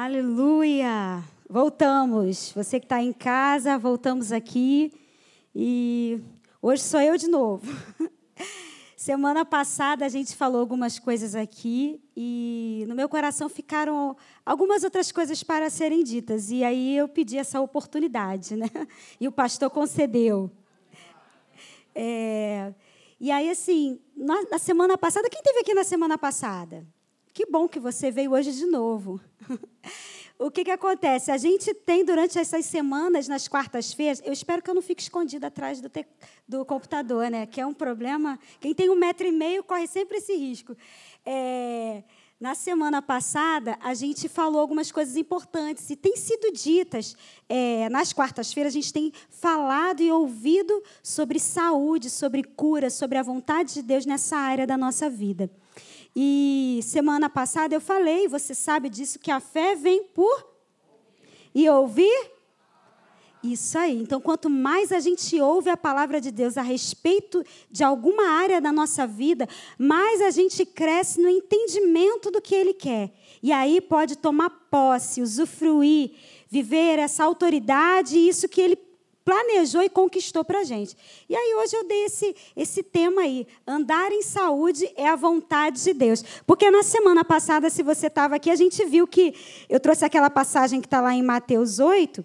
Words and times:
Aleluia! 0.00 1.24
Voltamos. 1.50 2.52
Você 2.54 2.78
que 2.78 2.86
está 2.86 3.02
em 3.02 3.12
casa, 3.12 3.76
voltamos 3.76 4.30
aqui. 4.30 4.92
E 5.52 6.20
hoje 6.62 6.84
sou 6.84 7.00
eu 7.00 7.16
de 7.16 7.26
novo. 7.26 7.66
Semana 8.96 9.44
passada 9.44 10.06
a 10.06 10.08
gente 10.08 10.36
falou 10.36 10.60
algumas 10.60 11.00
coisas 11.00 11.34
aqui 11.34 12.00
e 12.16 12.84
no 12.86 12.94
meu 12.94 13.08
coração 13.08 13.48
ficaram 13.48 14.16
algumas 14.46 14.84
outras 14.84 15.10
coisas 15.10 15.42
para 15.42 15.68
serem 15.68 16.04
ditas. 16.04 16.48
E 16.52 16.62
aí 16.62 16.96
eu 16.96 17.08
pedi 17.08 17.36
essa 17.36 17.60
oportunidade, 17.60 18.54
né? 18.54 18.68
E 19.20 19.26
o 19.26 19.32
pastor 19.32 19.68
concedeu. 19.68 20.48
É, 21.92 22.72
e 23.18 23.32
aí, 23.32 23.50
assim, 23.50 23.98
na, 24.16 24.42
na 24.48 24.58
semana 24.60 24.96
passada, 24.96 25.28
quem 25.28 25.42
teve 25.42 25.58
aqui 25.58 25.74
na 25.74 25.82
semana 25.82 26.16
passada? 26.16 26.86
Que 27.38 27.46
bom 27.46 27.68
que 27.68 27.78
você 27.78 28.10
veio 28.10 28.32
hoje 28.32 28.50
de 28.50 28.66
novo. 28.66 29.20
o 30.36 30.50
que, 30.50 30.64
que 30.64 30.72
acontece? 30.72 31.30
A 31.30 31.36
gente 31.36 31.72
tem 31.72 32.04
durante 32.04 32.36
essas 32.36 32.66
semanas, 32.66 33.28
nas 33.28 33.46
quartas-feiras, 33.46 34.20
eu 34.24 34.32
espero 34.32 34.60
que 34.60 34.68
eu 34.68 34.74
não 34.74 34.82
fique 34.82 35.00
escondida 35.00 35.46
atrás 35.46 35.80
do, 35.80 35.88
te, 35.88 36.04
do 36.48 36.64
computador, 36.64 37.30
né? 37.30 37.46
Que 37.46 37.60
é 37.60 37.64
um 37.64 37.72
problema. 37.72 38.40
Quem 38.58 38.74
tem 38.74 38.90
um 38.90 38.96
metro 38.96 39.24
e 39.24 39.30
meio 39.30 39.62
corre 39.62 39.86
sempre 39.86 40.18
esse 40.18 40.34
risco. 40.34 40.76
É, 41.24 42.02
na 42.40 42.56
semana 42.56 43.00
passada, 43.00 43.78
a 43.80 43.94
gente 43.94 44.28
falou 44.28 44.60
algumas 44.60 44.90
coisas 44.90 45.16
importantes 45.16 45.88
e 45.90 45.94
têm 45.94 46.16
sido 46.16 46.50
ditas. 46.50 47.16
É, 47.48 47.88
nas 47.88 48.12
quartas-feiras, 48.12 48.72
a 48.72 48.74
gente 48.74 48.92
tem 48.92 49.12
falado 49.30 50.00
e 50.00 50.10
ouvido 50.10 50.82
sobre 51.04 51.38
saúde, 51.38 52.10
sobre 52.10 52.42
cura, 52.42 52.90
sobre 52.90 53.16
a 53.16 53.22
vontade 53.22 53.74
de 53.74 53.82
Deus 53.82 54.04
nessa 54.04 54.36
área 54.36 54.66
da 54.66 54.76
nossa 54.76 55.08
vida. 55.08 55.48
E 56.14 56.80
semana 56.82 57.30
passada 57.30 57.74
eu 57.74 57.80
falei, 57.80 58.26
você 58.28 58.54
sabe 58.54 58.88
disso, 58.88 59.18
que 59.18 59.30
a 59.30 59.40
fé 59.40 59.74
vem 59.74 60.02
por 60.02 60.46
e 61.54 61.68
ouvir. 61.68 62.38
Isso 63.42 63.78
aí. 63.78 63.96
Então, 63.96 64.20
quanto 64.20 64.50
mais 64.50 64.90
a 64.90 64.98
gente 64.98 65.40
ouve 65.40 65.70
a 65.70 65.76
palavra 65.76 66.20
de 66.20 66.32
Deus 66.32 66.58
a 66.58 66.62
respeito 66.62 67.44
de 67.70 67.84
alguma 67.84 68.28
área 68.30 68.60
da 68.60 68.72
nossa 68.72 69.06
vida, 69.06 69.48
mais 69.78 70.20
a 70.20 70.30
gente 70.30 70.66
cresce 70.66 71.20
no 71.20 71.28
entendimento 71.28 72.32
do 72.32 72.42
que 72.42 72.54
Ele 72.54 72.74
quer. 72.74 73.12
E 73.40 73.52
aí 73.52 73.80
pode 73.80 74.16
tomar 74.16 74.50
posse, 74.68 75.22
usufruir, 75.22 76.10
viver 76.48 76.98
essa 76.98 77.24
autoridade 77.24 78.18
e 78.18 78.28
isso 78.28 78.48
que 78.48 78.60
Ele 78.60 78.87
planejou 79.28 79.82
e 79.82 79.90
conquistou 79.90 80.42
para 80.42 80.60
a 80.60 80.64
gente. 80.64 80.96
E 81.28 81.36
aí 81.36 81.54
hoje 81.56 81.76
eu 81.76 81.86
dei 81.86 82.06
esse, 82.06 82.34
esse 82.56 82.82
tema 82.82 83.20
aí, 83.20 83.46
andar 83.66 84.10
em 84.10 84.22
saúde 84.22 84.90
é 84.96 85.06
a 85.06 85.16
vontade 85.16 85.84
de 85.84 85.92
Deus. 85.92 86.24
Porque 86.46 86.70
na 86.70 86.82
semana 86.82 87.22
passada, 87.22 87.68
se 87.68 87.82
você 87.82 88.06
estava 88.06 88.36
aqui, 88.36 88.50
a 88.50 88.56
gente 88.56 88.82
viu 88.86 89.06
que 89.06 89.34
eu 89.68 89.78
trouxe 89.78 90.02
aquela 90.02 90.30
passagem 90.30 90.80
que 90.80 90.86
está 90.86 91.02
lá 91.02 91.12
em 91.12 91.22
Mateus 91.22 91.78
8, 91.78 92.24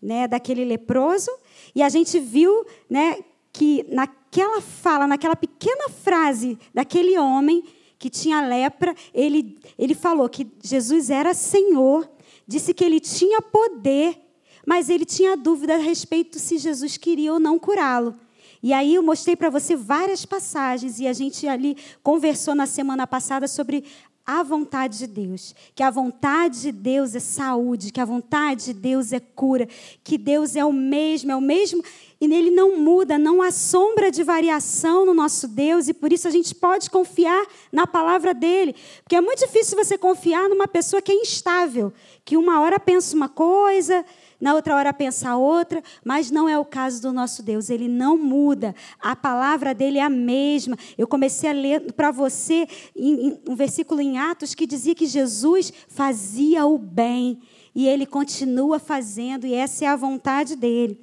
né, 0.00 0.26
daquele 0.26 0.64
leproso, 0.64 1.30
e 1.74 1.82
a 1.82 1.90
gente 1.90 2.18
viu 2.18 2.64
né, 2.88 3.18
que 3.52 3.84
naquela 3.86 4.62
fala, 4.62 5.06
naquela 5.06 5.36
pequena 5.36 5.90
frase 5.90 6.58
daquele 6.72 7.18
homem 7.18 7.62
que 7.98 8.08
tinha 8.08 8.40
lepra, 8.40 8.94
ele, 9.12 9.58
ele 9.78 9.94
falou 9.94 10.26
que 10.30 10.46
Jesus 10.62 11.10
era 11.10 11.34
Senhor, 11.34 12.08
disse 12.46 12.72
que 12.72 12.82
ele 12.82 13.00
tinha 13.00 13.42
poder 13.42 14.27
mas 14.68 14.90
ele 14.90 15.06
tinha 15.06 15.34
dúvida 15.34 15.76
a 15.76 15.78
respeito 15.78 16.38
se 16.38 16.58
Jesus 16.58 16.98
queria 16.98 17.32
ou 17.32 17.40
não 17.40 17.58
curá-lo. 17.58 18.14
E 18.62 18.74
aí 18.74 18.96
eu 18.96 19.02
mostrei 19.02 19.34
para 19.34 19.48
você 19.48 19.74
várias 19.74 20.26
passagens 20.26 21.00
e 21.00 21.06
a 21.06 21.12
gente 21.14 21.48
ali 21.48 21.74
conversou 22.02 22.54
na 22.54 22.66
semana 22.66 23.06
passada 23.06 23.48
sobre 23.48 23.82
a 24.26 24.42
vontade 24.42 24.98
de 24.98 25.06
Deus, 25.06 25.54
que 25.74 25.82
a 25.82 25.90
vontade 25.90 26.60
de 26.60 26.70
Deus 26.70 27.14
é 27.14 27.18
saúde, 27.18 27.90
que 27.90 27.98
a 27.98 28.04
vontade 28.04 28.66
de 28.66 28.74
Deus 28.74 29.10
é 29.10 29.20
cura, 29.20 29.66
que 30.04 30.18
Deus 30.18 30.54
é 30.54 30.62
o 30.62 30.70
mesmo, 30.70 31.32
é 31.32 31.36
o 31.36 31.40
mesmo 31.40 31.82
e 32.20 32.28
nele 32.28 32.50
não 32.50 32.76
muda, 32.76 33.16
não 33.16 33.40
há 33.40 33.50
sombra 33.50 34.10
de 34.10 34.22
variação 34.22 35.06
no 35.06 35.14
nosso 35.14 35.48
Deus 35.48 35.88
e 35.88 35.94
por 35.94 36.12
isso 36.12 36.28
a 36.28 36.30
gente 36.30 36.54
pode 36.54 36.90
confiar 36.90 37.46
na 37.72 37.86
palavra 37.86 38.34
dele, 38.34 38.74
porque 39.02 39.16
é 39.16 39.20
muito 39.22 39.38
difícil 39.38 39.82
você 39.82 39.96
confiar 39.96 40.46
numa 40.46 40.68
pessoa 40.68 41.00
que 41.00 41.10
é 41.10 41.14
instável, 41.14 41.90
que 42.22 42.36
uma 42.36 42.60
hora 42.60 42.78
pensa 42.78 43.16
uma 43.16 43.30
coisa, 43.30 44.04
na 44.40 44.54
outra 44.54 44.76
hora 44.76 44.92
pensa 44.92 45.36
outra, 45.36 45.82
mas 46.04 46.30
não 46.30 46.48
é 46.48 46.56
o 46.58 46.64
caso 46.64 47.02
do 47.02 47.12
nosso 47.12 47.42
Deus, 47.42 47.70
ele 47.70 47.88
não 47.88 48.16
muda, 48.16 48.74
a 49.00 49.16
palavra 49.16 49.74
dele 49.74 49.98
é 49.98 50.02
a 50.02 50.08
mesma. 50.08 50.76
Eu 50.96 51.08
comecei 51.08 51.50
a 51.50 51.52
ler 51.52 51.92
para 51.92 52.10
você 52.10 52.68
um 52.96 53.56
versículo 53.56 54.00
em 54.00 54.18
Atos 54.18 54.54
que 54.54 54.66
dizia 54.66 54.94
que 54.94 55.06
Jesus 55.06 55.72
fazia 55.88 56.66
o 56.66 56.78
bem 56.78 57.40
e 57.74 57.88
ele 57.88 58.06
continua 58.06 58.78
fazendo, 58.78 59.46
e 59.46 59.54
essa 59.54 59.84
é 59.84 59.88
a 59.88 59.96
vontade 59.96 60.56
dele. 60.56 61.00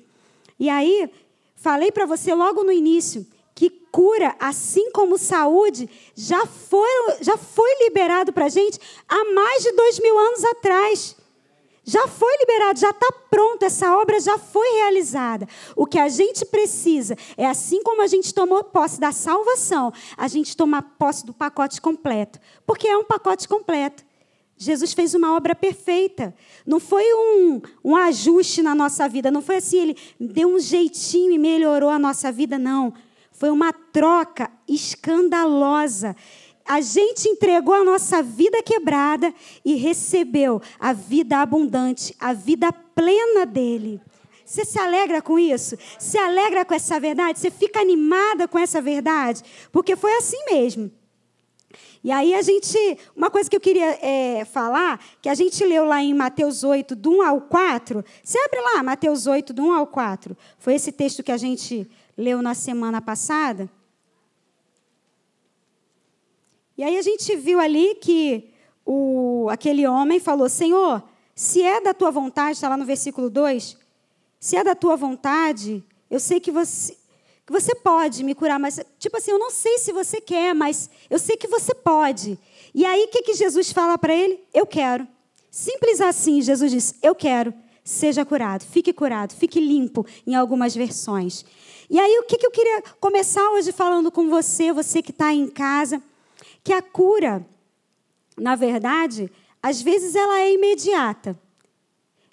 E 0.59 0.69
aí, 0.69 1.09
falei 1.56 1.91
para 1.91 2.06
você 2.06 2.34
logo 2.34 2.63
no 2.63 2.72
início 2.72 3.25
que 3.53 3.69
cura, 3.69 4.35
assim 4.40 4.91
como 4.91 5.17
saúde, 5.17 5.90
já 6.13 6.46
foi, 6.46 6.90
já 7.22 7.38
foi 7.38 7.84
liberado 7.85 8.34
para 8.34 8.46
a 8.46 8.50
gente 8.50 8.78
há 9.07 9.34
mais 9.34 9.63
de 9.63 9.72
dois 9.72 10.00
mil 10.00 10.19
anos 10.19 10.44
atrás. 10.44 11.16
Já 11.88 12.07
foi 12.07 12.35
liberado, 12.40 12.79
já 12.79 12.90
está 12.90 13.12
pronto, 13.29 13.62
essa 13.63 13.96
obra 13.96 14.19
já 14.19 14.40
foi 14.40 14.68
realizada. 14.78 15.47
O 15.75 15.85
que 15.85 16.00
a 16.00 16.09
gente 16.09 16.44
precisa 16.44 17.16
é 17.38 17.46
assim 17.46 17.84
como 17.84 18.01
a 18.01 18.07
gente 18.07 18.34
tomou 18.34 18.63
posse 18.63 19.00
da 19.00 19.12
salvação, 19.12 19.94
a 20.18 20.28
gente 20.28 20.57
tomar 20.57 20.81
posse 20.97 21.23
do 21.23 21.31
pacote 21.31 21.79
completo. 21.79 22.40
Porque 22.66 22.88
é 22.88 22.97
um 22.97 23.03
pacote 23.03 23.47
completo. 23.47 24.03
Jesus 24.57 24.94
fez 24.94 25.13
uma 25.13 25.35
obra 25.35 25.53
perfeita. 25.53 26.34
Não 26.66 26.79
foi 26.79 27.03
um, 27.13 27.62
um 27.84 27.96
ajuste 27.96 28.63
na 28.63 28.73
nossa 28.73 29.07
vida, 29.07 29.29
não 29.29 29.41
foi 29.41 29.57
assim, 29.57 29.78
ele 29.78 29.97
deu 30.19 30.56
um 30.56 30.59
jeitinho 30.59 31.31
e 31.31 31.38
melhorou 31.38 31.90
a 31.90 32.00
nossa 32.00 32.31
vida, 32.31 32.57
não. 32.57 32.94
Foi 33.31 33.50
uma 33.50 33.73
troca 33.73 34.50
escandalosa 34.67 36.16
a 36.66 36.81
gente 36.81 37.30
entregou 37.30 37.76
a 37.76 37.84
nossa 37.84 38.24
vida 38.24 38.62
quebrada 38.64 39.34
e 39.64 39.76
recebeu 39.76 40.62
a 40.80 40.94
vida 40.94 41.38
abundante, 41.38 42.16
a 42.20 42.34
vida 42.34 42.74
plena 42.74 43.46
dele. 43.46 44.02
Você 44.44 44.66
se 44.66 44.80
alegra 44.80 45.22
com 45.22 45.38
isso? 45.38 45.78
Se 46.00 46.18
alegra 46.18 46.66
com 46.66 46.74
essa 46.74 47.00
verdade? 47.00 47.40
Você 47.40 47.52
fica 47.52 47.80
animada 47.80 48.48
com 48.48 48.58
essa 48.58 48.81
verdade? 48.81 49.44
Porque 49.72 49.96
foi 49.96 50.14
assim 50.16 50.38
mesmo. 50.50 50.92
E 52.03 52.12
aí 52.12 52.36
a 52.36 52.42
gente, 52.44 52.78
uma 53.16 53.32
coisa 53.32 53.50
que 53.50 53.56
eu 53.56 53.59
queria 53.59 53.97
é, 54.00 54.46
falar, 54.46 55.03
que 55.20 55.28
a 55.28 55.34
gente 55.34 55.64
leu 55.66 55.86
lá 55.86 56.03
em 56.03 56.14
Mateus 56.14 56.64
8, 56.64 56.96
do 56.96 57.18
1 57.18 57.22
ao 57.24 57.42
4. 57.42 58.06
Você 58.24 58.38
abre 58.38 58.62
lá, 58.62 58.84
Mateus 58.84 59.26
8, 59.26 59.52
do 59.52 59.64
1 59.64 59.74
ao 59.74 59.88
4. 59.88 60.38
Foi 60.59 60.76
esse 60.76 60.92
texto 60.92 61.24
que 61.24 61.32
a 61.32 61.38
gente 61.38 61.90
leu 62.16 62.44
na 62.44 62.53
semana 62.53 63.02
passada. 63.02 63.68
E 66.78 66.84
aí 66.84 66.97
a 66.97 67.02
gente 67.02 67.36
viu 67.36 67.59
ali 67.59 67.96
que 67.96 68.50
o, 68.86 69.47
aquele 69.50 69.88
homem 69.88 70.19
falou: 70.19 70.50
Senhor, 70.50 71.02
se 71.34 71.62
é 71.62 71.81
da 71.81 71.94
tua 71.94 72.12
vontade, 72.12 72.53
está 72.53 72.69
lá 72.69 72.78
no 72.78 72.86
versículo 72.86 73.30
2, 73.30 73.78
se 74.40 74.56
é 74.56 74.63
da 74.63 74.75
tua 74.75 74.96
vontade, 74.96 75.84
eu 76.09 76.19
sei 76.19 76.40
que 76.40 76.52
você, 76.52 76.96
que 77.46 77.52
você 77.52 77.74
pode 77.75 78.24
me 78.24 78.35
curar, 78.35 78.59
mas, 78.59 78.80
tipo 79.00 79.18
assim, 79.18 79.31
eu 79.31 79.40
não 79.40 79.50
sei 79.50 79.78
se 79.80 79.91
você 79.91 80.19
quer, 80.19 80.53
mas 80.53 80.90
eu 81.09 81.18
sei 81.18 81.38
que 81.38 81.47
você 81.47 81.74
pode. 81.74 82.38
E 82.74 82.85
aí 82.85 83.06
o 83.06 83.08
que, 83.08 83.24
que 83.24 83.34
Jesus 83.34 83.72
fala 83.72 83.97
para 83.97 84.14
ele? 84.14 84.40
Eu 84.53 84.66
quero. 84.66 85.08
Simples 85.50 86.02
assim, 86.02 86.41
Jesus 86.41 86.72
diz: 86.72 86.96
Eu 87.02 87.16
quero. 87.16 87.53
Seja 87.88 88.25
curado, 88.25 88.64
fique 88.64 88.91
curado, 88.91 89.35
fique 89.35 89.59
limpo, 89.59 90.03
em 90.25 90.34
algumas 90.34 90.75
versões. 90.75 91.46
E 91.88 92.00
aí, 92.00 92.18
o 92.18 92.24
que, 92.24 92.35
que 92.35 92.47
eu 92.47 92.50
queria 92.50 92.81
começar 93.00 93.47
hoje 93.52 93.72
falando 93.72 94.12
com 94.12 94.28
você, 94.28 94.74
você 94.74 95.03
que 95.03 95.12
está 95.12 95.31
em 95.31 95.47
casa 95.47 96.02
que 96.66 96.74
a 96.74 96.81
cura, 96.81 97.46
na 98.36 98.56
verdade, 98.56 99.31
às 99.62 99.84
vezes 99.84 100.16
ela 100.16 100.40
é 100.40 100.52
imediata. 100.52 101.40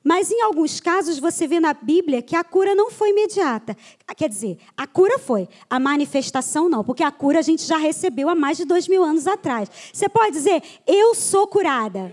Mas 0.03 0.31
em 0.31 0.41
alguns 0.41 0.81
casos 0.81 1.19
você 1.19 1.47
vê 1.47 1.61
na 1.61 1.75
Bíblia 1.75 2.23
que 2.23 2.35
a 2.35 2.43
cura 2.43 2.75
não 2.75 2.91
foi 2.91 3.11
imediata. 3.11 3.77
Quer 4.17 4.31
dizer, 4.31 4.57
a 4.75 4.87
cura 4.87 5.19
foi, 5.19 5.47
a 5.69 5.79
manifestação 5.79 6.67
não, 6.71 6.83
porque 6.83 7.05
a 7.05 7.13
cura 7.13 7.41
a 7.41 7.43
gente 7.43 7.63
já 7.63 7.77
recebeu 7.77 8.31
há 8.31 8.35
mais 8.35 8.57
de 8.57 8.65
dois 8.65 8.89
mil 8.89 9.05
anos 9.05 9.27
atrás. 9.27 9.71
Você 9.93 10.09
pode 10.09 10.33
dizer, 10.33 10.63
eu 10.87 11.15
sou 11.15 11.47
curada. 11.47 12.13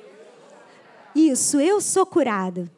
Isso, 1.15 1.57
eu 1.57 1.79
sou 1.79 2.05
curado. 2.05 2.69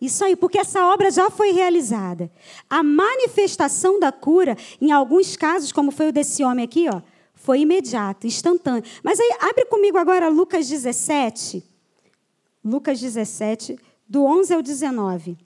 Isso 0.00 0.24
aí, 0.24 0.36
porque 0.36 0.58
essa 0.58 0.86
obra 0.86 1.10
já 1.10 1.30
foi 1.30 1.50
realizada. 1.50 2.30
A 2.70 2.80
manifestação 2.80 3.98
da 3.98 4.12
cura, 4.12 4.56
em 4.80 4.92
alguns 4.92 5.36
casos, 5.36 5.72
como 5.72 5.90
foi 5.90 6.08
o 6.08 6.12
desse 6.12 6.44
homem 6.44 6.64
aqui, 6.64 6.88
ó, 6.88 7.02
foi 7.44 7.60
imediato, 7.60 8.26
instantâneo. 8.26 8.82
Mas 9.02 9.20
aí, 9.20 9.36
abre 9.38 9.66
comigo 9.66 9.98
agora 9.98 10.30
Lucas 10.30 10.66
17. 10.66 11.62
Lucas 12.64 12.98
17, 12.98 13.78
do 14.08 14.24
11 14.24 14.54
ao 14.54 14.62
19. 14.62 15.36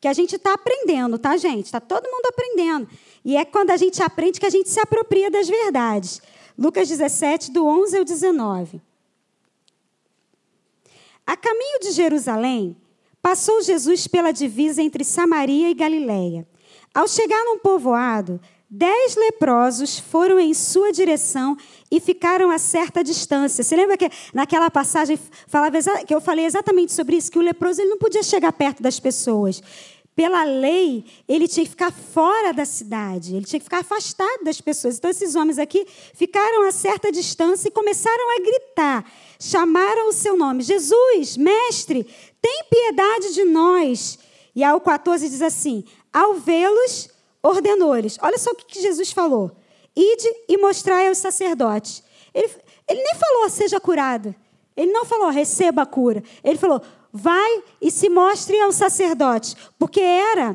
Que 0.00 0.08
a 0.08 0.14
gente 0.14 0.36
está 0.36 0.54
aprendendo, 0.54 1.18
tá, 1.18 1.36
gente? 1.36 1.66
Está 1.66 1.78
todo 1.78 2.08
mundo 2.08 2.24
aprendendo. 2.24 2.88
E 3.22 3.36
é 3.36 3.44
quando 3.44 3.70
a 3.70 3.76
gente 3.76 4.02
aprende 4.02 4.40
que 4.40 4.46
a 4.46 4.50
gente 4.50 4.70
se 4.70 4.80
apropria 4.80 5.30
das 5.30 5.46
verdades. 5.46 6.22
Lucas 6.58 6.88
17, 6.88 7.50
do 7.50 7.66
11 7.66 7.98
ao 7.98 8.04
19. 8.04 8.80
A 11.26 11.36
caminho 11.36 11.80
de 11.80 11.90
Jerusalém, 11.90 12.74
passou 13.20 13.60
Jesus 13.60 14.06
pela 14.06 14.32
divisa 14.32 14.82
entre 14.82 15.04
Samaria 15.04 15.68
e 15.68 15.74
Galiléia. 15.74 16.48
Ao 16.94 17.06
chegar 17.06 17.44
num 17.44 17.58
povoado, 17.58 18.40
Dez 18.68 19.14
leprosos 19.14 19.96
foram 19.98 20.40
em 20.40 20.52
sua 20.52 20.90
direção 20.90 21.56
e 21.88 22.00
ficaram 22.00 22.50
a 22.50 22.58
certa 22.58 23.02
distância. 23.04 23.62
Você 23.62 23.76
lembra 23.76 23.96
que 23.96 24.10
naquela 24.34 24.68
passagem 24.68 25.16
falava 25.46 25.78
que 26.04 26.12
eu 26.12 26.20
falei 26.20 26.44
exatamente 26.44 26.92
sobre 26.92 27.16
isso, 27.16 27.30
que 27.30 27.38
o 27.38 27.42
leproso 27.42 27.80
ele 27.80 27.90
não 27.90 27.98
podia 27.98 28.24
chegar 28.24 28.52
perto 28.52 28.82
das 28.82 28.98
pessoas. 28.98 29.62
Pela 30.16 30.42
lei, 30.44 31.04
ele 31.28 31.46
tinha 31.46 31.62
que 31.62 31.70
ficar 31.70 31.92
fora 31.92 32.52
da 32.52 32.64
cidade, 32.64 33.36
ele 33.36 33.44
tinha 33.44 33.60
que 33.60 33.64
ficar 33.64 33.80
afastado 33.80 34.42
das 34.42 34.60
pessoas. 34.60 34.96
Então, 34.96 35.10
esses 35.10 35.36
homens 35.36 35.58
aqui 35.58 35.86
ficaram 36.14 36.66
a 36.66 36.72
certa 36.72 37.12
distância 37.12 37.68
e 37.68 37.70
começaram 37.70 38.36
a 38.36 38.40
gritar. 38.42 39.12
Chamaram 39.38 40.08
o 40.08 40.12
seu 40.12 40.36
nome: 40.36 40.62
Jesus, 40.62 41.36
mestre, 41.36 42.04
tem 42.42 42.64
piedade 42.68 43.34
de 43.34 43.44
nós. 43.44 44.18
E 44.56 44.64
ao 44.64 44.80
14 44.80 45.28
diz 45.28 45.42
assim: 45.42 45.84
Ao 46.10 46.34
vê-los, 46.34 47.10
ordenou-lhes. 47.46 48.18
Olha 48.20 48.38
só 48.38 48.50
o 48.50 48.54
que 48.54 48.80
Jesus 48.80 49.12
falou: 49.12 49.52
Ide 49.96 50.28
e 50.48 50.56
mostrai 50.58 51.08
aos 51.08 51.18
sacerdotes. 51.18 52.02
Ele, 52.34 52.50
ele 52.88 53.02
nem 53.02 53.14
falou, 53.14 53.48
seja 53.48 53.80
curado. 53.80 54.34
Ele 54.76 54.92
não 54.92 55.06
falou, 55.06 55.30
receba 55.30 55.82
a 55.82 55.86
cura. 55.86 56.22
Ele 56.44 56.58
falou, 56.58 56.82
vai 57.10 57.62
e 57.80 57.90
se 57.90 58.10
mostre 58.10 58.60
aos 58.60 58.74
sacerdotes. 58.74 59.56
Porque 59.78 60.00
era, 60.00 60.54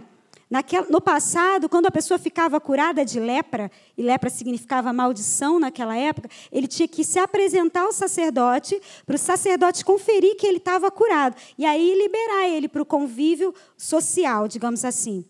no 0.90 1.02
passado, 1.02 1.68
quando 1.68 1.88
a 1.88 1.92
pessoa 1.92 2.20
ficava 2.20 2.62
curada 2.62 3.04
de 3.04 3.20
lepra, 3.20 3.72
e 3.98 4.04
lepra 4.04 4.30
significava 4.30 4.94
maldição 4.94 5.60
naquela 5.60 5.98
época, 5.98 6.30
ele 6.52 6.68
tinha 6.68 6.88
que 6.88 7.04
se 7.04 7.18
apresentar 7.18 7.82
ao 7.82 7.92
sacerdote, 7.92 8.80
para 9.08 9.16
o 9.16 9.20
sacerdote 9.20 9.84
conferir 9.84 10.38
que 10.38 10.46
ele 10.46 10.58
estava 10.58 10.92
curado. 10.92 11.36
E 11.58 11.66
aí 11.66 11.96
liberar 11.96 12.48
ele 12.48 12.68
para 12.68 12.84
o 12.84 12.86
convívio 12.86 13.56
social, 13.76 14.48
digamos 14.48 14.86
assim. 14.86 15.26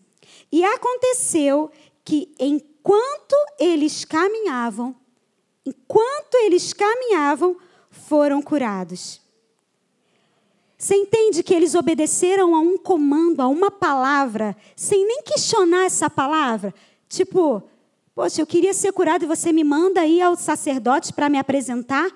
E 0.50 0.64
aconteceu 0.64 1.70
que 2.04 2.34
enquanto 2.38 3.34
eles 3.58 4.04
caminhavam, 4.04 4.94
enquanto 5.64 6.34
eles 6.34 6.72
caminhavam, 6.72 7.56
foram 7.90 8.42
curados. 8.42 9.20
Você 10.76 10.96
entende 10.96 11.44
que 11.44 11.54
eles 11.54 11.76
obedeceram 11.76 12.56
a 12.56 12.60
um 12.60 12.76
comando, 12.76 13.40
a 13.40 13.46
uma 13.46 13.70
palavra, 13.70 14.56
sem 14.74 15.06
nem 15.06 15.22
questionar 15.22 15.84
essa 15.84 16.10
palavra? 16.10 16.74
Tipo, 17.08 17.62
poxa, 18.14 18.42
eu 18.42 18.46
queria 18.46 18.74
ser 18.74 18.92
curado 18.92 19.22
e 19.22 19.28
você 19.28 19.52
me 19.52 19.62
manda 19.62 20.04
ir 20.04 20.20
ao 20.20 20.34
sacerdote 20.34 21.12
para 21.12 21.28
me 21.28 21.38
apresentar? 21.38 22.10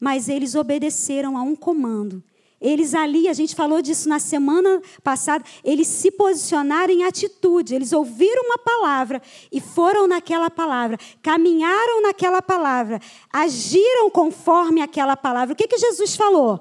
Mas 0.00 0.30
eles 0.30 0.54
obedeceram 0.54 1.36
a 1.36 1.42
um 1.42 1.54
comando. 1.54 2.24
Eles 2.62 2.94
ali, 2.94 3.28
a 3.28 3.32
gente 3.32 3.56
falou 3.56 3.82
disso 3.82 4.08
na 4.08 4.20
semana 4.20 4.80
passada, 5.02 5.44
eles 5.64 5.88
se 5.88 6.12
posicionaram 6.12 6.92
em 6.92 7.02
atitude, 7.02 7.74
eles 7.74 7.92
ouviram 7.92 8.44
uma 8.44 8.56
palavra 8.56 9.20
e 9.50 9.60
foram 9.60 10.06
naquela 10.06 10.48
palavra, 10.48 10.96
caminharam 11.20 12.00
naquela 12.02 12.40
palavra, 12.40 13.00
agiram 13.32 14.08
conforme 14.08 14.80
aquela 14.80 15.16
palavra. 15.16 15.52
O 15.52 15.56
que, 15.56 15.66
que 15.66 15.76
Jesus 15.76 16.14
falou? 16.14 16.60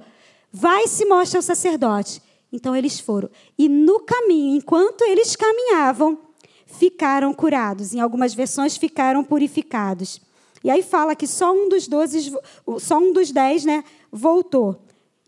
Vai 0.52 0.86
e 0.86 0.88
se 0.88 1.06
mostra 1.06 1.38
ao 1.38 1.44
sacerdote. 1.44 2.20
Então 2.52 2.76
eles 2.76 3.00
foram. 3.00 3.30
E 3.56 3.70
no 3.70 4.00
caminho, 4.00 4.58
enquanto 4.58 5.04
eles 5.04 5.36
caminhavam, 5.36 6.18
ficaram 6.66 7.32
curados. 7.32 7.94
Em 7.94 8.00
algumas 8.00 8.34
versões, 8.34 8.76
ficaram 8.76 9.24
purificados. 9.24 10.20
E 10.64 10.70
aí 10.70 10.82
fala 10.82 11.16
que 11.16 11.28
só 11.28 11.54
um 11.54 11.70
dos 11.70 11.88
doze, 11.88 12.34
só 12.80 12.98
um 12.98 13.14
dos 13.14 13.32
dez, 13.32 13.64
né, 13.66 13.84
voltou. 14.12 14.82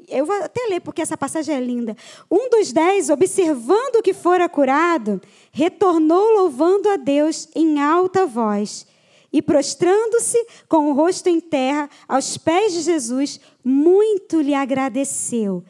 Eu 0.07 0.25
vou 0.25 0.35
até 0.35 0.67
ler, 0.69 0.79
porque 0.81 1.01
essa 1.01 1.17
passagem 1.17 1.55
é 1.55 1.59
linda. 1.59 1.95
Um 2.29 2.49
dos 2.49 2.71
dez, 2.71 3.09
observando 3.09 4.01
que 4.03 4.13
fora 4.13 4.49
curado, 4.49 5.21
retornou 5.51 6.31
louvando 6.37 6.89
a 6.89 6.95
Deus 6.95 7.47
em 7.55 7.79
alta 7.79 8.25
voz. 8.25 8.85
E 9.31 9.41
prostrando-se 9.41 10.37
com 10.69 10.89
o 10.89 10.93
rosto 10.93 11.27
em 11.27 11.39
terra, 11.39 11.89
aos 12.07 12.37
pés 12.37 12.73
de 12.73 12.81
Jesus, 12.81 13.39
muito 13.63 14.39
lhe 14.39 14.53
agradeceu. 14.53 15.63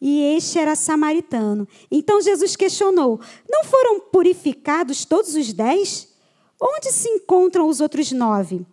E 0.00 0.36
este 0.36 0.58
era 0.58 0.76
samaritano. 0.76 1.68
Então 1.90 2.20
Jesus 2.20 2.56
questionou: 2.56 3.20
Não 3.48 3.64
foram 3.64 4.00
purificados 4.00 5.04
todos 5.04 5.34
os 5.34 5.52
dez? 5.52 6.08
Onde 6.60 6.92
se 6.92 7.08
encontram 7.08 7.68
os 7.68 7.80
outros 7.80 8.12
nove? 8.12 8.64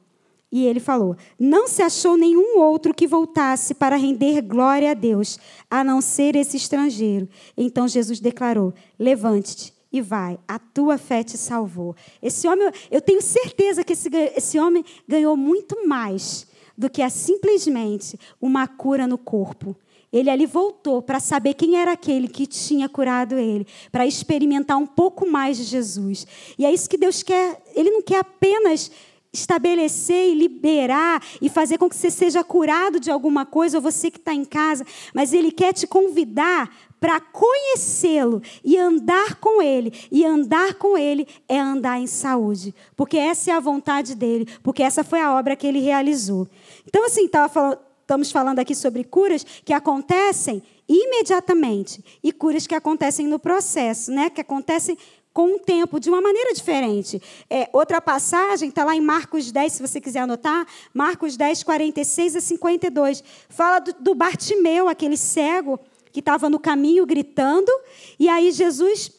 E 0.52 0.66
ele 0.66 0.80
falou: 0.80 1.16
Não 1.40 1.68
se 1.68 1.82
achou 1.82 2.18
nenhum 2.18 2.60
outro 2.60 2.94
que 2.94 3.08
voltasse 3.08 3.74
para 3.74 3.96
render 3.98 4.42
glória 4.42 4.92
a 4.92 4.94
Deus, 4.94 5.38
a 5.70 5.84
não 5.84 6.00
ser 6.00 6.36
esse 6.36 6.56
estrangeiro. 6.56 7.28
Então 7.58 7.88
Jesus 7.88 8.20
declarou: 8.20 8.74
Levante-te 8.98 9.74
e 9.92 10.02
vai, 10.02 10.40
a 10.48 10.60
tua 10.60 10.98
fé 10.98 11.24
te 11.24 11.38
salvou. 11.38 11.96
Esse 12.22 12.48
homem, 12.48 12.70
eu 12.92 13.02
tenho 13.02 13.22
certeza 13.22 13.84
que 13.84 13.94
esse, 13.94 14.10
esse 14.36 14.60
homem 14.60 14.84
ganhou 15.08 15.36
muito 15.36 15.88
mais 15.88 16.48
do 16.78 16.90
que 16.90 17.02
a 17.02 17.10
simplesmente 17.10 18.20
uma 18.40 18.68
cura 18.68 19.08
no 19.08 19.18
corpo. 19.18 19.76
Ele 20.12 20.30
ali 20.30 20.46
voltou 20.46 21.02
para 21.02 21.20
saber 21.20 21.54
quem 21.54 21.78
era 21.78 21.92
aquele 21.92 22.30
que 22.30 22.48
tinha 22.48 22.88
curado 22.88 23.38
ele, 23.38 23.68
para 23.92 24.08
experimentar 24.08 24.78
um 24.78 24.86
pouco 24.86 25.30
mais 25.30 25.58
de 25.58 25.64
Jesus. 25.64 26.26
E 26.58 26.66
é 26.66 26.74
isso 26.74 26.90
que 26.90 26.98
Deus 26.98 27.22
quer. 27.24 27.62
Ele 27.76 27.90
não 27.90 28.02
quer 28.02 28.20
apenas 28.20 28.90
estabelecer 29.34 30.32
e 30.32 30.36
liberar 30.36 31.22
e 31.42 31.50
fazer 31.50 31.78
com 31.78 31.90
que 31.90 31.96
você 31.96 32.10
seja 32.10 32.44
curado 32.44 33.00
de 33.00 33.12
alguma 33.12 33.46
coisa, 33.46 33.78
ou 33.78 33.82
você 33.82 34.10
que 34.10 34.18
está 34.18 34.34
em 34.34 34.46
casa, 34.46 34.86
mas 35.14 35.34
Ele 35.34 35.52
quer 35.52 35.74
te 35.74 35.86
convidar 35.86 36.70
para 37.00 37.20
conhecê-lo 37.20 38.42
e 38.64 38.78
andar 38.78 39.36
com 39.36 39.62
Ele. 39.62 39.94
E 40.12 40.26
andar 40.26 40.76
com 40.76 40.98
Ele 40.98 41.28
é 41.48 41.60
andar 41.60 42.00
em 42.00 42.08
saúde, 42.08 42.74
porque 42.96 43.18
essa 43.18 43.52
é 43.52 43.54
a 43.54 43.60
vontade 43.60 44.16
dele, 44.16 44.48
porque 44.64 44.84
essa 44.84 45.04
foi 45.04 45.20
a 45.20 45.34
obra 45.36 45.56
que 45.56 45.68
Ele 45.68 45.80
realizou. 45.80 46.48
Então, 46.86 47.06
assim, 47.06 47.30
falando, 47.52 47.80
estamos 48.02 48.32
falando 48.32 48.60
aqui 48.60 48.74
sobre 48.74 49.04
curas 49.04 49.46
que 49.66 49.74
acontecem 49.74 50.64
imediatamente 50.88 52.04
e 52.24 52.32
curas 52.32 52.66
que 52.66 52.74
acontecem 52.74 53.28
no 53.28 53.38
processo, 53.38 54.12
né? 54.12 54.30
Que 54.30 54.40
acontecem 54.40 54.98
com 55.38 55.54
o 55.54 55.60
tempo, 55.60 56.00
de 56.00 56.10
uma 56.10 56.20
maneira 56.20 56.52
diferente. 56.52 57.22
É, 57.48 57.70
outra 57.72 58.02
passagem 58.02 58.70
está 58.70 58.84
lá 58.84 58.96
em 58.96 59.00
Marcos 59.00 59.52
10, 59.52 59.72
se 59.72 59.88
você 59.88 60.02
quiser 60.02 60.22
anotar, 60.22 60.66
Marcos 60.92 61.38
10, 61.38 61.62
46 61.62 62.38
a 62.38 62.42
52. 62.42 63.24
Fala 63.48 63.78
do, 63.78 63.94
do 64.00 64.16
Bartimeu, 64.16 64.90
aquele 64.90 65.16
cego 65.16 65.80
que 66.12 66.22
estava 66.22 66.50
no 66.50 66.60
caminho 66.60 67.06
gritando, 67.06 67.72
e 68.18 68.28
aí 68.28 68.52
Jesus 68.52 69.12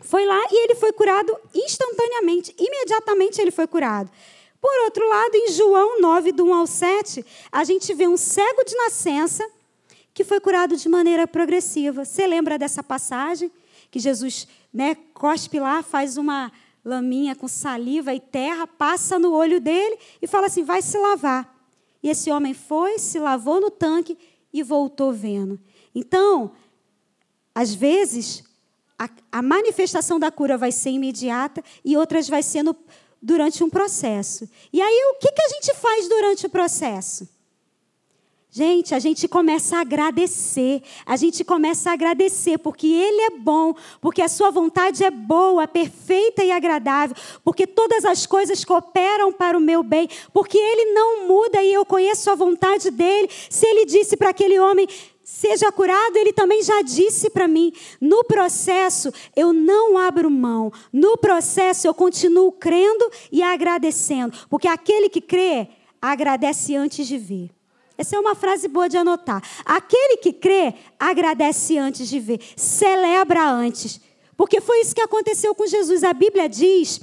foi 0.00 0.26
lá 0.26 0.42
e 0.50 0.64
ele 0.64 0.74
foi 0.74 0.92
curado 0.92 1.32
instantaneamente, 1.54 2.52
imediatamente 2.58 3.40
ele 3.40 3.52
foi 3.52 3.68
curado. 3.68 4.10
Por 4.60 4.82
outro 4.82 5.08
lado, 5.08 5.36
em 5.36 5.52
João 5.52 6.00
9, 6.00 6.32
do 6.32 6.46
1 6.46 6.54
ao 6.54 6.66
7, 6.66 7.24
a 7.52 7.62
gente 7.62 7.94
vê 7.94 8.08
um 8.08 8.16
cego 8.16 8.64
de 8.64 8.74
nascença 8.78 9.48
que 10.12 10.24
foi 10.24 10.40
curado 10.40 10.76
de 10.76 10.88
maneira 10.88 11.24
progressiva. 11.24 12.04
Você 12.04 12.26
lembra 12.26 12.58
dessa 12.58 12.82
passagem? 12.82 13.48
Que 13.88 14.00
Jesus 14.00 14.48
né, 14.76 14.94
cospe 15.14 15.58
lá, 15.58 15.82
faz 15.82 16.18
uma 16.18 16.52
laminha 16.84 17.34
com 17.34 17.48
saliva 17.48 18.12
e 18.12 18.20
terra, 18.20 18.66
passa 18.66 19.18
no 19.18 19.32
olho 19.32 19.58
dele 19.58 19.98
e 20.20 20.26
fala 20.26 20.48
assim: 20.48 20.62
vai 20.62 20.82
se 20.82 20.98
lavar. 20.98 21.50
E 22.02 22.10
esse 22.10 22.30
homem 22.30 22.52
foi, 22.52 22.98
se 22.98 23.18
lavou 23.18 23.58
no 23.58 23.70
tanque 23.70 24.18
e 24.52 24.62
voltou 24.62 25.14
vendo. 25.14 25.58
Então, 25.94 26.52
às 27.54 27.74
vezes, 27.74 28.44
a, 28.98 29.08
a 29.32 29.40
manifestação 29.40 30.20
da 30.20 30.30
cura 30.30 30.58
vai 30.58 30.70
ser 30.70 30.90
imediata 30.90 31.64
e 31.82 31.96
outras 31.96 32.28
vai 32.28 32.42
ser 32.42 32.62
no, 32.62 32.76
durante 33.20 33.64
um 33.64 33.70
processo. 33.70 34.46
E 34.70 34.82
aí, 34.82 35.12
o 35.14 35.18
que, 35.18 35.32
que 35.32 35.42
a 35.42 35.48
gente 35.48 35.74
faz 35.74 36.06
durante 36.06 36.44
o 36.44 36.50
processo? 36.50 37.26
Gente, 38.56 38.94
a 38.94 38.98
gente 38.98 39.28
começa 39.28 39.76
a 39.76 39.80
agradecer, 39.80 40.80
a 41.04 41.14
gente 41.14 41.44
começa 41.44 41.90
a 41.90 41.92
agradecer 41.92 42.56
porque 42.56 42.86
Ele 42.86 43.20
é 43.24 43.30
bom, 43.38 43.74
porque 44.00 44.22
a 44.22 44.28
Sua 44.28 44.50
vontade 44.50 45.04
é 45.04 45.10
boa, 45.10 45.68
perfeita 45.68 46.42
e 46.42 46.50
agradável, 46.50 47.14
porque 47.44 47.66
todas 47.66 48.06
as 48.06 48.24
coisas 48.24 48.64
cooperam 48.64 49.30
para 49.30 49.58
o 49.58 49.60
meu 49.60 49.82
bem, 49.82 50.08
porque 50.32 50.56
Ele 50.56 50.94
não 50.94 51.28
muda 51.28 51.62
e 51.62 51.70
eu 51.70 51.84
conheço 51.84 52.30
a 52.30 52.34
vontade 52.34 52.90
dEle. 52.90 53.28
Se 53.50 53.66
Ele 53.66 53.84
disse 53.84 54.16
para 54.16 54.30
aquele 54.30 54.58
homem, 54.58 54.88
seja 55.22 55.70
curado, 55.70 56.16
Ele 56.16 56.32
também 56.32 56.62
já 56.62 56.80
disse 56.80 57.28
para 57.28 57.46
mim. 57.46 57.74
No 58.00 58.24
processo, 58.24 59.12
eu 59.36 59.52
não 59.52 59.98
abro 59.98 60.30
mão, 60.30 60.72
no 60.90 61.18
processo, 61.18 61.86
eu 61.86 61.92
continuo 61.92 62.50
crendo 62.52 63.06
e 63.30 63.42
agradecendo, 63.42 64.34
porque 64.48 64.66
aquele 64.66 65.10
que 65.10 65.20
crê, 65.20 65.68
agradece 66.00 66.74
antes 66.74 67.06
de 67.06 67.18
ver. 67.18 67.55
Essa 67.98 68.16
é 68.16 68.18
uma 68.18 68.34
frase 68.34 68.68
boa 68.68 68.88
de 68.88 68.96
anotar. 68.96 69.42
Aquele 69.64 70.18
que 70.18 70.32
crê, 70.32 70.74
agradece 70.98 71.78
antes 71.78 72.08
de 72.08 72.20
ver, 72.20 72.40
celebra 72.56 73.48
antes. 73.48 74.00
Porque 74.36 74.60
foi 74.60 74.80
isso 74.80 74.94
que 74.94 75.00
aconteceu 75.00 75.54
com 75.54 75.66
Jesus. 75.66 76.04
A 76.04 76.12
Bíblia 76.12 76.48
diz 76.48 77.00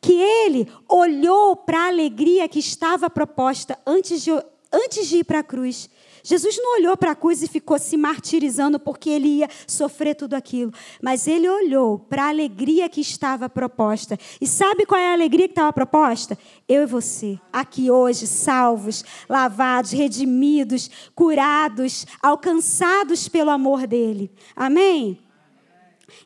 que 0.00 0.14
ele 0.14 0.66
olhou 0.88 1.54
para 1.54 1.80
a 1.80 1.88
alegria 1.88 2.48
que 2.48 2.58
estava 2.58 3.10
proposta 3.10 3.78
antes 3.86 4.22
de, 4.22 4.30
antes 4.72 5.06
de 5.06 5.18
ir 5.18 5.24
para 5.24 5.40
a 5.40 5.44
cruz. 5.44 5.90
Jesus 6.22 6.56
não 6.58 6.78
olhou 6.78 6.96
para 6.96 7.12
a 7.12 7.14
cruz 7.14 7.42
e 7.42 7.48
ficou 7.48 7.78
se 7.78 7.96
martirizando 7.96 8.78
porque 8.78 9.10
ele 9.10 9.28
ia 9.28 9.48
sofrer 9.66 10.14
tudo 10.14 10.34
aquilo, 10.34 10.72
mas 11.02 11.26
ele 11.26 11.48
olhou 11.48 11.98
para 11.98 12.24
a 12.24 12.28
alegria 12.28 12.88
que 12.88 13.00
estava 13.00 13.48
proposta. 13.48 14.18
E 14.40 14.46
sabe 14.46 14.86
qual 14.86 15.00
é 15.00 15.10
a 15.10 15.12
alegria 15.12 15.48
que 15.48 15.52
estava 15.52 15.72
proposta? 15.72 16.38
Eu 16.68 16.82
e 16.82 16.86
você, 16.86 17.38
aqui 17.52 17.90
hoje, 17.90 18.26
salvos, 18.26 19.04
lavados, 19.28 19.92
redimidos, 19.92 20.90
curados, 21.14 22.06
alcançados 22.22 23.28
pelo 23.28 23.50
amor 23.50 23.86
dele. 23.86 24.30
Amém? 24.54 25.18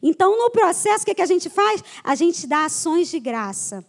Então, 0.02 0.38
no 0.38 0.50
processo, 0.50 1.02
o 1.02 1.06
que, 1.06 1.14
que 1.14 1.22
a 1.22 1.26
gente 1.26 1.48
faz? 1.48 1.82
A 2.02 2.14
gente 2.14 2.46
dá 2.46 2.64
ações 2.64 3.08
de 3.08 3.20
graça. 3.20 3.84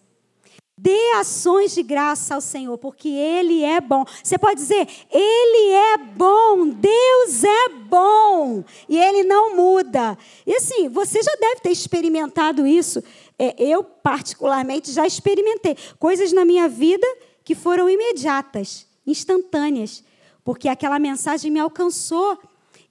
Dê 0.77 1.13
ações 1.13 1.73
de 1.73 1.81
graça 1.81 2.35
ao 2.35 2.41
Senhor, 2.41 2.77
porque 2.77 3.07
Ele 3.07 3.63
é 3.63 3.79
bom. 3.79 4.03
Você 4.21 4.37
pode 4.37 4.59
dizer, 4.59 4.85
Ele 5.09 5.71
é 5.71 5.97
bom, 5.97 6.67
Deus 6.67 7.43
é 7.45 7.69
bom, 7.69 8.61
e 8.89 8.97
Ele 8.97 9.23
não 9.23 9.55
muda. 9.55 10.17
E 10.45 10.53
assim, 10.53 10.89
você 10.89 11.23
já 11.23 11.33
deve 11.39 11.61
ter 11.61 11.71
experimentado 11.71 12.67
isso. 12.67 13.01
É, 13.39 13.55
eu, 13.57 13.85
particularmente, 13.85 14.91
já 14.91 15.07
experimentei 15.07 15.77
coisas 15.97 16.33
na 16.33 16.43
minha 16.43 16.67
vida 16.67 17.07
que 17.41 17.55
foram 17.55 17.89
imediatas, 17.89 18.85
instantâneas, 19.07 20.03
porque 20.43 20.67
aquela 20.67 20.99
mensagem 20.99 21.49
me 21.51 21.59
alcançou 21.59 22.37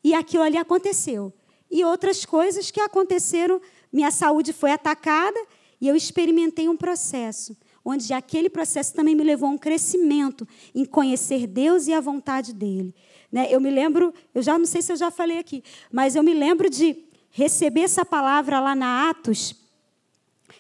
e 0.03 0.15
aquilo 0.15 0.43
ali 0.43 0.57
aconteceu. 0.57 1.31
E 1.71 1.85
outras 1.85 2.25
coisas 2.25 2.71
que 2.71 2.81
aconteceram, 2.81 3.61
minha 3.93 4.11
saúde 4.11 4.55
foi 4.55 4.71
atacada 4.71 5.39
e 5.79 5.87
eu 5.87 5.95
experimentei 5.95 6.67
um 6.67 6.77
processo 6.77 7.55
onde 7.85 8.13
aquele 8.13 8.49
processo 8.49 8.95
também 8.95 9.15
me 9.15 9.23
levou 9.23 9.49
a 9.49 9.53
um 9.53 9.59
crescimento 9.59 10.49
em 10.75 10.85
conhecer 10.85 11.47
Deus 11.47 11.87
e 11.87 11.93
a 11.93 12.01
vontade 12.01 12.53
dele. 12.53 12.95
Né? 13.31 13.47
Eu 13.51 13.61
me 13.61 13.71
lembro, 13.71 14.15
eu 14.35 14.43
já 14.43 14.59
não 14.59 14.65
sei 14.65 14.81
se 14.81 14.93
eu 14.93 14.97
já 14.97 15.11
falei 15.11 15.39
aqui, 15.39 15.63
mas 15.93 16.17
eu 16.17 16.23
me 16.23 16.33
lembro 16.33 16.71
de 16.71 16.97
receber 17.31 17.81
essa 17.81 18.05
palavra 18.05 18.61
lá 18.61 18.75
na 18.75 19.11
Atos. 19.11 19.57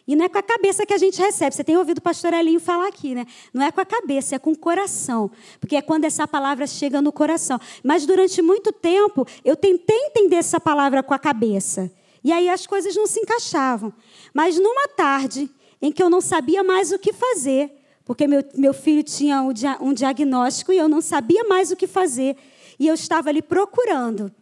E 0.07 0.14
não 0.14 0.26
é 0.26 0.28
com 0.28 0.37
a 0.37 0.43
cabeça 0.43 0.85
que 0.85 0.93
a 0.93 0.99
gente 0.99 1.19
recebe. 1.19 1.54
Você 1.54 1.64
tem 1.64 1.78
ouvido 1.78 1.99
o 1.99 2.02
pastor 2.02 2.35
Elinho 2.35 2.61
falar 2.61 2.88
aqui, 2.88 3.14
né? 3.14 3.25
Não 3.54 3.64
é 3.64 3.73
com 3.73 3.81
a 3.81 3.87
cabeça, 3.87 4.35
é 4.35 4.38
com 4.38 4.52
o 4.52 4.59
coração. 4.59 5.31
Porque 5.59 5.76
é 5.76 5.83
quando 5.83 6.04
essa 6.04 6.28
palavra 6.28 6.66
chega 6.66 7.00
no 7.00 7.11
coração. 7.11 7.59
Mas 7.83 8.04
durante 8.04 8.43
muito 8.43 8.71
tempo, 8.71 9.26
eu 9.45 9.57
tentei 9.57 9.97
entender 9.97 10.37
essa 10.37 10.61
palavra 10.61 11.02
com 11.02 11.14
a 11.14 11.19
cabeça. 11.19 11.90
E 12.23 12.33
aí 12.33 12.50
as 12.50 12.66
coisas 12.66 12.95
não 12.95 13.07
se 13.07 13.21
encaixavam. 13.21 13.95
Mas 14.35 14.59
numa 14.59 14.88
tarde, 14.88 15.49
em 15.85 15.93
que 15.93 16.03
eu 16.03 16.09
não 16.09 16.23
sabia 16.23 16.64
mais 16.64 16.93
o 16.93 16.99
que 16.99 17.12
fazer, 17.12 17.71
porque 18.07 18.26
meu, 18.26 18.43
meu 18.55 18.73
filho 18.73 19.03
tinha 19.03 19.43
um, 19.43 19.53
dia, 19.53 19.76
um 19.83 19.93
diagnóstico 19.93 20.73
e 20.73 20.79
eu 20.79 20.88
não 20.88 21.03
sabia 21.03 21.45
mais 21.45 21.71
o 21.71 21.76
que 21.76 21.87
fazer. 21.87 22.38
E 22.79 22.87
eu 22.87 22.95
estava 22.95 23.29
ali 23.29 23.43
procurando. 23.43 24.33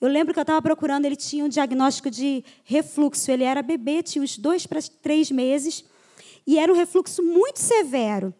Eu 0.00 0.08
lembro 0.08 0.32
que 0.32 0.38
eu 0.38 0.42
estava 0.42 0.62
procurando, 0.62 1.04
ele 1.04 1.16
tinha 1.16 1.44
um 1.44 1.48
diagnóstico 1.48 2.08
de 2.08 2.44
refluxo. 2.62 3.32
Ele 3.32 3.42
era 3.42 3.62
bebê, 3.62 4.00
tinha 4.00 4.22
uns 4.22 4.38
dois 4.38 4.64
para 4.64 4.78
três 5.02 5.28
meses, 5.28 5.84
e 6.46 6.56
era 6.56 6.72
um 6.72 6.76
refluxo 6.76 7.20
muito 7.20 7.58
severo. 7.58 8.32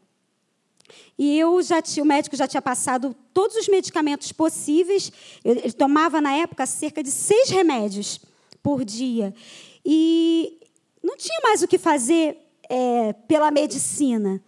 E 1.19 1.37
eu 1.37 1.61
já 1.63 1.83
tinha, 1.83 2.05
o 2.05 2.07
médico 2.07 2.37
já 2.37 2.47
tinha 2.47 2.63
passado 2.63 3.13
todos 3.35 3.57
os 3.57 3.67
medicamentos 3.67 4.31
possíveis. 4.31 5.11
Ele 5.45 5.73
tomava 5.73 6.21
na 6.21 6.33
época 6.33 6.65
cerca 6.65 7.03
de 7.03 7.11
seis 7.11 7.51
remédios 7.51 8.21
por 8.63 8.85
dia. 8.85 9.35
E 9.85 10.61
não 11.03 11.17
tinha 11.17 11.41
mais 11.43 11.61
o 11.61 11.67
que 11.67 11.77
fazer 11.77 12.42
é, 12.73 13.13
pela 13.29 13.51
medicina. 13.51 14.43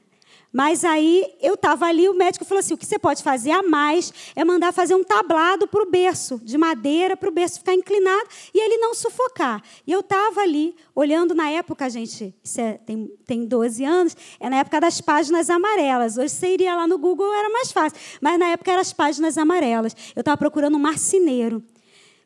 Mas 0.51 0.85
aí 0.85 1.35
eu 1.43 1.55
estava 1.55 1.85
ali, 1.85 2.09
o 2.09 2.15
médico 2.15 2.45
falou 2.45 2.61
assim: 2.61 2.75
o 2.75 2.79
que 2.79 2.87
você 2.87 2.99
pode 2.99 3.23
fazer 3.23 3.51
a 3.51 3.63
mais 3.63 4.15
é 4.35 4.45
mandar 4.45 4.73
fazer 4.73 4.95
um 4.95 5.03
tablado 5.03 5.67
para 5.67 5.83
o 5.83 5.91
berço, 5.91 6.41
de 6.43 6.57
madeira, 6.57 7.17
para 7.17 7.29
o 7.29 7.33
berço 7.33 7.59
ficar 7.59 7.75
inclinado 7.75 8.29
e 8.55 8.65
ele 8.65 8.79
não 8.79 8.95
sufocar. 8.95 9.61
E 9.85 9.93
eu 9.93 10.01
estava 10.01 10.41
ali, 10.41 10.75
olhando 10.95 11.35
na 11.35 11.51
época, 11.51 11.91
gente, 11.91 12.33
isso 12.43 12.61
é, 12.61 12.75
tem, 12.75 13.09
tem 13.27 13.45
12 13.45 13.85
anos, 13.85 14.17
é 14.39 14.49
na 14.49 14.59
época 14.59 14.81
das 14.81 15.01
páginas 15.01 15.51
amarelas. 15.51 16.17
Hoje 16.17 16.31
você 16.31 16.55
iria 16.55 16.77
lá 16.77 16.87
no 16.87 16.99
Google, 16.99 17.35
era 17.35 17.51
mais 17.51 17.73
fácil. 17.73 17.99
Mas 18.21 18.39
na 18.39 18.47
época 18.47 18.71
eram 18.71 18.81
as 18.81 18.93
páginas 18.93 19.37
amarelas. 19.37 19.95
Eu 20.15 20.21
estava 20.21 20.39
procurando 20.39 20.77
um 20.77 20.81
marceneiro. 20.81 21.63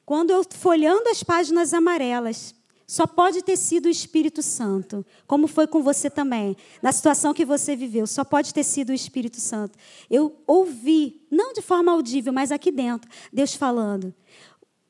Quando 0.05 0.31
eu 0.31 0.45
folhando 0.51 1.09
as 1.09 1.23
páginas 1.23 1.73
amarelas, 1.73 2.55
só 2.89 3.07
pode 3.07 3.43
ter 3.43 3.59
sido 3.59 3.85
o 3.85 3.91
Espírito 3.91 4.43
Santo, 4.43 5.05
como 5.27 5.47
foi 5.47 5.67
com 5.67 5.83
você 5.83 6.09
também, 6.09 6.57
na 6.81 6.91
situação 6.91 7.35
que 7.35 7.45
você 7.45 7.77
viveu, 7.77 8.07
só 8.07 8.25
pode 8.25 8.55
ter 8.55 8.65
sido 8.65 8.89
o 8.89 8.95
Espírito 8.95 9.39
Santo. 9.39 9.79
Eu 10.11 10.35
ouvi, 10.47 11.21
não 11.31 11.53
de 11.53 11.61
forma 11.61 11.93
audível, 11.93 12.33
mas 12.33 12.51
aqui 12.51 12.73
dentro, 12.73 13.11
Deus 13.31 13.55
falando. 13.55 14.15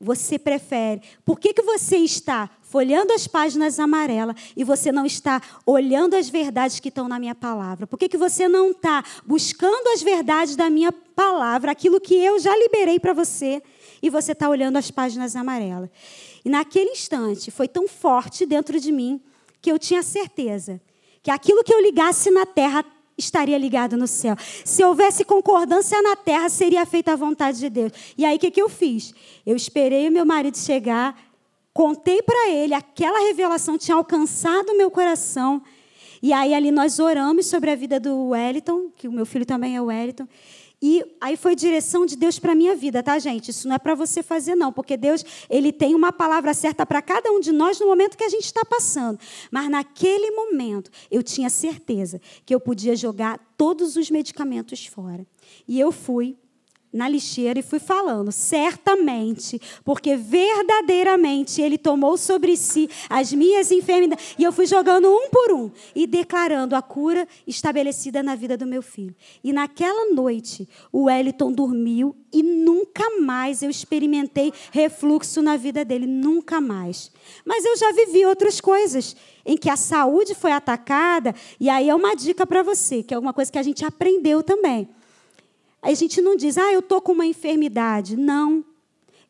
Você 0.00 0.38
prefere. 0.38 1.02
Por 1.24 1.40
que, 1.40 1.52
que 1.52 1.60
você 1.60 1.96
está 1.96 2.48
folhando 2.62 3.12
as 3.12 3.26
páginas 3.26 3.80
amarelas 3.80 4.36
e 4.56 4.62
você 4.62 4.92
não 4.92 5.04
está 5.04 5.42
olhando 5.66 6.14
as 6.14 6.28
verdades 6.28 6.78
que 6.78 6.90
estão 6.90 7.08
na 7.08 7.18
minha 7.18 7.34
palavra? 7.34 7.84
Por 7.84 7.98
que, 7.98 8.08
que 8.08 8.16
você 8.16 8.46
não 8.46 8.70
está 8.70 9.02
buscando 9.26 9.88
as 9.88 10.00
verdades 10.00 10.54
da 10.54 10.70
minha 10.70 10.92
palavra, 10.92 11.72
aquilo 11.72 12.00
que 12.00 12.14
eu 12.14 12.38
já 12.38 12.56
liberei 12.56 13.00
para 13.00 13.12
você, 13.12 13.60
e 14.00 14.08
você 14.08 14.30
está 14.30 14.48
olhando 14.48 14.76
as 14.76 14.88
páginas 14.88 15.34
amarelas? 15.34 15.90
E 16.48 16.50
naquele 16.50 16.92
instante 16.92 17.50
foi 17.50 17.68
tão 17.68 17.86
forte 17.86 18.46
dentro 18.46 18.80
de 18.80 18.90
mim 18.90 19.20
que 19.60 19.70
eu 19.70 19.78
tinha 19.78 20.02
certeza 20.02 20.80
que 21.22 21.30
aquilo 21.30 21.62
que 21.62 21.74
eu 21.74 21.78
ligasse 21.78 22.30
na 22.30 22.46
terra 22.46 22.82
estaria 23.18 23.58
ligado 23.58 23.98
no 23.98 24.06
céu. 24.06 24.34
Se 24.64 24.82
houvesse 24.82 25.26
concordância 25.26 26.00
na 26.00 26.16
terra, 26.16 26.48
seria 26.48 26.86
feita 26.86 27.12
a 27.12 27.16
vontade 27.16 27.58
de 27.58 27.68
Deus. 27.68 27.92
E 28.16 28.24
aí 28.24 28.38
o 28.38 28.38
que, 28.40 28.50
que 28.50 28.62
eu 28.62 28.70
fiz? 28.70 29.12
Eu 29.44 29.56
esperei 29.56 30.08
o 30.08 30.10
meu 30.10 30.24
marido 30.24 30.56
chegar, 30.56 31.20
contei 31.74 32.22
para 32.22 32.48
ele, 32.48 32.72
aquela 32.72 33.26
revelação 33.26 33.76
tinha 33.76 33.98
alcançado 33.98 34.70
o 34.70 34.78
meu 34.78 34.90
coração. 34.90 35.62
E 36.22 36.32
aí 36.32 36.54
ali 36.54 36.70
nós 36.70 36.98
oramos 36.98 37.44
sobre 37.44 37.70
a 37.70 37.76
vida 37.76 38.00
do 38.00 38.28
Wellington, 38.28 38.90
que 38.96 39.06
o 39.06 39.12
meu 39.12 39.26
filho 39.26 39.44
também 39.44 39.76
é 39.76 39.82
o 39.82 39.86
Wellington. 39.86 40.26
E 40.80 41.04
aí 41.20 41.36
foi 41.36 41.56
direção 41.56 42.06
de 42.06 42.16
Deus 42.16 42.38
para 42.38 42.54
minha 42.54 42.76
vida, 42.76 43.02
tá, 43.02 43.18
gente? 43.18 43.50
Isso 43.50 43.66
não 43.66 43.74
é 43.74 43.78
para 43.78 43.96
você 43.96 44.22
fazer, 44.22 44.54
não, 44.54 44.72
porque 44.72 44.96
Deus 44.96 45.24
ele 45.50 45.72
tem 45.72 45.92
uma 45.94 46.12
palavra 46.12 46.54
certa 46.54 46.86
para 46.86 47.02
cada 47.02 47.32
um 47.32 47.40
de 47.40 47.50
nós 47.50 47.80
no 47.80 47.86
momento 47.86 48.16
que 48.16 48.22
a 48.22 48.28
gente 48.28 48.44
está 48.44 48.64
passando. 48.64 49.18
Mas 49.50 49.68
naquele 49.68 50.30
momento 50.30 50.90
eu 51.10 51.22
tinha 51.22 51.50
certeza 51.50 52.20
que 52.46 52.54
eu 52.54 52.60
podia 52.60 52.94
jogar 52.94 53.40
todos 53.56 53.96
os 53.96 54.08
medicamentos 54.08 54.86
fora. 54.86 55.26
E 55.66 55.80
eu 55.80 55.90
fui 55.90 56.36
na 56.92 57.08
lixeira 57.08 57.58
e 57.58 57.62
fui 57.62 57.78
falando, 57.78 58.32
certamente, 58.32 59.60
porque 59.84 60.16
verdadeiramente 60.16 61.60
Ele 61.60 61.76
tomou 61.76 62.16
sobre 62.16 62.56
si 62.56 62.88
as 63.08 63.32
minhas 63.32 63.70
enfermidades. 63.70 64.34
E 64.38 64.44
eu 64.44 64.52
fui 64.52 64.66
jogando 64.66 65.08
um 65.08 65.28
por 65.30 65.52
um 65.52 65.70
e 65.94 66.06
declarando 66.06 66.74
a 66.74 66.82
cura 66.82 67.26
estabelecida 67.46 68.22
na 68.22 68.34
vida 68.34 68.56
do 68.56 68.66
meu 68.66 68.82
filho. 68.82 69.14
E 69.42 69.52
naquela 69.52 70.12
noite, 70.12 70.68
o 70.92 71.04
Wellington 71.04 71.52
dormiu 71.52 72.16
e 72.32 72.42
nunca 72.42 73.20
mais 73.20 73.62
eu 73.62 73.70
experimentei 73.70 74.52
refluxo 74.70 75.40
na 75.40 75.56
vida 75.56 75.84
dele, 75.84 76.06
nunca 76.06 76.60
mais. 76.60 77.10
Mas 77.44 77.64
eu 77.64 77.76
já 77.76 77.92
vivi 77.92 78.24
outras 78.26 78.60
coisas 78.60 79.16
em 79.44 79.56
que 79.56 79.70
a 79.70 79.76
saúde 79.76 80.34
foi 80.34 80.52
atacada, 80.52 81.34
e 81.58 81.70
aí 81.70 81.88
é 81.88 81.94
uma 81.94 82.14
dica 82.14 82.46
para 82.46 82.62
você, 82.62 83.02
que 83.02 83.14
é 83.14 83.18
uma 83.18 83.32
coisa 83.32 83.50
que 83.50 83.58
a 83.58 83.62
gente 83.62 83.84
aprendeu 83.84 84.42
também. 84.42 84.88
A 85.80 85.94
gente 85.94 86.20
não 86.20 86.36
diz, 86.36 86.58
ah, 86.58 86.72
eu 86.72 86.80
estou 86.80 87.00
com 87.00 87.12
uma 87.12 87.26
enfermidade. 87.26 88.16
Não. 88.16 88.64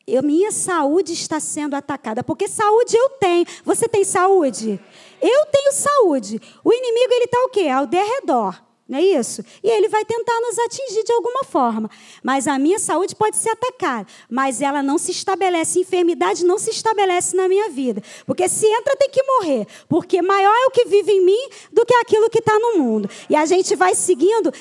Eu, 0.05 0.23
minha 0.23 0.51
saúde 0.51 1.13
está 1.13 1.39
sendo 1.39 1.75
atacada. 1.75 2.23
Porque 2.23 2.47
saúde 2.47 2.95
eu 2.97 3.09
tenho. 3.11 3.45
Você 3.63 3.87
tem 3.87 4.03
saúde? 4.03 4.79
Eu 5.21 5.45
tenho 5.45 5.71
saúde. 5.71 6.41
O 6.63 6.73
inimigo, 6.73 7.13
ele 7.13 7.25
está 7.25 7.37
o 7.43 7.49
quê? 7.49 7.67
Ao 7.67 7.85
derredor. 7.85 8.68
Não 8.89 8.97
é 8.97 9.03
isso? 9.03 9.45
E 9.63 9.69
ele 9.69 9.87
vai 9.87 10.03
tentar 10.03 10.33
nos 10.41 10.57
atingir 10.57 11.03
de 11.03 11.13
alguma 11.13 11.43
forma. 11.43 11.91
Mas 12.23 12.47
a 12.47 12.57
minha 12.57 12.79
saúde 12.79 13.15
pode 13.15 13.37
ser 13.37 13.49
atacada. 13.49 14.07
Mas 14.27 14.63
ela 14.63 14.81
não 14.81 14.97
se 14.97 15.11
estabelece, 15.11 15.79
enfermidade 15.79 16.43
não 16.43 16.57
se 16.57 16.71
estabelece 16.71 17.35
na 17.35 17.47
minha 17.47 17.69
vida. 17.69 18.01
Porque 18.25 18.49
se 18.49 18.65
entra, 18.65 18.95
tem 18.95 19.11
que 19.11 19.21
morrer. 19.21 19.67
Porque 19.87 20.23
maior 20.23 20.51
é 20.51 20.65
o 20.65 20.71
que 20.71 20.85
vive 20.85 21.11
em 21.11 21.23
mim 21.23 21.49
do 21.71 21.85
que 21.85 21.93
aquilo 21.93 22.31
que 22.31 22.39
está 22.39 22.57
no 22.57 22.79
mundo. 22.79 23.07
E 23.29 23.35
a 23.35 23.45
gente 23.45 23.75
vai 23.75 23.93
seguindo, 23.93 24.51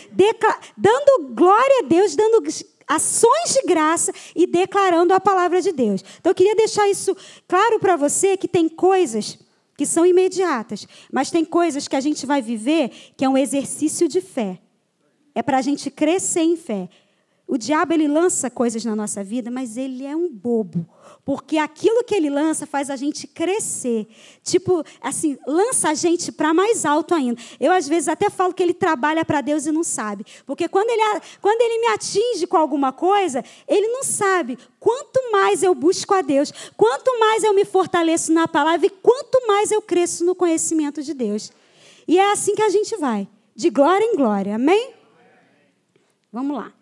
dando 0.76 1.34
glória 1.34 1.78
a 1.78 1.88
Deus, 1.88 2.14
dando 2.14 2.42
ações 2.86 3.54
de 3.54 3.62
graça 3.66 4.12
e 4.36 4.46
declarando 4.46 5.14
a 5.14 5.20
palavra 5.20 5.62
de 5.62 5.72
Deus. 5.72 6.04
Então 6.20 6.32
eu 6.32 6.34
queria 6.34 6.54
deixar 6.54 6.86
isso 6.86 7.16
claro 7.48 7.80
para 7.80 7.96
você 7.96 8.36
que 8.36 8.46
tem 8.46 8.68
coisas 8.68 9.38
que 9.78 9.86
são 9.86 10.04
imediatas, 10.04 10.88
mas 11.12 11.30
tem 11.30 11.44
coisas 11.44 11.86
que 11.86 11.94
a 11.94 12.00
gente 12.00 12.26
vai 12.26 12.42
viver 12.42 12.90
que 13.16 13.24
é 13.24 13.28
um 13.28 13.38
exercício 13.38 14.08
de 14.08 14.20
fé. 14.20 14.58
É 15.36 15.40
para 15.40 15.58
a 15.58 15.62
gente 15.62 15.88
crescer 15.88 16.40
em 16.40 16.56
fé. 16.56 16.88
O 17.48 17.56
diabo 17.56 17.94
ele 17.94 18.06
lança 18.06 18.50
coisas 18.50 18.84
na 18.84 18.94
nossa 18.94 19.24
vida, 19.24 19.50
mas 19.50 19.78
ele 19.78 20.04
é 20.04 20.14
um 20.14 20.28
bobo. 20.28 20.86
Porque 21.24 21.56
aquilo 21.56 22.04
que 22.04 22.14
ele 22.14 22.28
lança 22.28 22.66
faz 22.66 22.90
a 22.90 22.96
gente 22.96 23.26
crescer. 23.26 24.06
Tipo, 24.42 24.84
assim, 25.00 25.38
lança 25.46 25.88
a 25.88 25.94
gente 25.94 26.30
para 26.30 26.52
mais 26.52 26.84
alto 26.84 27.14
ainda. 27.14 27.40
Eu, 27.58 27.72
às 27.72 27.88
vezes, 27.88 28.06
até 28.06 28.28
falo 28.28 28.52
que 28.52 28.62
ele 28.62 28.74
trabalha 28.74 29.24
para 29.24 29.40
Deus 29.40 29.64
e 29.64 29.72
não 29.72 29.82
sabe. 29.82 30.26
Porque 30.44 30.68
quando 30.68 30.90
ele, 30.90 31.02
quando 31.40 31.62
ele 31.62 31.80
me 31.80 31.86
atinge 31.94 32.46
com 32.46 32.58
alguma 32.58 32.92
coisa, 32.92 33.42
ele 33.66 33.88
não 33.88 34.02
sabe. 34.04 34.58
Quanto 34.78 35.32
mais 35.32 35.62
eu 35.62 35.74
busco 35.74 36.12
a 36.12 36.20
Deus, 36.20 36.52
quanto 36.76 37.18
mais 37.18 37.42
eu 37.42 37.54
me 37.54 37.64
fortaleço 37.64 38.30
na 38.30 38.46
palavra 38.46 38.86
e 38.86 38.90
quanto 38.90 39.46
mais 39.46 39.70
eu 39.70 39.80
cresço 39.80 40.22
no 40.22 40.34
conhecimento 40.34 41.02
de 41.02 41.14
Deus. 41.14 41.50
E 42.06 42.18
é 42.18 42.30
assim 42.30 42.54
que 42.54 42.62
a 42.62 42.68
gente 42.68 42.94
vai, 42.98 43.26
de 43.56 43.70
glória 43.70 44.04
em 44.04 44.16
glória. 44.16 44.56
Amém? 44.56 44.92
Vamos 46.30 46.54
lá. 46.54 46.77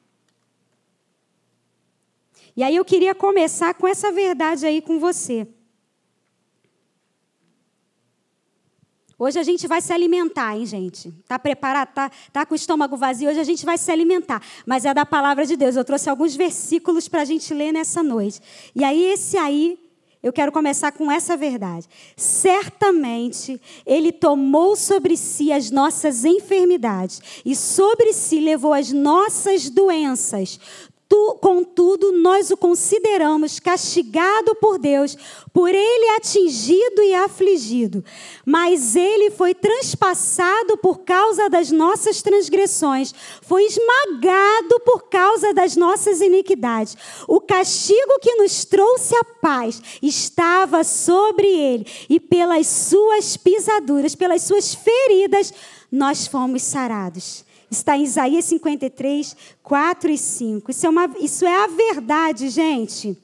E 2.56 2.62
aí 2.62 2.74
eu 2.74 2.84
queria 2.84 3.14
começar 3.14 3.74
com 3.74 3.86
essa 3.86 4.10
verdade 4.10 4.64
aí 4.64 4.80
com 4.80 4.98
você. 4.98 5.46
Hoje 9.18 9.38
a 9.38 9.42
gente 9.42 9.66
vai 9.66 9.80
se 9.80 9.92
alimentar, 9.92 10.56
hein, 10.56 10.66
gente? 10.66 11.10
Tá 11.26 11.38
preparado? 11.38 11.88
Tá, 11.92 12.10
tá 12.32 12.44
com 12.44 12.52
o 12.52 12.56
estômago 12.56 12.96
vazio? 12.96 13.30
Hoje 13.30 13.40
a 13.40 13.44
gente 13.44 13.64
vai 13.64 13.78
se 13.78 13.90
alimentar. 13.90 14.42
Mas 14.66 14.84
é 14.84 14.92
da 14.92 15.06
palavra 15.06 15.46
de 15.46 15.56
Deus. 15.56 15.74
Eu 15.74 15.84
trouxe 15.84 16.10
alguns 16.10 16.36
versículos 16.36 17.08
para 17.08 17.22
a 17.22 17.24
gente 17.24 17.52
ler 17.54 17.72
nessa 17.72 18.02
noite. 18.02 18.40
E 18.74 18.84
aí, 18.84 19.04
esse 19.04 19.38
aí, 19.38 19.78
eu 20.22 20.34
quero 20.34 20.52
começar 20.52 20.92
com 20.92 21.10
essa 21.10 21.34
verdade. 21.34 21.86
Certamente, 22.14 23.58
Ele 23.86 24.12
tomou 24.12 24.76
sobre 24.76 25.16
si 25.16 25.50
as 25.50 25.70
nossas 25.70 26.26
enfermidades 26.26 27.22
e 27.42 27.56
sobre 27.56 28.12
si 28.12 28.38
levou 28.38 28.74
as 28.74 28.92
nossas 28.92 29.70
doenças. 29.70 30.60
Tu, 31.16 31.38
contudo, 31.40 32.12
nós 32.12 32.50
o 32.50 32.58
consideramos 32.58 33.58
castigado 33.58 34.54
por 34.56 34.78
Deus, 34.78 35.16
por 35.50 35.70
ele 35.74 36.08
atingido 36.10 37.02
e 37.02 37.14
afligido. 37.14 38.04
Mas 38.44 38.94
ele 38.94 39.30
foi 39.30 39.54
transpassado 39.54 40.76
por 40.76 40.98
causa 40.98 41.48
das 41.48 41.70
nossas 41.70 42.20
transgressões, 42.20 43.14
foi 43.40 43.64
esmagado 43.64 44.78
por 44.84 45.08
causa 45.08 45.54
das 45.54 45.74
nossas 45.74 46.20
iniquidades. 46.20 46.94
O 47.26 47.40
castigo 47.40 48.20
que 48.20 48.34
nos 48.34 48.66
trouxe 48.66 49.16
a 49.16 49.24
paz 49.24 49.80
estava 50.02 50.84
sobre 50.84 51.46
ele, 51.46 51.86
e 52.10 52.20
pelas 52.20 52.66
suas 52.66 53.38
pisaduras, 53.38 54.14
pelas 54.14 54.42
suas 54.42 54.74
feridas, 54.74 55.50
nós 55.90 56.26
fomos 56.26 56.62
sarados. 56.62 57.46
Está 57.70 57.96
em 57.96 58.04
Isaías 58.04 58.44
53, 58.44 59.36
4 59.62 60.10
e 60.10 60.18
5. 60.18 60.70
Isso 60.70 60.86
é, 60.86 60.88
uma, 60.88 61.10
isso 61.20 61.44
é 61.44 61.64
a 61.64 61.66
verdade, 61.66 62.48
gente. 62.48 63.18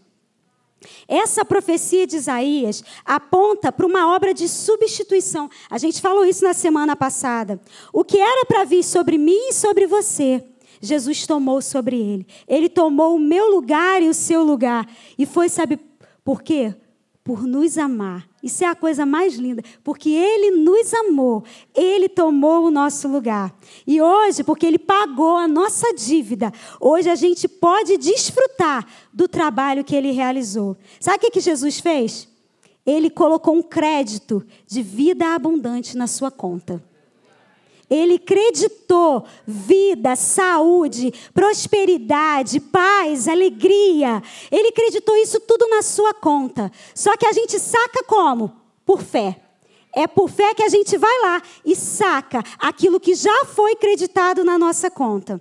Essa 1.06 1.44
profecia 1.44 2.06
de 2.06 2.16
Isaías 2.16 2.82
aponta 3.04 3.70
para 3.70 3.86
uma 3.86 4.14
obra 4.14 4.34
de 4.34 4.48
substituição. 4.48 5.48
A 5.70 5.78
gente 5.78 6.00
falou 6.00 6.24
isso 6.24 6.44
na 6.44 6.54
semana 6.54 6.96
passada. 6.96 7.60
O 7.92 8.04
que 8.04 8.18
era 8.18 8.44
para 8.46 8.64
vir 8.64 8.82
sobre 8.82 9.16
mim 9.16 9.48
e 9.48 9.52
sobre 9.52 9.86
você, 9.86 10.44
Jesus 10.80 11.26
tomou 11.26 11.62
sobre 11.62 11.96
ele. 11.96 12.26
Ele 12.48 12.68
tomou 12.68 13.14
o 13.14 13.20
meu 13.20 13.54
lugar 13.54 14.02
e 14.02 14.08
o 14.08 14.14
seu 14.14 14.42
lugar. 14.42 14.88
E 15.16 15.24
foi, 15.24 15.48
sabe 15.48 15.78
por 16.24 16.42
quê? 16.42 16.74
Por 17.22 17.46
nos 17.46 17.78
amar. 17.78 18.31
Isso 18.42 18.64
é 18.64 18.66
a 18.66 18.74
coisa 18.74 19.06
mais 19.06 19.36
linda, 19.36 19.62
porque 19.84 20.10
Ele 20.10 20.50
nos 20.50 20.92
amou, 20.92 21.44
Ele 21.74 22.08
tomou 22.08 22.66
o 22.66 22.70
nosso 22.70 23.06
lugar. 23.06 23.54
E 23.86 24.02
hoje, 24.02 24.42
porque 24.42 24.66
Ele 24.66 24.78
pagou 24.78 25.36
a 25.36 25.46
nossa 25.46 25.94
dívida, 25.94 26.52
hoje 26.80 27.08
a 27.08 27.14
gente 27.14 27.46
pode 27.46 27.96
desfrutar 27.96 28.84
do 29.12 29.28
trabalho 29.28 29.84
que 29.84 29.94
Ele 29.94 30.10
realizou. 30.10 30.76
Sabe 30.98 31.26
o 31.26 31.30
que, 31.30 31.40
Jesus 31.40 31.78
fez? 31.78 32.28
Ele 32.84 33.08
colocou 33.08 33.54
um 33.54 33.62
crédito 33.62 34.44
de 34.66 34.82
vida 34.82 35.34
abundante 35.34 35.96
na 35.96 36.08
sua 36.08 36.30
conta. 36.30 36.82
Ele 37.92 38.18
creditou 38.18 39.24
vida, 39.46 40.16
saúde, 40.16 41.12
prosperidade, 41.34 42.58
paz, 42.58 43.28
alegria. 43.28 44.22
Ele 44.50 44.72
creditou 44.72 45.14
isso 45.16 45.38
tudo 45.40 45.68
na 45.68 45.82
sua 45.82 46.14
conta. 46.14 46.72
Só 46.94 47.14
que 47.18 47.26
a 47.26 47.32
gente 47.32 47.58
saca 47.58 48.02
como? 48.04 48.50
Por 48.86 49.02
fé. 49.02 49.38
É 49.94 50.06
por 50.06 50.30
fé 50.30 50.54
que 50.54 50.62
a 50.62 50.70
gente 50.70 50.96
vai 50.96 51.20
lá 51.20 51.42
e 51.66 51.76
saca 51.76 52.42
aquilo 52.58 52.98
que 52.98 53.14
já 53.14 53.44
foi 53.44 53.76
creditado 53.76 54.42
na 54.42 54.58
nossa 54.58 54.90
conta. 54.90 55.38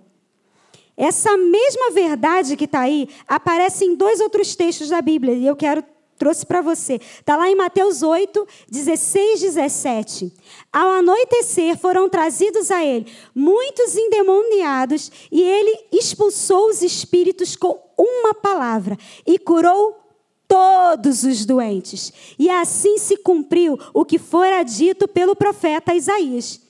Essa 0.98 1.38
mesma 1.38 1.92
verdade 1.92 2.58
que 2.58 2.66
está 2.66 2.82
aí 2.82 3.08
aparece 3.26 3.86
em 3.86 3.96
dois 3.96 4.20
outros 4.20 4.58
textos 4.58 4.90
da 4.90 5.02
Bíblia 5.02 5.34
e 5.36 5.48
eu 5.48 5.56
quero 5.56 5.82
trouxe 6.22 6.46
para 6.46 6.62
você. 6.62 7.02
Está 7.20 7.36
lá 7.36 7.50
em 7.50 7.56
Mateus 7.56 8.04
8, 8.04 8.48
16, 8.70 9.42
17. 9.42 10.32
Ao 10.72 10.92
anoitecer, 10.92 11.76
foram 11.76 12.08
trazidos 12.08 12.70
a 12.70 12.86
ele 12.86 13.12
muitos 13.34 13.98
endemoniados, 13.98 15.12
e 15.32 15.42
ele 15.42 15.86
expulsou 15.92 16.70
os 16.70 16.84
espíritos 16.84 17.56
com 17.56 17.76
uma 17.98 18.36
palavra 18.36 18.96
e 19.26 19.40
curou 19.40 20.00
todos 20.48 21.24
os 21.24 21.44
doentes. 21.44 22.14
E 22.38 22.52
assim 22.52 23.00
se 23.00 23.18
cumpriu 23.18 23.80
o 23.92 24.06
que 24.06 24.20
fora 24.20 24.62
dito 24.62 25.08
pelo 25.08 25.36
profeta 25.36 25.96
Isaías. 25.96 26.62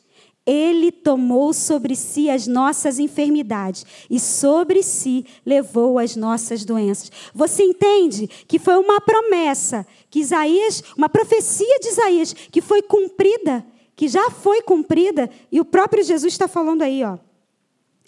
Ele 0.46 0.92
tomou 0.92 1.54
sobre 1.54 1.96
si 1.96 2.30
as 2.30 2.48
nossas 2.48 2.98
enfermidades 2.98 3.86
e 4.10 4.20
sobre 4.20 4.82
si 4.82 5.26
levou 5.46 6.00
as 6.00 6.16
nossas 6.16 6.66
doenças. 6.66 7.12
Você 7.34 7.64
entende 7.64 8.28
que 8.28 8.58
foi 8.58 8.78
uma 8.78 9.00
promessa 9.00 9.86
que 10.10 10.20
Isaías, 10.20 10.84
uma 10.98 11.08
profecia 11.08 11.80
de 11.80 11.90
Isaías 11.90 12.34
que 12.34 12.62
foi 12.62 12.82
cumprida, 12.82 13.66
que 13.96 14.08
já 14.08 14.32
foi 14.32 14.64
cumprida 14.64 15.30
e 15.52 15.60
o 15.60 15.66
próprio 15.66 16.04
Jesus 16.04 16.34
está 16.34 16.48
falando 16.48 16.82
aí, 16.82 17.04
ó. 17.04 17.20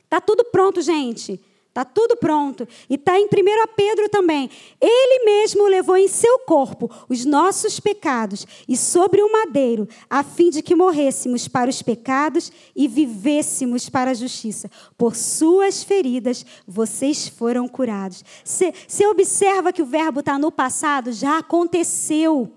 Tá 0.09 0.19
tudo 0.19 0.43
pronto, 0.45 0.81
gente. 0.81 1.39
Está 1.73 1.83
tudo 1.83 2.15
pronto. 2.15 2.67
E 2.87 2.93
está 2.93 3.19
em 3.19 3.25
1 3.25 3.27
Pedro 3.75 4.07
também. 4.07 4.47
Ele 4.79 5.25
mesmo 5.25 5.65
levou 5.65 5.97
em 5.97 6.07
seu 6.07 6.37
corpo 6.37 6.87
os 7.09 7.25
nossos 7.25 7.79
pecados 7.79 8.45
e 8.69 8.77
sobre 8.77 9.23
o 9.23 9.31
madeiro, 9.31 9.89
a 10.07 10.21
fim 10.21 10.51
de 10.51 10.61
que 10.61 10.75
morrêssemos 10.75 11.47
para 11.47 11.71
os 11.71 11.81
pecados 11.81 12.51
e 12.75 12.87
vivêssemos 12.87 13.89
para 13.89 14.11
a 14.11 14.13
justiça. 14.13 14.69
Por 14.95 15.15
suas 15.15 15.81
feridas 15.81 16.45
vocês 16.67 17.27
foram 17.27 17.67
curados. 17.67 18.23
Você 18.45 19.07
observa 19.07 19.73
que 19.73 19.81
o 19.81 19.87
verbo 19.87 20.19
está 20.19 20.37
no 20.37 20.51
passado, 20.51 21.11
já 21.11 21.39
aconteceu 21.39 22.53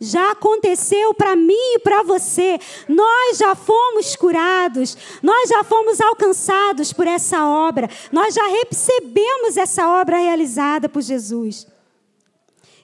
já 0.00 0.30
aconteceu 0.30 1.12
para 1.12 1.36
mim 1.36 1.74
e 1.74 1.78
para 1.80 2.02
você. 2.02 2.58
Nós 2.88 3.36
já 3.36 3.54
fomos 3.54 4.16
curados, 4.16 4.96
nós 5.22 5.50
já 5.50 5.62
fomos 5.62 6.00
alcançados 6.00 6.92
por 6.92 7.06
essa 7.06 7.46
obra, 7.46 7.88
nós 8.10 8.34
já 8.34 8.46
recebemos 8.48 9.58
essa 9.58 9.86
obra 10.00 10.16
realizada 10.18 10.88
por 10.88 11.02
Jesus. 11.02 11.66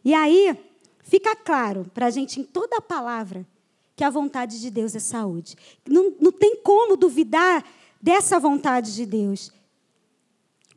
E 0.05 0.15
aí, 0.15 0.57
fica 1.03 1.35
claro 1.35 1.91
para 1.95 2.07
a 2.07 2.11
gente 2.11 2.39
em 2.39 2.45
toda 2.45 2.77
a 2.77 2.83
palavra 2.83 3.47
que 3.97 4.05
a 4.05 4.11
vontade 4.11 4.61
de 4.61 4.71
Deus 4.71 4.95
é 4.95 5.01
saúde. 5.01 5.57
Não, 5.89 6.13
não 6.21 6.31
tem 6.31 6.57
como 6.57 6.97
duvidar 6.97 7.65
dessa 8.01 8.39
vontade 8.39 8.95
de 8.95 9.07
Deus. 9.07 9.51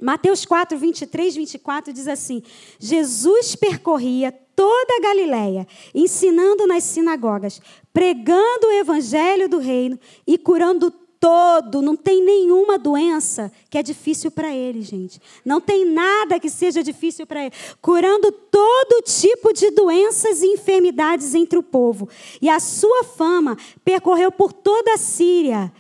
Mateus 0.02 0.46
4, 0.46 0.78
23, 0.78 1.36
24 1.36 1.92
diz 1.92 2.08
assim: 2.08 2.42
Jesus 2.80 3.56
percorria 3.56 4.32
toda 4.60 4.98
a 4.98 5.00
Galiléia, 5.00 5.66
ensinando 5.96 6.68
nas 6.68 6.84
sinagogas, 6.84 7.62
pregando 7.94 8.68
o 8.68 8.72
evangelho 8.74 9.48
do 9.48 9.58
reino 9.58 9.98
e 10.28 10.38
curando 10.38 10.92
todo, 11.18 11.82
não 11.82 11.96
tem 11.96 12.22
nenhuma 12.22 12.78
doença 12.78 13.50
que 13.70 13.78
é 13.78 13.82
difícil 13.82 14.30
para 14.30 14.54
ele, 14.54 14.82
gente. 14.82 15.22
Não 15.46 15.62
tem 15.62 15.86
nada 15.86 16.42
que 16.42 16.50
seja 16.50 16.84
difícil 16.84 17.26
para 17.26 17.46
ele. 17.46 17.54
Curando 17.82 18.34
todo 18.34 19.02
tipo 19.02 19.54
de 19.54 19.72
doenças 19.72 20.42
e 20.42 20.48
enfermidades 20.48 21.34
entre 21.34 21.58
o 21.58 21.64
povo. 21.64 22.10
E 22.42 22.50
a 22.50 22.60
sua 22.60 23.06
fama 23.06 23.58
percorreu 23.86 24.30
por 24.30 24.52
toda 24.52 24.94
a 24.94 24.98
Síria. 24.98 25.72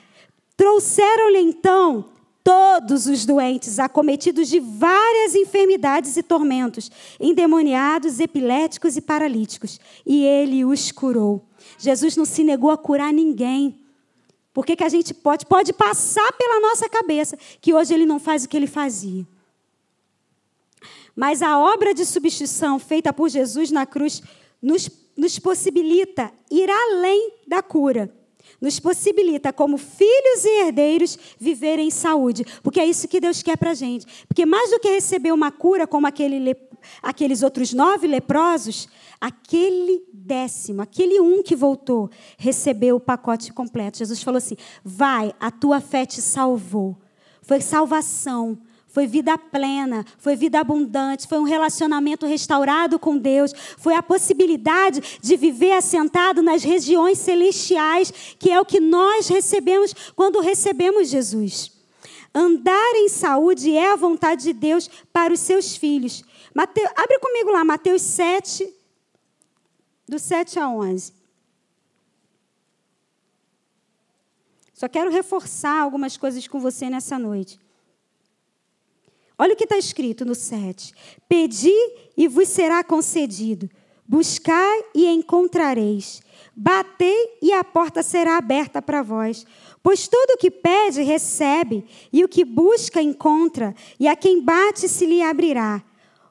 Trouxeram-lhe 0.56 1.40
então 1.40 2.06
todos 2.50 3.06
os 3.06 3.28
doentes, 3.28 3.78
acometidos 3.78 4.50
de 4.50 4.60
várias 4.60 5.36
enfermidades 5.36 6.18
e 6.18 6.24
tormentos, 6.24 6.90
endemoniados, 7.20 8.20
epiléticos 8.20 8.98
e 8.98 9.02
paralíticos, 9.02 9.80
e 10.04 10.26
ele 10.26 10.66
os 10.66 10.92
curou. 10.92 11.46
Jesus 11.78 12.18
não 12.18 12.26
se 12.26 12.44
negou 12.44 12.72
a 12.72 12.78
curar 12.78 13.14
ninguém. 13.14 13.80
Por 14.52 14.66
que, 14.66 14.76
que 14.76 14.84
a 14.84 14.90
gente 14.90 15.14
pode, 15.14 15.46
pode 15.46 15.72
passar 15.74 16.32
pela 16.40 16.60
nossa 16.60 16.90
cabeça 16.90 17.38
que 17.62 17.72
hoje 17.72 17.94
ele 17.94 18.08
não 18.08 18.20
faz 18.20 18.46
o 18.46 18.50
que 18.50 18.58
ele 18.58 18.66
fazia? 18.66 19.28
Mas 21.16 21.44
a 21.44 21.60
obra 21.60 21.94
de 21.94 22.04
substituição 22.04 22.80
feita 22.80 23.14
por 23.14 23.30
Jesus 23.30 23.70
na 23.70 23.86
cruz 23.86 24.24
nos, 24.60 24.90
nos 25.16 25.38
possibilita 25.38 26.32
ir 26.50 26.68
além 26.68 27.32
da 27.48 27.62
cura. 27.62 28.12
Nos 28.60 28.80
possibilita, 28.80 29.54
como 29.54 29.78
filhos 29.78 30.46
e 30.46 30.66
herdeiros, 30.66 31.18
viver 31.40 31.80
em 31.80 31.90
saúde. 31.90 32.46
Porque 32.64 32.80
é 32.80 32.86
isso 32.86 33.08
que 33.08 33.20
Deus 33.20 33.42
quer 33.42 33.58
para 33.58 33.72
a 33.72 33.74
gente. 33.74 34.06
Porque 34.28 34.46
mais 34.46 34.72
do 34.72 34.80
que 34.80 34.90
receber 34.90 35.32
uma 35.32 35.52
cura, 35.52 35.88
como 35.88 36.08
aquele, 36.08 36.56
aqueles 37.02 37.44
outros 37.44 37.74
nove 37.74 38.08
leprosos, 38.08 38.88
aquele 39.20 40.04
décimo, 40.14 40.82
aquele 40.82 41.20
um 41.20 41.42
que 41.42 41.56
voltou, 41.56 42.10
recebeu 42.38 42.96
o 42.98 43.00
pacote 43.00 43.52
completo. 43.52 43.98
Jesus 43.98 44.22
falou 44.22 44.38
assim: 44.38 44.56
vai, 44.84 45.34
a 45.40 45.52
tua 45.52 45.82
fé 45.82 46.06
te 46.06 46.22
salvou. 46.22 46.98
Foi 47.42 47.62
salvação 47.62 48.60
foi 48.90 49.06
vida 49.06 49.38
plena, 49.38 50.06
foi 50.18 50.36
vida 50.36 50.60
abundante, 50.60 51.28
foi 51.28 51.40
um 51.40 51.44
relacionamento 51.44 52.26
restaurado 52.26 52.98
com 52.98 53.18
Deus, 53.18 53.54
foi 53.78 53.94
a 53.94 54.04
possibilidade 54.04 55.20
de 55.22 55.38
viver 55.38 55.74
assentado 55.74 56.42
nas 56.42 56.64
regiões 56.64 57.20
celestiais, 57.20 58.12
que 58.40 58.50
é 58.50 58.60
o 58.60 58.66
que 58.66 58.80
nós 58.80 59.28
recebemos 59.28 59.94
quando 60.16 60.42
recebemos 60.42 61.10
Jesus. 61.10 61.72
Andar 62.34 62.96
em 62.96 63.10
saúde 63.10 63.76
é 63.76 63.92
a 63.92 63.96
vontade 63.96 64.44
de 64.44 64.54
Deus 64.54 64.90
para 65.14 65.34
os 65.34 65.40
seus 65.40 65.76
filhos. 65.76 66.24
Mateus, 66.54 66.90
abre 66.96 67.20
comigo 67.20 67.52
lá, 67.52 67.64
Mateus 67.64 68.02
7, 68.02 68.68
do 70.08 70.18
7 70.18 70.60
a 70.60 70.68
11. 70.68 71.14
Só 74.74 74.88
quero 74.88 75.12
reforçar 75.12 75.82
algumas 75.82 76.18
coisas 76.18 76.48
com 76.48 76.60
você 76.60 76.90
nessa 76.90 77.20
noite. 77.20 77.60
Olha 79.42 79.54
o 79.54 79.56
que 79.56 79.64
está 79.64 79.78
escrito 79.78 80.26
no 80.26 80.36
7. 80.36 80.94
Pedi 81.30 81.74
e 82.18 82.28
vos 82.28 82.50
será 82.50 82.84
concedido. 82.84 83.70
Buscai 84.06 84.84
e 84.94 85.08
encontrareis. 85.08 86.22
Batei 86.54 87.38
e 87.42 87.54
a 87.54 87.64
porta 87.64 88.04
será 88.04 88.36
aberta 88.36 88.82
para 88.82 89.02
vós. 89.02 89.46
Pois 89.82 90.10
tudo 90.10 90.34
o 90.34 90.38
que 90.38 90.52
pede, 90.52 91.04
recebe, 91.04 91.86
e 92.12 92.22
o 92.26 92.28
que 92.28 92.44
busca, 92.44 93.02
encontra, 93.02 93.74
e 93.98 94.10
a 94.10 94.16
quem 94.16 94.42
bate 94.42 94.90
se 94.90 95.06
lhe 95.06 95.22
abrirá. 95.22 95.82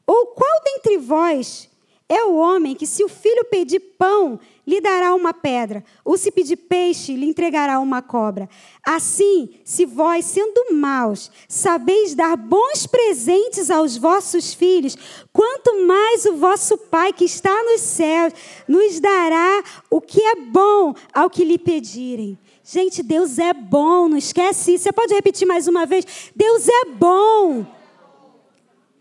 Ou 0.07 0.27
qual 0.27 0.61
dentre 0.63 0.99
vós 0.99 1.67
é 2.11 2.25
o 2.25 2.37
homem 2.37 2.75
que, 2.75 2.87
se 2.87 3.03
o 3.03 3.09
filho 3.09 3.47
pedir 3.47 3.81
pão, 3.99 4.39
lhe 4.69 4.83
dará 4.83 5.15
uma 5.15 5.33
pedra, 5.33 5.83
ou 6.05 6.19
se 6.19 6.31
pedir 6.31 6.57
peixe, 6.57 7.17
lhe 7.17 7.25
entregará 7.25 7.81
uma 7.81 8.03
cobra. 8.03 8.47
Assim, 8.85 9.49
se 9.65 9.87
vós, 9.87 10.27
sendo 10.27 10.75
maus, 10.75 11.31
sabeis 11.49 12.15
dar 12.15 12.37
bons 12.37 12.87
presentes 12.87 13.71
aos 13.71 13.97
vossos 13.97 14.53
filhos, 14.53 14.95
quanto 15.33 15.87
mais 15.87 16.27
o 16.27 16.37
vosso 16.37 16.77
Pai 16.77 17.15
que 17.15 17.25
está 17.25 17.63
nos 17.63 17.81
céus 17.81 18.35
nos 18.69 19.01
dará 19.01 19.65
o 19.91 20.03
que 20.03 20.21
é 20.21 20.35
bom 20.37 20.95
ao 21.15 21.31
que 21.31 21.47
lhe 21.47 21.59
pedirem. 21.59 22.39
Gente, 22.63 23.03
Deus 23.03 23.39
é 23.39 23.55
bom, 23.55 24.07
não 24.07 24.19
esquece 24.19 24.75
isso. 24.75 24.85
Você 24.85 24.93
pode 24.93 25.15
repetir 25.15 25.49
mais 25.49 25.67
uma 25.67 25.87
vez? 25.87 26.05
Deus 26.37 26.69
é 26.69 26.85
bom. 26.85 27.65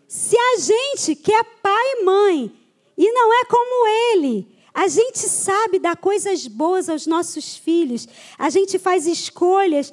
Se 0.08 0.38
a 0.38 0.60
gente 0.60 1.13
que 1.13 1.34
é 1.34 1.43
pai 1.43 1.91
e 1.95 2.06
mãe 2.06 2.51
e 2.97 3.12
não 3.12 3.34
é 3.34 3.43
como 3.43 3.88
ele, 4.13 4.57
a 4.78 4.88
gente 4.88 5.18
sabe 5.18 5.80
dar 5.80 5.98
coisas 5.98 6.46
boas 6.46 6.88
aos 6.88 7.08
nossos 7.08 7.58
filhos. 7.58 8.08
A 8.38 8.48
gente 8.52 8.78
faz 8.78 9.08
escolhas 9.08 9.92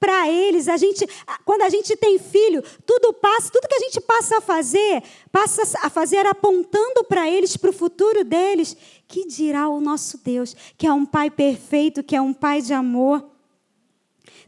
para 0.00 0.26
eles. 0.26 0.68
A 0.68 0.78
gente, 0.78 1.06
quando 1.44 1.60
a 1.60 1.68
gente 1.68 1.94
tem 1.98 2.18
filho, 2.18 2.64
tudo 2.86 3.12
passa, 3.12 3.52
tudo 3.52 3.68
que 3.68 3.74
a 3.74 3.80
gente 3.80 4.00
passa 4.00 4.38
a 4.38 4.40
fazer, 4.40 5.02
passa 5.30 5.78
a 5.82 5.90
fazer 5.90 6.24
apontando 6.24 7.04
para 7.04 7.28
eles, 7.28 7.58
para 7.58 7.68
o 7.68 7.74
futuro 7.74 8.24
deles. 8.24 8.74
Que 9.06 9.26
dirá 9.26 9.68
o 9.68 9.82
nosso 9.82 10.16
Deus, 10.24 10.56
que 10.78 10.86
é 10.86 10.92
um 10.94 11.04
pai 11.04 11.30
perfeito, 11.30 12.02
que 12.02 12.16
é 12.16 12.20
um 12.22 12.32
pai 12.32 12.62
de 12.62 12.72
amor. 12.72 13.22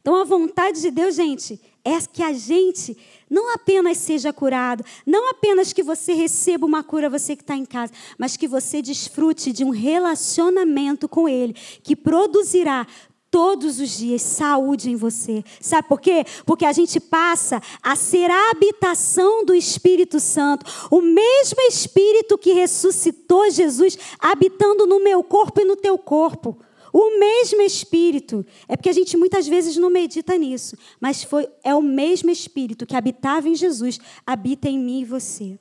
Então 0.01 0.16
a 0.16 0.25
vontade 0.25 0.81
de 0.81 0.90
Deus, 0.90 1.14
gente, 1.14 1.61
é 1.85 2.01
que 2.11 2.23
a 2.23 2.33
gente 2.33 2.97
não 3.35 3.53
apenas 3.53 3.99
seja 3.99 4.33
curado, 4.33 4.85
não 5.05 5.29
apenas 5.31 5.73
que 5.73 5.83
você 5.83 6.12
receba 6.12 6.64
uma 6.64 6.85
cura, 6.85 7.11
você 7.11 7.35
que 7.35 7.42
está 7.42 7.57
em 7.57 7.64
casa, 7.64 7.92
mas 8.16 8.37
que 8.37 8.47
você 8.47 8.81
desfrute 8.81 9.53
de 9.53 9.64
um 9.64 9.70
relacionamento 9.70 11.09
com 11.09 11.29
Ele, 11.29 11.53
que 11.83 11.97
produzirá 11.97 12.87
todos 13.33 13.81
os 13.81 13.99
dias 13.99 14.23
saúde 14.23 14.88
em 14.88 14.94
você. 14.94 15.42
Sabe 15.61 15.88
por 15.88 16.01
quê? 16.01 16.25
Porque 16.47 16.64
a 16.64 16.73
gente 16.73 17.01
passa 17.01 17.61
a 17.83 17.97
ser 17.97 18.31
a 18.31 18.51
habitação 18.53 19.44
do 19.44 19.53
Espírito 19.53 20.20
Santo. 20.20 20.64
O 20.88 21.01
mesmo 21.01 21.61
Espírito 21.62 22.38
que 22.38 22.53
ressuscitou 22.53 23.51
Jesus 23.51 23.99
habitando 24.20 24.87
no 24.87 25.03
meu 25.03 25.25
corpo 25.25 25.61
e 25.61 25.64
no 25.64 25.75
teu 25.75 25.99
corpo. 25.99 26.57
O 26.96 27.18
mesmo 27.18 27.61
Espírito. 27.61 28.46
É 28.68 28.76
porque 28.76 28.88
a 28.88 28.92
gente 28.92 29.16
muitas 29.16 29.48
vezes 29.48 29.76
não 29.76 29.90
medita 29.90 30.38
nisso. 30.38 30.78
Mas 31.00 31.24
foi, 31.24 31.48
é 31.64 31.74
o 31.74 31.83
mesmo 31.83 32.30
Espírito 32.30 32.87
que 32.87 32.94
habitava 32.94 33.48
em 33.48 33.57
Jesus, 33.57 33.98
habita 34.24 34.68
em 34.68 34.78
mim 34.78 35.00
e 35.00 35.04
você. 35.04 35.59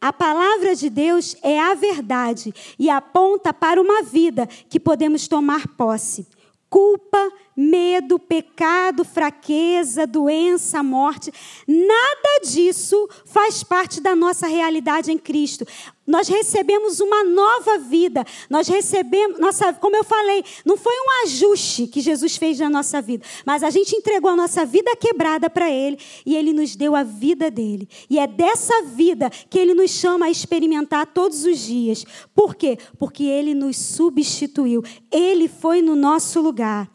A 0.00 0.12
palavra 0.12 0.74
de 0.74 0.90
Deus 0.90 1.36
é 1.44 1.60
a 1.60 1.74
verdade 1.74 2.52
e 2.76 2.90
aponta 2.90 3.54
para 3.54 3.80
uma 3.80 4.02
vida 4.02 4.48
que 4.68 4.80
podemos 4.80 5.28
tomar 5.28 5.68
posse. 5.76 6.26
Culpa, 6.68 7.30
medo, 7.56 8.18
pecado, 8.18 9.04
fraqueza, 9.04 10.06
doença, 10.06 10.82
morte, 10.82 11.32
nada 11.66 12.40
disso 12.44 13.08
faz 13.24 13.62
parte 13.62 14.00
da 14.00 14.14
nossa 14.16 14.46
realidade 14.46 15.12
em 15.12 15.18
Cristo. 15.18 15.66
Nós 16.06 16.28
recebemos 16.28 17.00
uma 17.00 17.24
nova 17.24 17.78
vida. 17.78 18.24
Nós 18.50 18.68
recebemos, 18.68 19.38
nossa, 19.38 19.72
como 19.74 19.96
eu 19.96 20.04
falei, 20.04 20.44
não 20.64 20.76
foi 20.76 20.92
um 20.92 21.26
ajuste 21.26 21.86
que 21.86 22.00
Jesus 22.00 22.36
fez 22.36 22.58
na 22.58 22.68
nossa 22.68 23.00
vida, 23.00 23.24
mas 23.46 23.62
a 23.62 23.70
gente 23.70 23.96
entregou 23.96 24.30
a 24.30 24.36
nossa 24.36 24.66
vida 24.66 24.94
quebrada 24.96 25.48
para 25.48 25.70
Ele 25.70 25.98
e 26.26 26.36
Ele 26.36 26.52
nos 26.52 26.76
deu 26.76 26.94
a 26.94 27.02
vida 27.02 27.50
dele. 27.50 27.88
E 28.10 28.18
é 28.18 28.26
dessa 28.26 28.82
vida 28.82 29.30
que 29.30 29.58
Ele 29.58 29.72
nos 29.72 29.90
chama 29.92 30.26
a 30.26 30.30
experimentar 30.30 31.06
todos 31.06 31.44
os 31.44 31.58
dias. 31.58 32.04
Por 32.34 32.54
quê? 32.54 32.78
Porque 32.98 33.24
Ele 33.24 33.54
nos 33.54 33.76
substituiu. 33.76 34.82
Ele 35.10 35.48
foi 35.48 35.80
no 35.80 35.96
nosso 35.96 36.40
lugar. 36.40 36.93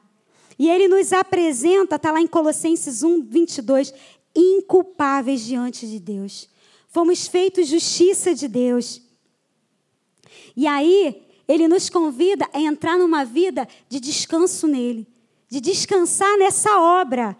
E 0.59 0.69
Ele 0.69 0.89
nos 0.89 1.13
apresenta, 1.13 1.95
está 1.95 2.11
lá 2.11 2.21
em 2.21 2.27
Colossenses 2.27 3.01
1, 3.01 3.23
22, 3.23 3.93
inculpáveis 4.35 5.41
diante 5.45 5.87
de 5.87 5.99
Deus. 5.99 6.49
Fomos 6.89 7.27
feitos 7.27 7.67
justiça 7.67 8.35
de 8.35 8.47
Deus. 8.47 9.01
E 10.55 10.67
aí, 10.67 11.25
ele 11.47 11.67
nos 11.67 11.89
convida 11.89 12.47
a 12.53 12.59
entrar 12.59 12.97
numa 12.97 13.25
vida 13.25 13.67
de 13.87 13.99
descanso 13.99 14.67
nele, 14.67 15.07
de 15.47 15.59
descansar 15.59 16.37
nessa 16.37 16.79
obra, 16.79 17.35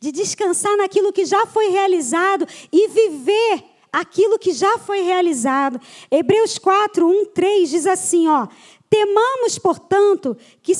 de 0.00 0.10
descansar 0.10 0.76
naquilo 0.76 1.12
que 1.12 1.24
já 1.24 1.46
foi 1.46 1.68
realizado 1.68 2.46
e 2.72 2.88
viver 2.88 3.64
aquilo 3.92 4.38
que 4.38 4.52
já 4.52 4.78
foi 4.78 5.02
realizado. 5.02 5.80
Hebreus 6.10 6.58
4, 6.58 7.08
1, 7.08 7.26
3 7.26 7.70
diz 7.70 7.86
assim: 7.86 8.26
ó, 8.26 8.48
temamos, 8.90 9.58
portanto, 9.58 10.36
que 10.62 10.74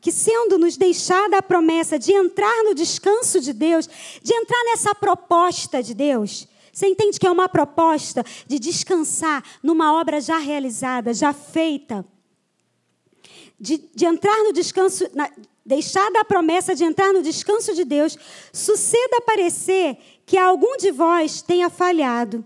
que 0.00 0.10
sendo 0.10 0.58
nos 0.58 0.76
deixada 0.76 1.38
a 1.38 1.42
promessa 1.42 1.98
de 1.98 2.12
entrar 2.12 2.64
no 2.64 2.74
descanso 2.74 3.40
de 3.40 3.52
Deus, 3.52 3.88
de 4.22 4.32
entrar 4.32 4.62
nessa 4.64 4.94
proposta 4.94 5.82
de 5.82 5.94
Deus, 5.94 6.48
você 6.72 6.86
entende 6.86 7.18
que 7.18 7.26
é 7.26 7.30
uma 7.30 7.48
proposta 7.48 8.24
de 8.46 8.58
descansar 8.58 9.44
numa 9.62 9.98
obra 10.00 10.20
já 10.20 10.38
realizada, 10.38 11.12
já 11.12 11.32
feita? 11.32 12.04
De, 13.58 13.76
de 13.94 14.06
entrar 14.06 14.42
no 14.44 14.52
descanso, 14.52 15.04
na, 15.12 15.30
deixar 15.66 16.10
da 16.10 16.24
promessa 16.24 16.74
de 16.74 16.84
entrar 16.84 17.12
no 17.12 17.22
descanso 17.22 17.74
de 17.74 17.84
Deus, 17.84 18.16
suceda 18.52 19.20
parecer 19.26 19.98
que 20.24 20.38
algum 20.38 20.76
de 20.76 20.90
vós 20.90 21.42
tenha 21.42 21.68
falhado. 21.68 22.44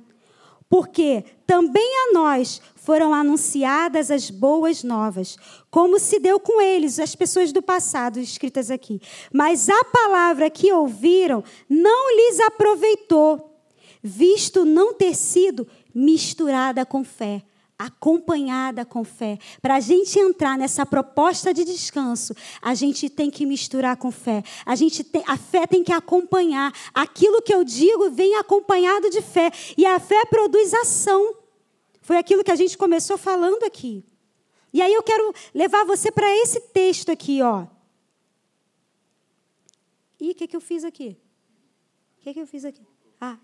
Porque 0.68 1.24
também 1.46 1.88
a 2.08 2.12
nós 2.12 2.60
foram 2.74 3.14
anunciadas 3.14 4.10
as 4.10 4.30
boas 4.30 4.82
novas, 4.82 5.36
como 5.74 5.98
se 5.98 6.20
deu 6.20 6.38
com 6.38 6.62
eles, 6.62 7.00
as 7.00 7.16
pessoas 7.16 7.50
do 7.50 7.60
passado 7.60 8.20
escritas 8.20 8.70
aqui. 8.70 9.02
Mas 9.32 9.68
a 9.68 9.84
palavra 9.86 10.48
que 10.48 10.72
ouviram 10.72 11.42
não 11.68 12.14
lhes 12.14 12.38
aproveitou 12.38 13.58
visto 14.00 14.64
não 14.64 14.94
ter 14.94 15.16
sido 15.16 15.66
misturada 15.92 16.86
com 16.86 17.02
fé, 17.02 17.42
acompanhada 17.76 18.84
com 18.84 19.02
fé. 19.02 19.36
Para 19.60 19.74
a 19.74 19.80
gente 19.80 20.16
entrar 20.16 20.56
nessa 20.56 20.86
proposta 20.86 21.52
de 21.52 21.64
descanso, 21.64 22.36
a 22.62 22.72
gente 22.72 23.10
tem 23.10 23.28
que 23.28 23.44
misturar 23.44 23.96
com 23.96 24.12
fé. 24.12 24.44
A 24.64 24.76
gente 24.76 25.02
tem, 25.02 25.24
a 25.26 25.36
fé 25.36 25.66
tem 25.66 25.82
que 25.82 25.92
acompanhar. 25.92 26.72
Aquilo 26.94 27.42
que 27.42 27.52
eu 27.52 27.64
digo 27.64 28.12
vem 28.12 28.36
acompanhado 28.36 29.10
de 29.10 29.20
fé 29.20 29.50
e 29.76 29.84
a 29.84 29.98
fé 29.98 30.24
produz 30.26 30.72
ação. 30.72 31.34
Foi 32.00 32.16
aquilo 32.16 32.44
que 32.44 32.52
a 32.52 32.56
gente 32.56 32.78
começou 32.78 33.18
falando 33.18 33.64
aqui. 33.64 34.04
E 34.74 34.82
aí 34.82 34.92
eu 34.92 35.02
quero 35.02 35.32
levar 35.54 35.84
você 35.86 36.10
para 36.10 36.28
esse 36.42 36.60
texto 36.60 37.10
aqui, 37.10 37.40
ó. 37.40 37.66
E 40.20 40.32
o 40.32 40.34
que, 40.34 40.46
que 40.46 40.56
eu 40.56 40.60
fiz 40.60 40.84
aqui? 40.84 41.16
O 42.18 42.20
que, 42.22 42.34
que 42.34 42.40
eu 42.40 42.46
fiz 42.46 42.64
aqui? 42.64 42.82
Ah, 43.18 43.38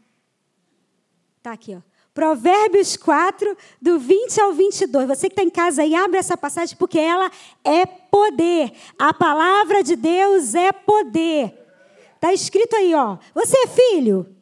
Está 1.41 1.53
aqui, 1.53 1.75
ó. 1.75 1.81
Provérbios 2.13 2.99
4, 2.99 3.57
do 3.81 3.99
20 3.99 4.41
ao 4.43 4.53
22. 4.53 5.09
Você 5.09 5.27
que 5.29 5.33
está 5.33 5.43
em 5.43 5.49
casa 5.49 5.81
aí, 5.81 5.95
abre 5.95 6.19
essa 6.19 6.37
passagem, 6.37 6.77
porque 6.77 6.99
ela 6.99 7.31
é 7.65 7.87
poder. 7.87 8.73
A 8.99 9.15
palavra 9.15 9.83
de 9.83 9.97
Deus 9.97 10.55
é 10.55 10.71
poder. 10.71 11.55
Está 12.17 12.35
escrito 12.35 12.77
aí, 12.77 12.95
ó. 12.95 13.17
Você 13.33 13.57
é 13.57 13.67
filho? 13.69 14.37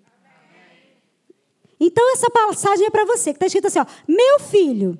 Então, 1.78 2.12
essa 2.12 2.28
passagem 2.28 2.86
é 2.86 2.90
para 2.90 3.04
você, 3.04 3.32
que 3.32 3.36
está 3.36 3.46
escrito 3.46 3.68
assim, 3.68 3.78
ó. 3.78 3.86
Meu 4.08 4.40
filho, 4.40 4.98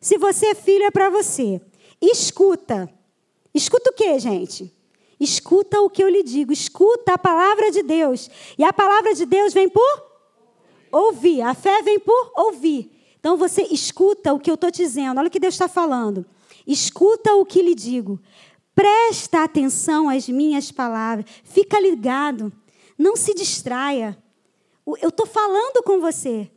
se 0.00 0.16
você 0.16 0.46
é 0.46 0.54
filho, 0.54 0.84
é 0.84 0.90
para 0.90 1.10
você. 1.10 1.60
Escuta. 2.00 2.88
Escuta 3.54 3.90
o 3.90 3.92
que, 3.92 4.18
gente? 4.18 4.72
Escuta 5.18 5.80
o 5.82 5.90
que 5.90 6.02
eu 6.02 6.08
lhe 6.08 6.22
digo. 6.22 6.52
Escuta 6.52 7.14
a 7.14 7.18
palavra 7.18 7.70
de 7.70 7.82
Deus. 7.82 8.30
E 8.56 8.64
a 8.64 8.72
palavra 8.72 9.12
de 9.14 9.26
Deus 9.26 9.52
vem 9.52 9.68
por 9.68 10.06
ouvir. 10.90 11.42
A 11.42 11.52
fé 11.52 11.82
vem 11.82 11.98
por 11.98 12.32
ouvir. 12.34 12.90
Então 13.18 13.36
você 13.36 13.62
escuta 13.70 14.32
o 14.32 14.40
que 14.40 14.50
eu 14.50 14.54
estou 14.54 14.70
dizendo. 14.70 15.18
Olha 15.18 15.28
o 15.28 15.30
que 15.30 15.38
Deus 15.38 15.54
está 15.54 15.68
falando. 15.68 16.24
Escuta 16.66 17.34
o 17.34 17.44
que 17.44 17.60
lhe 17.60 17.74
digo. 17.74 18.18
Presta 18.74 19.44
atenção 19.44 20.08
às 20.08 20.26
minhas 20.26 20.72
palavras. 20.72 21.26
Fica 21.44 21.78
ligado. 21.78 22.50
Não 22.96 23.14
se 23.16 23.34
distraia. 23.34 24.16
Eu 25.02 25.10
estou 25.10 25.26
falando 25.26 25.82
com 25.82 26.00
você. 26.00 26.50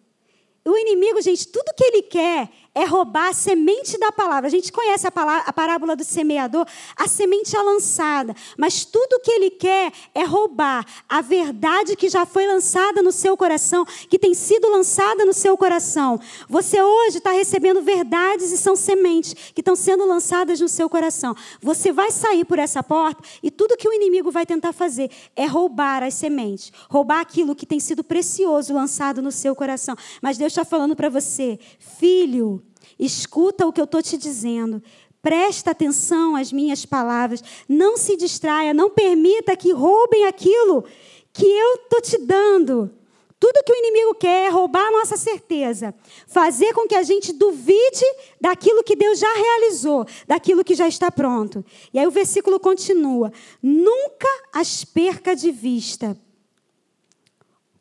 O 0.65 0.77
inimigo, 0.77 1.21
gente, 1.21 1.47
tudo 1.49 1.73
que 1.75 1.83
ele 1.83 2.03
quer 2.03 2.49
é 2.75 2.85
roubar 2.85 3.29
a 3.29 3.33
semente 3.33 3.97
da 3.99 4.11
palavra. 4.11 4.47
A 4.47 4.51
gente 4.51 4.71
conhece 4.71 5.05
a, 5.05 5.11
palavra, 5.11 5.43
a 5.45 5.53
parábola 5.53 5.95
do 5.95 6.03
semeador, 6.03 6.65
a 6.95 7.07
semente 7.07 7.55
é 7.55 7.61
lançada, 7.61 8.35
mas 8.57 8.83
tudo 8.83 9.19
que 9.21 9.31
ele 9.31 9.51
quer 9.51 9.91
é 10.13 10.23
roubar 10.23 10.85
a 11.07 11.21
verdade 11.21 11.95
que 11.95 12.09
já 12.09 12.25
foi 12.25 12.47
lançada 12.47 13.01
no 13.01 13.11
seu 13.11 13.37
coração, 13.37 13.85
que 14.09 14.17
tem 14.17 14.33
sido 14.33 14.69
lançada 14.69 15.23
no 15.23 15.33
seu 15.33 15.55
coração. 15.55 16.19
Você 16.49 16.81
hoje 16.81 17.19
está 17.19 17.31
recebendo 17.31 17.81
verdades 17.81 18.51
e 18.51 18.57
são 18.57 18.75
sementes 18.75 19.33
que 19.53 19.61
estão 19.61 19.75
sendo 19.75 20.05
lançadas 20.05 20.59
no 20.59 20.67
seu 20.67 20.89
coração. 20.89 21.35
Você 21.61 21.91
vai 21.91 22.11
sair 22.11 22.43
por 22.43 22.57
essa 22.57 22.81
porta 22.81 23.23
e 23.41 23.51
tudo 23.51 23.77
que 23.77 23.87
o 23.87 23.93
inimigo 23.93 24.31
vai 24.31 24.45
tentar 24.45 24.73
fazer 24.73 25.11
é 25.35 25.45
roubar 25.45 26.01
as 26.01 26.15
sementes, 26.15 26.71
roubar 26.89 27.19
aquilo 27.19 27.55
que 27.55 27.65
tem 27.65 27.79
sido 27.79 28.03
precioso 28.03 28.73
lançado 28.73 29.21
no 29.21 29.31
seu 29.31 29.55
coração. 29.55 29.95
Mas 30.21 30.37
Deus 30.37 30.51
está 30.51 30.65
falando 30.65 30.95
para 30.95 31.09
você, 31.09 31.59
filho, 31.79 32.62
Escuta 32.99 33.65
o 33.65 33.73
que 33.73 33.79
eu 33.81 33.85
estou 33.85 34.01
te 34.01 34.17
dizendo. 34.17 34.81
Presta 35.21 35.71
atenção 35.71 36.35
às 36.35 36.51
minhas 36.51 36.85
palavras. 36.85 37.43
Não 37.67 37.97
se 37.97 38.17
distraia. 38.17 38.73
Não 38.73 38.89
permita 38.89 39.55
que 39.55 39.71
roubem 39.71 40.25
aquilo 40.25 40.83
que 41.31 41.45
eu 41.45 41.75
estou 41.75 42.01
te 42.01 42.17
dando. 42.19 42.91
Tudo 43.39 43.63
que 43.65 43.73
o 43.73 43.75
inimigo 43.75 44.15
quer 44.15 44.45
é 44.45 44.49
roubar 44.49 44.87
a 44.87 44.91
nossa 44.91 45.17
certeza, 45.17 45.93
fazer 46.27 46.73
com 46.73 46.87
que 46.87 46.95
a 46.95 47.03
gente 47.03 47.33
duvide 47.33 48.05
daquilo 48.39 48.81
que 48.85 48.95
Deus 48.95 49.19
já 49.19 49.33
realizou, 49.33 50.05
daquilo 50.25 50.63
que 50.63 50.73
já 50.73 50.87
está 50.87 51.11
pronto. 51.11 51.65
E 51.93 51.99
aí 51.99 52.07
o 52.07 52.11
versículo 52.11 52.57
continua: 52.57 53.33
nunca 53.61 54.29
as 54.53 54.85
perca 54.85 55.35
de 55.35 55.51
vista 55.51 56.17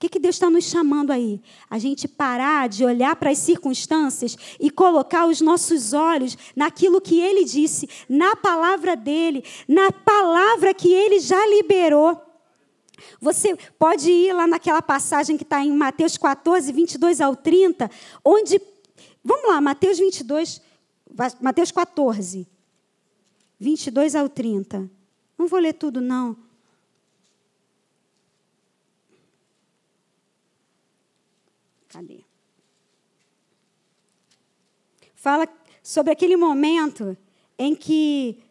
que, 0.02 0.08
que 0.08 0.18
Deus 0.18 0.34
está 0.34 0.50
nos 0.50 0.64
chamando 0.64 1.12
aí? 1.12 1.40
A 1.70 1.78
gente 1.78 2.08
parar 2.08 2.68
de 2.68 2.84
olhar 2.84 3.14
para 3.14 3.30
as 3.30 3.38
circunstâncias 3.38 4.36
e 4.58 4.68
colocar 4.68 5.28
os 5.28 5.40
nossos 5.40 5.92
olhos 5.92 6.36
naquilo 6.56 7.00
que 7.00 7.20
Ele 7.20 7.44
disse, 7.44 7.88
na 8.08 8.34
palavra 8.34 8.96
dele, 8.96 9.44
na 9.68 9.92
palavra 9.92 10.74
que 10.74 10.92
Ele 10.92 11.20
já 11.20 11.46
liberou. 11.46 12.20
Você 13.20 13.56
pode 13.78 14.10
ir 14.10 14.32
lá 14.32 14.44
naquela 14.48 14.82
passagem 14.82 15.36
que 15.36 15.44
está 15.44 15.64
em 15.64 15.72
Mateus 15.72 16.16
14, 16.16 16.72
22 16.72 17.20
ao 17.20 17.36
30, 17.36 17.88
onde. 18.24 18.60
Vamos 19.22 19.48
lá, 19.48 19.60
Mateus 19.60 20.00
22, 20.00 20.60
Mateus 21.40 21.70
14, 21.70 22.44
22 23.60 24.16
ao 24.16 24.28
30. 24.28 24.90
Não 25.38 25.46
vou 25.46 25.60
ler 25.60 25.74
tudo, 25.74 26.00
não. 26.00 26.36
Cadê? 31.92 32.20
Fala 35.14 35.46
sobre 35.82 36.10
aquele 36.10 36.36
momento 36.36 37.14
em 37.58 37.74
que 37.74 38.42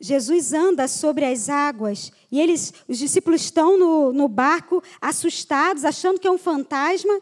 Jesus 0.00 0.52
anda 0.52 0.88
sobre 0.88 1.24
as 1.24 1.48
águas 1.48 2.10
e 2.32 2.40
eles, 2.40 2.74
os 2.88 2.98
discípulos 2.98 3.42
estão 3.42 3.78
no, 3.78 4.12
no 4.12 4.26
barco 4.26 4.82
assustados, 5.00 5.84
achando 5.84 6.18
que 6.18 6.26
é 6.26 6.30
um 6.32 6.36
fantasma. 6.36 7.20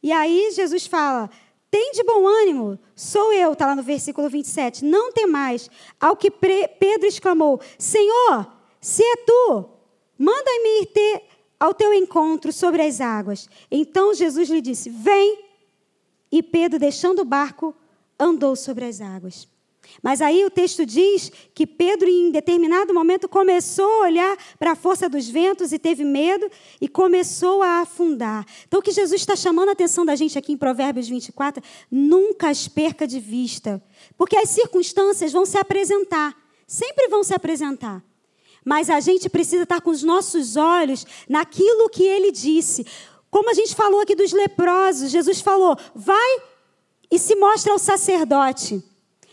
E 0.00 0.12
aí 0.12 0.52
Jesus 0.54 0.86
fala: 0.86 1.28
tem 1.68 1.90
de 1.90 2.04
bom 2.04 2.24
ânimo, 2.24 2.78
sou 2.94 3.32
eu, 3.32 3.54
está 3.54 3.66
lá 3.66 3.74
no 3.74 3.82
versículo 3.82 4.28
27. 4.30 4.84
Não 4.84 5.10
tem 5.10 5.26
mais. 5.26 5.68
Ao 6.00 6.14
que 6.14 6.30
Pedro 6.30 7.08
exclamou: 7.08 7.60
Senhor, 7.76 8.46
se 8.80 9.02
é 9.02 9.16
tu, 9.26 9.70
manda-me 10.16 10.82
ir 10.82 10.86
ter 10.86 11.31
ao 11.62 11.72
teu 11.72 11.94
encontro 11.94 12.52
sobre 12.52 12.82
as 12.82 13.00
águas. 13.00 13.48
Então 13.70 14.12
Jesus 14.12 14.48
lhe 14.48 14.60
disse: 14.60 14.90
Vem. 14.90 15.44
E 16.30 16.42
Pedro, 16.42 16.76
deixando 16.76 17.20
o 17.20 17.24
barco, 17.24 17.72
andou 18.18 18.56
sobre 18.56 18.84
as 18.84 19.00
águas. 19.00 19.46
Mas 20.02 20.20
aí 20.20 20.44
o 20.44 20.50
texto 20.50 20.84
diz 20.84 21.30
que 21.54 21.64
Pedro, 21.64 22.08
em 22.08 22.32
determinado 22.32 22.92
momento, 22.92 23.28
começou 23.28 23.84
a 23.84 24.06
olhar 24.06 24.36
para 24.58 24.72
a 24.72 24.74
força 24.74 25.08
dos 25.08 25.28
ventos 25.28 25.72
e 25.72 25.78
teve 25.78 26.04
medo 26.04 26.50
e 26.80 26.88
começou 26.88 27.62
a 27.62 27.82
afundar. 27.82 28.44
Então, 28.66 28.80
o 28.80 28.82
que 28.82 28.90
Jesus 28.90 29.20
está 29.20 29.36
chamando 29.36 29.68
a 29.68 29.72
atenção 29.72 30.04
da 30.04 30.16
gente 30.16 30.36
aqui 30.36 30.52
em 30.52 30.56
Provérbios 30.56 31.08
24, 31.08 31.62
nunca 31.90 32.48
as 32.48 32.66
perca 32.66 33.06
de 33.06 33.20
vista. 33.20 33.80
Porque 34.16 34.36
as 34.36 34.48
circunstâncias 34.48 35.30
vão 35.30 35.44
se 35.44 35.58
apresentar, 35.58 36.34
sempre 36.66 37.06
vão 37.08 37.22
se 37.22 37.34
apresentar. 37.34 38.02
Mas 38.64 38.88
a 38.88 39.00
gente 39.00 39.28
precisa 39.28 39.64
estar 39.64 39.80
com 39.80 39.90
os 39.90 40.02
nossos 40.02 40.56
olhos 40.56 41.06
naquilo 41.28 41.88
que 41.88 42.04
ele 42.04 42.30
disse. 42.30 42.86
Como 43.30 43.50
a 43.50 43.54
gente 43.54 43.74
falou 43.74 44.00
aqui 44.00 44.14
dos 44.14 44.32
leprosos, 44.32 45.10
Jesus 45.10 45.40
falou: 45.40 45.76
vai 45.94 46.42
e 47.10 47.18
se 47.18 47.34
mostra 47.34 47.72
ao 47.72 47.78
sacerdote. 47.78 48.82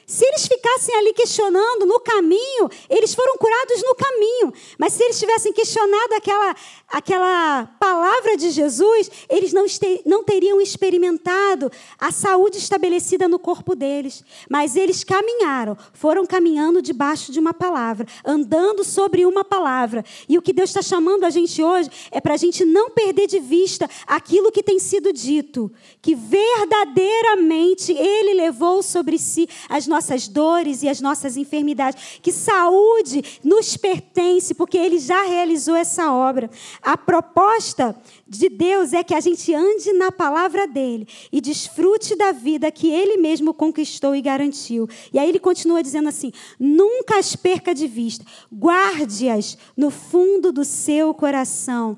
Se 0.10 0.26
eles 0.26 0.48
ficassem 0.48 0.96
ali 0.96 1.14
questionando 1.14 1.86
no 1.86 2.00
caminho, 2.00 2.68
eles 2.90 3.14
foram 3.14 3.38
curados 3.38 3.84
no 3.84 3.94
caminho. 3.94 4.52
Mas 4.76 4.94
se 4.94 5.04
eles 5.04 5.20
tivessem 5.20 5.54
questionado 5.54 6.16
aquela, 6.16 6.56
aquela 6.88 7.66
palavra 7.80 8.36
de 8.36 8.50
Jesus, 8.50 9.12
eles 9.30 9.54
não, 9.54 9.66
este, 9.66 10.02
não 10.08 10.24
teriam 10.24 10.60
experimentado 10.60 11.72
a 12.00 12.12
saúde 12.12 12.58
estabelecida 12.58 13.28
no 13.28 13.38
corpo 13.38 13.76
deles. 13.76 14.24
Mas 14.50 14.76
eles 14.76 15.04
caminharam, 15.04 15.78
foram 15.94 16.26
caminhando 16.26 16.82
debaixo 16.82 17.32
de 17.32 17.40
uma 17.40 17.54
palavra, 17.54 18.08
andando 18.26 18.84
sobre 18.84 19.28
uma 19.28 19.46
palavra. 19.46 20.04
E 20.28 20.40
o 20.40 20.42
que 20.42 20.54
Deus 20.54 20.72
está 20.72 20.82
chamando 20.82 21.24
a 21.24 21.30
gente 21.30 21.62
hoje 21.62 21.88
é 22.10 22.20
para 22.20 22.34
a 22.34 22.38
gente 22.38 22.66
não 22.66 22.90
perder 22.90 23.28
de 23.28 23.40
vista 23.40 23.88
aquilo 24.08 24.52
que 24.52 24.64
tem 24.64 24.80
sido 24.80 25.14
dito, 25.14 25.72
que 26.02 26.16
verdadeiramente 26.16 27.92
Ele 27.94 28.34
levou 28.34 28.82
sobre 28.82 29.20
si 29.20 29.48
as 29.70 29.86
nossas 29.86 29.99
nossas 30.00 30.30
dores 30.30 30.82
e 30.82 30.88
as 30.88 31.02
nossas 31.02 31.36
enfermidades. 31.36 32.20
Que 32.22 32.32
saúde 32.32 33.22
nos 33.44 33.76
pertence, 33.76 34.54
porque 34.54 34.78
Ele 34.78 34.98
já 34.98 35.24
realizou 35.24 35.76
essa 35.76 36.14
obra. 36.14 36.50
A 36.82 36.96
proposta 36.96 37.94
de 38.26 38.48
Deus 38.48 38.94
é 38.94 39.04
que 39.04 39.14
a 39.14 39.20
gente 39.20 39.54
ande 39.54 39.92
na 39.92 40.10
palavra 40.10 40.66
dele 40.66 41.06
e 41.32 41.42
desfrute 41.42 42.16
da 42.16 42.32
vida 42.32 42.72
que 42.72 42.90
ele 42.90 43.18
mesmo 43.18 43.54
conquistou 43.54 44.16
e 44.16 44.22
garantiu. 44.22 44.88
E 45.12 45.20
aí 45.20 45.28
ele 45.28 45.40
continua 45.40 45.84
dizendo 45.84 46.08
assim: 46.08 46.32
nunca 46.58 47.20
as 47.20 47.36
perca 47.36 47.76
de 47.76 47.88
vista, 47.88 48.26
guarde-as 48.54 49.58
no 49.76 49.90
fundo 49.90 50.52
do 50.54 50.64
seu 50.64 51.14
coração 51.14 51.98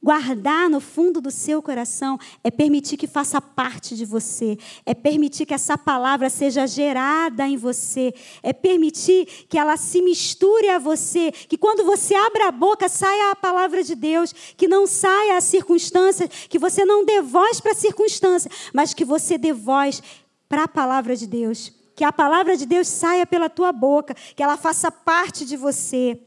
Guardar 0.00 0.70
no 0.70 0.80
fundo 0.80 1.20
do 1.20 1.30
seu 1.30 1.60
coração 1.60 2.20
é 2.44 2.52
permitir 2.52 2.96
que 2.96 3.08
faça 3.08 3.40
parte 3.40 3.96
de 3.96 4.04
você, 4.04 4.56
é 4.86 4.94
permitir 4.94 5.44
que 5.44 5.52
essa 5.52 5.76
palavra 5.76 6.30
seja 6.30 6.68
gerada 6.68 7.48
em 7.48 7.56
você, 7.56 8.14
é 8.40 8.52
permitir 8.52 9.26
que 9.48 9.58
ela 9.58 9.76
se 9.76 10.00
misture 10.00 10.68
a 10.68 10.78
você, 10.78 11.32
que 11.32 11.58
quando 11.58 11.84
você 11.84 12.14
abre 12.14 12.42
a 12.44 12.52
boca 12.52 12.88
saia 12.88 13.32
a 13.32 13.36
palavra 13.36 13.82
de 13.82 13.96
Deus, 13.96 14.32
que 14.56 14.68
não 14.68 14.86
saia 14.86 15.36
a 15.36 15.40
circunstância, 15.40 16.28
que 16.28 16.60
você 16.60 16.84
não 16.84 17.04
dê 17.04 17.20
voz 17.20 17.60
para 17.60 17.72
a 17.72 17.74
circunstância, 17.74 18.48
mas 18.72 18.94
que 18.94 19.04
você 19.04 19.36
dê 19.36 19.52
voz 19.52 20.00
para 20.48 20.62
a 20.62 20.68
palavra 20.68 21.16
de 21.16 21.26
Deus. 21.26 21.72
Que 21.96 22.04
a 22.04 22.12
palavra 22.12 22.56
de 22.56 22.66
Deus 22.66 22.86
saia 22.86 23.26
pela 23.26 23.50
tua 23.50 23.72
boca, 23.72 24.14
que 24.36 24.42
ela 24.44 24.56
faça 24.56 24.92
parte 24.92 25.44
de 25.44 25.56
você. 25.56 26.20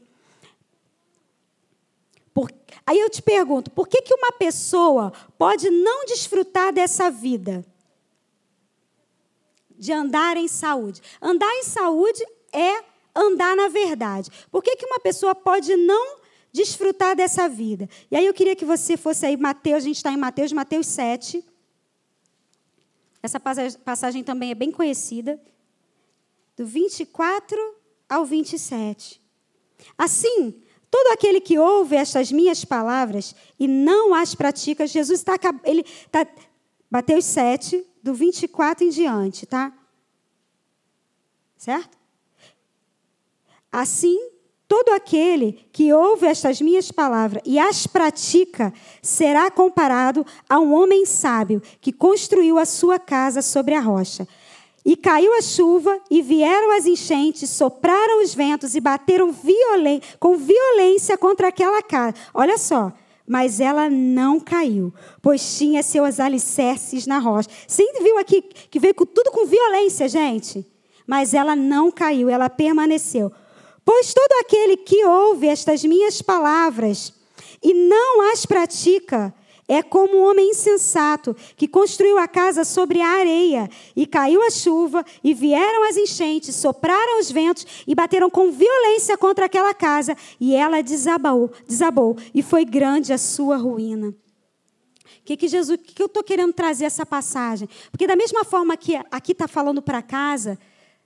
Aí 2.86 2.98
eu 2.98 3.08
te 3.08 3.22
pergunto, 3.22 3.70
por 3.70 3.86
que, 3.86 4.02
que 4.02 4.14
uma 4.14 4.32
pessoa 4.32 5.12
pode 5.38 5.70
não 5.70 6.04
desfrutar 6.04 6.72
dessa 6.72 7.10
vida? 7.10 7.64
De 9.70 9.92
andar 9.92 10.36
em 10.36 10.48
saúde. 10.48 11.00
Andar 11.20 11.52
em 11.54 11.62
saúde 11.62 12.24
é 12.52 12.84
andar 13.14 13.56
na 13.56 13.68
verdade. 13.68 14.30
Por 14.50 14.62
que, 14.62 14.76
que 14.76 14.86
uma 14.86 14.98
pessoa 14.98 15.34
pode 15.34 15.76
não 15.76 16.18
desfrutar 16.52 17.14
dessa 17.14 17.48
vida? 17.48 17.88
E 18.10 18.16
aí 18.16 18.26
eu 18.26 18.34
queria 18.34 18.56
que 18.56 18.64
você 18.64 18.96
fosse 18.96 19.26
aí, 19.26 19.36
Mateus, 19.36 19.84
a 19.84 19.86
gente 19.86 19.96
está 19.96 20.12
em 20.12 20.16
Mateus, 20.16 20.52
Mateus 20.52 20.86
7. 20.86 21.44
Essa 23.22 23.38
passagem 23.38 24.24
também 24.24 24.50
é 24.50 24.54
bem 24.54 24.72
conhecida, 24.72 25.40
do 26.56 26.66
24 26.66 27.56
ao 28.08 28.24
27. 28.24 29.22
Assim, 29.96 30.61
todo 30.92 31.10
aquele 31.10 31.40
que 31.40 31.58
ouve 31.58 31.96
estas 31.96 32.30
minhas 32.30 32.66
palavras 32.66 33.34
e 33.58 33.66
não 33.66 34.14
as 34.14 34.34
pratica, 34.34 34.86
Jesus 34.86 35.20
está. 35.20 35.38
Ele 35.64 35.80
está. 35.80 36.26
Mateus 36.90 37.24
7, 37.24 37.82
do 38.02 38.12
24 38.12 38.84
em 38.84 38.90
diante, 38.90 39.46
tá? 39.46 39.72
Certo? 41.56 41.96
Assim, 43.72 44.18
todo 44.68 44.90
aquele 44.90 45.66
que 45.72 45.94
ouve 45.94 46.26
estas 46.26 46.60
minhas 46.60 46.92
palavras 46.92 47.42
e 47.46 47.58
as 47.58 47.86
pratica 47.86 48.70
será 49.00 49.50
comparado 49.50 50.26
a 50.46 50.58
um 50.58 50.74
homem 50.74 51.06
sábio 51.06 51.62
que 51.80 51.90
construiu 51.90 52.58
a 52.58 52.66
sua 52.66 52.98
casa 52.98 53.40
sobre 53.40 53.74
a 53.74 53.80
rocha. 53.80 54.28
E 54.84 54.96
caiu 54.96 55.32
a 55.34 55.40
chuva, 55.40 56.00
e 56.10 56.20
vieram 56.20 56.76
as 56.76 56.86
enchentes, 56.86 57.50
sopraram 57.50 58.22
os 58.22 58.34
ventos 58.34 58.74
e 58.74 58.80
bateram 58.80 59.30
violen 59.30 60.02
com 60.18 60.36
violência 60.36 61.16
contra 61.16 61.48
aquela 61.48 61.80
casa. 61.82 62.16
Olha 62.34 62.58
só, 62.58 62.92
mas 63.26 63.60
ela 63.60 63.88
não 63.88 64.40
caiu, 64.40 64.92
pois 65.20 65.56
tinha 65.56 65.82
seus 65.82 66.18
alicerces 66.18 67.06
na 67.06 67.18
rocha. 67.18 67.48
Você 67.66 67.84
viu 68.02 68.18
aqui 68.18 68.42
que 68.42 68.80
veio 68.80 68.94
tudo 68.94 69.30
com 69.30 69.46
violência, 69.46 70.08
gente? 70.08 70.66
Mas 71.06 71.32
ela 71.32 71.54
não 71.54 71.90
caiu, 71.90 72.28
ela 72.28 72.50
permaneceu. 72.50 73.32
Pois 73.84 74.12
todo 74.12 74.32
aquele 74.40 74.76
que 74.76 75.04
ouve 75.04 75.48
estas 75.48 75.84
minhas 75.84 76.20
palavras 76.20 77.12
e 77.62 77.72
não 77.72 78.32
as 78.32 78.44
pratica, 78.44 79.32
é 79.68 79.82
como 79.82 80.18
um 80.18 80.30
homem 80.30 80.50
insensato 80.50 81.34
que 81.56 81.68
construiu 81.68 82.18
a 82.18 82.26
casa 82.26 82.64
sobre 82.64 83.00
a 83.00 83.08
areia, 83.08 83.70
e 83.94 84.06
caiu 84.06 84.42
a 84.42 84.50
chuva, 84.50 85.04
e 85.22 85.32
vieram 85.32 85.88
as 85.88 85.96
enchentes, 85.96 86.54
sopraram 86.54 87.20
os 87.20 87.30
ventos 87.30 87.66
e 87.86 87.94
bateram 87.94 88.28
com 88.28 88.50
violência 88.50 89.16
contra 89.16 89.46
aquela 89.46 89.72
casa, 89.72 90.16
e 90.40 90.54
ela 90.54 90.82
desabou, 90.82 91.50
desabou 91.66 92.16
e 92.34 92.42
foi 92.42 92.64
grande 92.64 93.12
a 93.12 93.18
sua 93.18 93.56
ruína. 93.56 94.08
O 94.08 95.24
que, 95.24 95.36
que 95.36 95.46
Jesus, 95.46 95.78
que, 95.80 95.94
que 95.94 96.02
eu 96.02 96.06
estou 96.06 96.24
querendo 96.24 96.52
trazer 96.52 96.84
essa 96.84 97.06
passagem? 97.06 97.68
Porque 97.92 98.08
da 98.08 98.16
mesma 98.16 98.44
forma 98.44 98.76
que 98.76 98.96
aqui 99.10 99.30
está 99.30 99.46
falando 99.46 99.80
para 99.80 100.02
casa, 100.02 100.58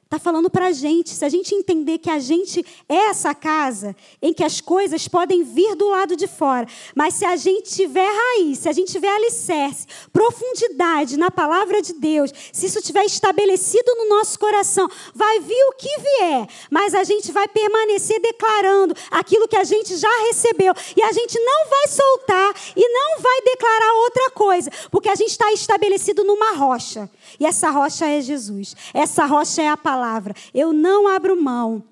Está 0.06 0.20
falando 0.20 0.48
para 0.48 0.66
a 0.66 0.72
gente, 0.72 1.10
se 1.10 1.24
a 1.24 1.28
gente 1.28 1.52
entender 1.52 1.98
que 1.98 2.08
a 2.08 2.20
gente 2.20 2.64
é 2.88 2.94
essa 3.08 3.34
casa 3.34 3.94
em 4.22 4.32
que 4.32 4.44
as 4.44 4.60
coisas 4.60 5.08
podem 5.08 5.42
vir 5.42 5.74
do 5.74 5.88
lado 5.88 6.14
de 6.14 6.28
fora, 6.28 6.64
mas 6.94 7.14
se 7.14 7.24
a 7.24 7.34
gente 7.34 7.74
tiver 7.74 8.08
raiz, 8.08 8.60
se 8.60 8.68
a 8.68 8.72
gente 8.72 8.92
tiver 8.92 9.08
alicerce, 9.08 9.84
profundidade 10.12 11.16
na 11.16 11.28
palavra 11.28 11.82
de 11.82 11.92
Deus, 11.92 12.30
se 12.52 12.66
isso 12.66 12.78
estiver 12.78 13.04
estabelecido 13.04 13.92
no 13.96 14.08
nosso 14.10 14.38
coração, 14.38 14.88
vai 15.12 15.40
vir 15.40 15.64
o 15.70 15.72
que 15.72 15.98
vier, 15.98 16.48
mas 16.70 16.94
a 16.94 17.02
gente 17.02 17.32
vai 17.32 17.48
permanecer 17.48 18.20
declarando 18.20 18.94
aquilo 19.10 19.48
que 19.48 19.56
a 19.56 19.64
gente 19.64 19.96
já 19.96 20.22
recebeu. 20.28 20.72
E 20.96 21.02
a 21.02 21.10
gente 21.10 21.36
não 21.40 21.68
vai 21.68 21.88
soltar 21.88 22.54
e 22.76 22.88
não 22.88 23.20
vai 23.20 23.42
declarar 23.42 23.92
outra 24.04 24.30
coisa, 24.30 24.70
porque 24.88 25.08
a 25.08 25.16
gente 25.16 25.30
está 25.30 25.50
estabelecido 25.52 26.22
numa 26.22 26.54
rocha. 26.54 27.10
E 27.40 27.44
essa 27.44 27.70
rocha 27.70 28.06
é 28.06 28.20
Jesus, 28.20 28.76
essa 28.94 29.26
rocha 29.26 29.62
é 29.62 29.68
a 29.68 29.76
palavra 29.76 29.95
palavra. 29.96 30.35
Eu 30.52 30.72
não 30.72 31.09
abro 31.09 31.40
mão. 31.40 31.82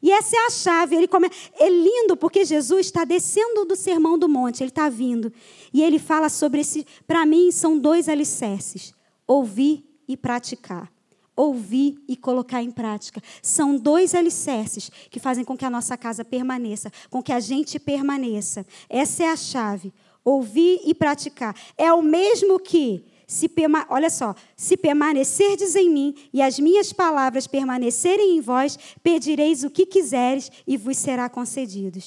E 0.00 0.12
essa 0.12 0.36
é 0.36 0.46
a 0.46 0.50
chave. 0.50 0.94
Ele 0.94 1.08
come... 1.08 1.28
É 1.58 1.68
lindo 1.68 2.16
porque 2.16 2.44
Jesus 2.44 2.86
está 2.86 3.04
descendo 3.04 3.64
do 3.64 3.74
sermão 3.74 4.16
do 4.16 4.28
monte, 4.28 4.62
ele 4.62 4.70
está 4.70 4.88
vindo. 4.88 5.32
E 5.72 5.82
ele 5.82 5.98
fala 5.98 6.28
sobre 6.28 6.60
esse. 6.60 6.86
Para 7.06 7.26
mim, 7.26 7.50
são 7.50 7.76
dois 7.76 8.08
alicerces: 8.08 8.94
ouvir 9.26 9.84
e 10.06 10.16
praticar. 10.16 10.90
Ouvir 11.34 11.96
e 12.08 12.16
colocar 12.16 12.62
em 12.62 12.70
prática. 12.70 13.22
São 13.42 13.76
dois 13.76 14.12
alicerces 14.14 14.90
que 15.08 15.20
fazem 15.20 15.44
com 15.44 15.56
que 15.56 15.64
a 15.64 15.70
nossa 15.70 15.96
casa 15.96 16.24
permaneça, 16.24 16.92
com 17.08 17.22
que 17.22 17.32
a 17.32 17.38
gente 17.38 17.78
permaneça. 17.78 18.66
Essa 18.88 19.24
é 19.24 19.30
a 19.30 19.36
chave. 19.36 19.92
Ouvir 20.24 20.80
e 20.84 20.92
praticar. 20.92 21.54
É 21.76 21.92
o 21.92 22.02
mesmo 22.02 22.58
que 22.58 23.04
se 23.28 23.46
olha 23.90 24.08
só, 24.08 24.34
se 24.56 24.74
permanecerdes 24.74 25.76
em 25.76 25.90
mim 25.90 26.14
e 26.32 26.40
as 26.40 26.58
minhas 26.58 26.94
palavras 26.94 27.46
permanecerem 27.46 28.38
em 28.38 28.40
vós, 28.40 28.78
pedireis 29.02 29.62
o 29.62 29.70
que 29.70 29.84
quiseres 29.84 30.50
e 30.66 30.78
vos 30.78 30.96
será 30.96 31.28
concedido. 31.28 31.98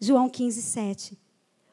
João 0.00 0.28
15, 0.28 0.62
7. 0.62 1.18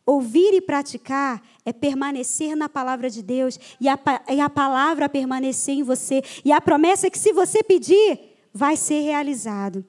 Ouvir 0.03 0.55
e 0.55 0.61
praticar 0.61 1.43
é 1.63 1.71
permanecer 1.71 2.55
na 2.55 2.67
palavra 2.67 3.07
de 3.07 3.21
Deus 3.21 3.59
e 3.79 3.87
a, 3.87 3.99
e 4.33 4.41
a 4.41 4.49
palavra 4.49 5.07
permanecer 5.07 5.75
em 5.75 5.83
você. 5.83 6.23
E 6.43 6.51
a 6.51 6.59
promessa 6.59 7.05
é 7.05 7.09
que 7.11 7.19
se 7.19 7.31
você 7.31 7.61
pedir, 7.61 8.19
vai 8.51 8.75
ser 8.75 9.01
realizado. 9.01 9.85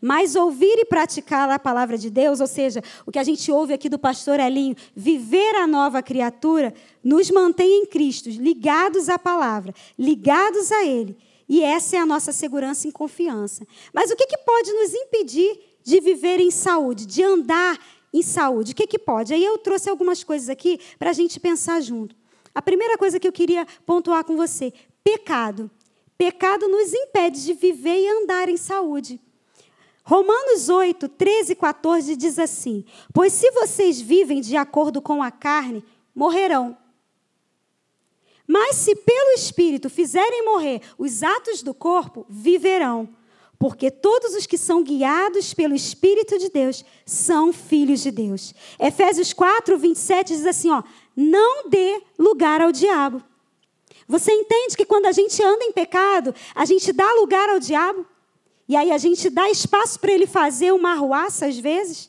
Mas 0.00 0.34
ouvir 0.34 0.78
e 0.78 0.84
praticar 0.84 1.48
a 1.50 1.58
palavra 1.58 1.98
de 1.98 2.10
Deus, 2.10 2.40
ou 2.40 2.46
seja, 2.46 2.82
o 3.06 3.12
que 3.12 3.18
a 3.18 3.24
gente 3.24 3.50
ouve 3.50 3.72
aqui 3.72 3.88
do 3.88 3.98
pastor 3.98 4.40
Elinho, 4.40 4.76
viver 4.94 5.56
a 5.56 5.66
nova 5.66 6.02
criatura, 6.02 6.74
nos 7.02 7.30
mantém 7.30 7.82
em 7.82 7.86
Cristo, 7.86 8.28
ligados 8.28 9.08
à 9.08 9.18
palavra, 9.18 9.74
ligados 9.98 10.70
a 10.72 10.84
Ele. 10.84 11.16
E 11.48 11.64
essa 11.64 11.96
é 11.96 11.98
a 11.98 12.06
nossa 12.06 12.30
segurança 12.30 12.86
e 12.86 12.92
confiança. 12.92 13.66
Mas 13.92 14.10
o 14.10 14.16
que, 14.16 14.26
que 14.26 14.38
pode 14.38 14.72
nos 14.72 14.94
impedir 14.94 15.58
de 15.82 16.00
viver 16.00 16.38
em 16.38 16.50
saúde, 16.50 17.04
de 17.06 17.24
andar 17.24 17.76
em 18.14 18.22
saúde? 18.22 18.70
O 18.70 18.74
que, 18.74 18.86
que 18.86 18.98
pode? 18.98 19.34
Aí 19.34 19.44
eu 19.44 19.58
trouxe 19.58 19.90
algumas 19.90 20.22
coisas 20.22 20.48
aqui 20.48 20.78
para 20.96 21.10
a 21.10 21.12
gente 21.12 21.40
pensar 21.40 21.80
junto. 21.80 22.14
A 22.54 22.62
primeira 22.62 22.96
coisa 22.96 23.18
que 23.18 23.26
eu 23.26 23.32
queria 23.32 23.66
pontuar 23.84 24.24
com 24.24 24.36
você: 24.36 24.72
pecado. 25.02 25.70
Pecado 26.16 26.68
nos 26.68 26.92
impede 26.92 27.44
de 27.44 27.54
viver 27.54 27.98
e 27.98 28.08
andar 28.08 28.48
em 28.48 28.56
saúde. 28.56 29.20
Romanos 30.10 30.68
8, 30.68 31.08
13 31.08 31.52
e 31.52 31.54
14 31.54 32.16
diz 32.16 32.36
assim: 32.36 32.84
Pois 33.14 33.32
se 33.32 33.48
vocês 33.52 34.00
vivem 34.00 34.40
de 34.40 34.56
acordo 34.56 35.00
com 35.00 35.22
a 35.22 35.30
carne, 35.30 35.84
morrerão. 36.12 36.76
Mas 38.44 38.74
se 38.74 38.96
pelo 38.96 39.34
Espírito 39.36 39.88
fizerem 39.88 40.44
morrer 40.44 40.82
os 40.98 41.22
atos 41.22 41.62
do 41.62 41.72
corpo, 41.72 42.26
viverão. 42.28 43.08
Porque 43.56 43.88
todos 43.88 44.34
os 44.34 44.48
que 44.48 44.58
são 44.58 44.82
guiados 44.82 45.54
pelo 45.54 45.76
Espírito 45.76 46.40
de 46.40 46.50
Deus 46.50 46.84
são 47.06 47.52
filhos 47.52 48.00
de 48.00 48.10
Deus. 48.10 48.52
Efésios 48.80 49.32
4, 49.32 49.78
27 49.78 50.34
diz 50.34 50.44
assim: 50.44 50.70
ó, 50.70 50.82
não 51.14 51.68
dê 51.68 52.02
lugar 52.18 52.60
ao 52.60 52.72
diabo. 52.72 53.22
Você 54.08 54.32
entende 54.32 54.76
que 54.76 54.84
quando 54.84 55.06
a 55.06 55.12
gente 55.12 55.40
anda 55.40 55.62
em 55.62 55.70
pecado, 55.70 56.34
a 56.52 56.64
gente 56.64 56.92
dá 56.92 57.08
lugar 57.12 57.48
ao 57.48 57.60
diabo? 57.60 58.04
E 58.70 58.76
aí 58.76 58.92
a 58.92 58.98
gente 58.98 59.28
dá 59.28 59.50
espaço 59.50 59.98
para 59.98 60.12
ele 60.12 60.28
fazer 60.28 60.72
uma 60.72 60.92
arruaça 60.92 61.46
às 61.46 61.58
vezes. 61.58 62.08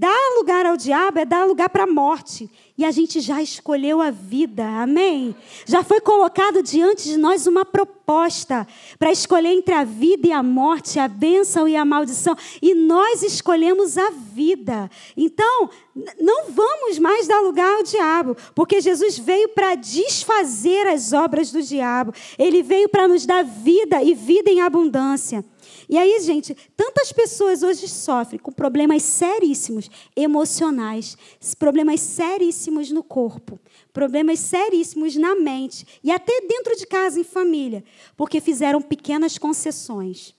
Dar 0.00 0.36
lugar 0.36 0.64
ao 0.64 0.76
diabo 0.76 1.18
é 1.18 1.24
dar 1.24 1.44
lugar 1.44 1.68
para 1.68 1.82
a 1.82 1.86
morte. 1.92 2.48
E 2.78 2.84
a 2.84 2.90
gente 2.92 3.18
já 3.18 3.42
escolheu 3.42 4.00
a 4.00 4.12
vida, 4.12 4.64
amém? 4.64 5.34
Já 5.66 5.82
foi 5.82 6.00
colocado 6.00 6.62
diante 6.62 7.08
de 7.08 7.16
nós 7.16 7.48
uma 7.48 7.64
proposta 7.64 8.64
para 8.96 9.10
escolher 9.10 9.48
entre 9.48 9.74
a 9.74 9.82
vida 9.82 10.28
e 10.28 10.32
a 10.32 10.40
morte, 10.40 11.00
a 11.00 11.08
bênção 11.08 11.66
e 11.66 11.74
a 11.74 11.84
maldição. 11.84 12.36
E 12.62 12.76
nós 12.76 13.24
escolhemos 13.24 13.98
a 13.98 14.10
vida. 14.10 14.88
Então, 15.16 15.68
não 16.20 16.44
vamos 16.52 17.00
mais 17.00 17.26
dar 17.26 17.40
lugar 17.40 17.78
ao 17.78 17.82
diabo, 17.82 18.36
porque 18.54 18.80
Jesus 18.80 19.18
veio 19.18 19.48
para 19.48 19.74
desfazer 19.74 20.86
as 20.86 21.12
obras 21.12 21.50
do 21.50 21.60
diabo. 21.60 22.14
Ele 22.38 22.62
veio 22.62 22.88
para 22.88 23.08
nos 23.08 23.26
dar 23.26 23.42
vida 23.44 24.00
e 24.00 24.14
vida 24.14 24.48
em 24.48 24.60
abundância. 24.60 25.44
E 25.88 25.96
aí, 25.96 26.20
gente, 26.20 26.54
tantas 26.76 27.12
pessoas 27.12 27.62
hoje 27.62 27.88
sofrem 27.88 28.38
com 28.38 28.52
problemas 28.52 29.02
seríssimos 29.02 29.90
emocionais, 30.14 31.16
problemas 31.58 32.00
seríssimos 32.00 32.90
no 32.90 33.02
corpo, 33.02 33.58
problemas 33.90 34.38
seríssimos 34.38 35.16
na 35.16 35.34
mente 35.34 35.86
e 36.04 36.10
até 36.10 36.42
dentro 36.42 36.76
de 36.76 36.86
casa, 36.86 37.18
em 37.18 37.24
família, 37.24 37.82
porque 38.16 38.38
fizeram 38.38 38.82
pequenas 38.82 39.38
concessões. 39.38 40.34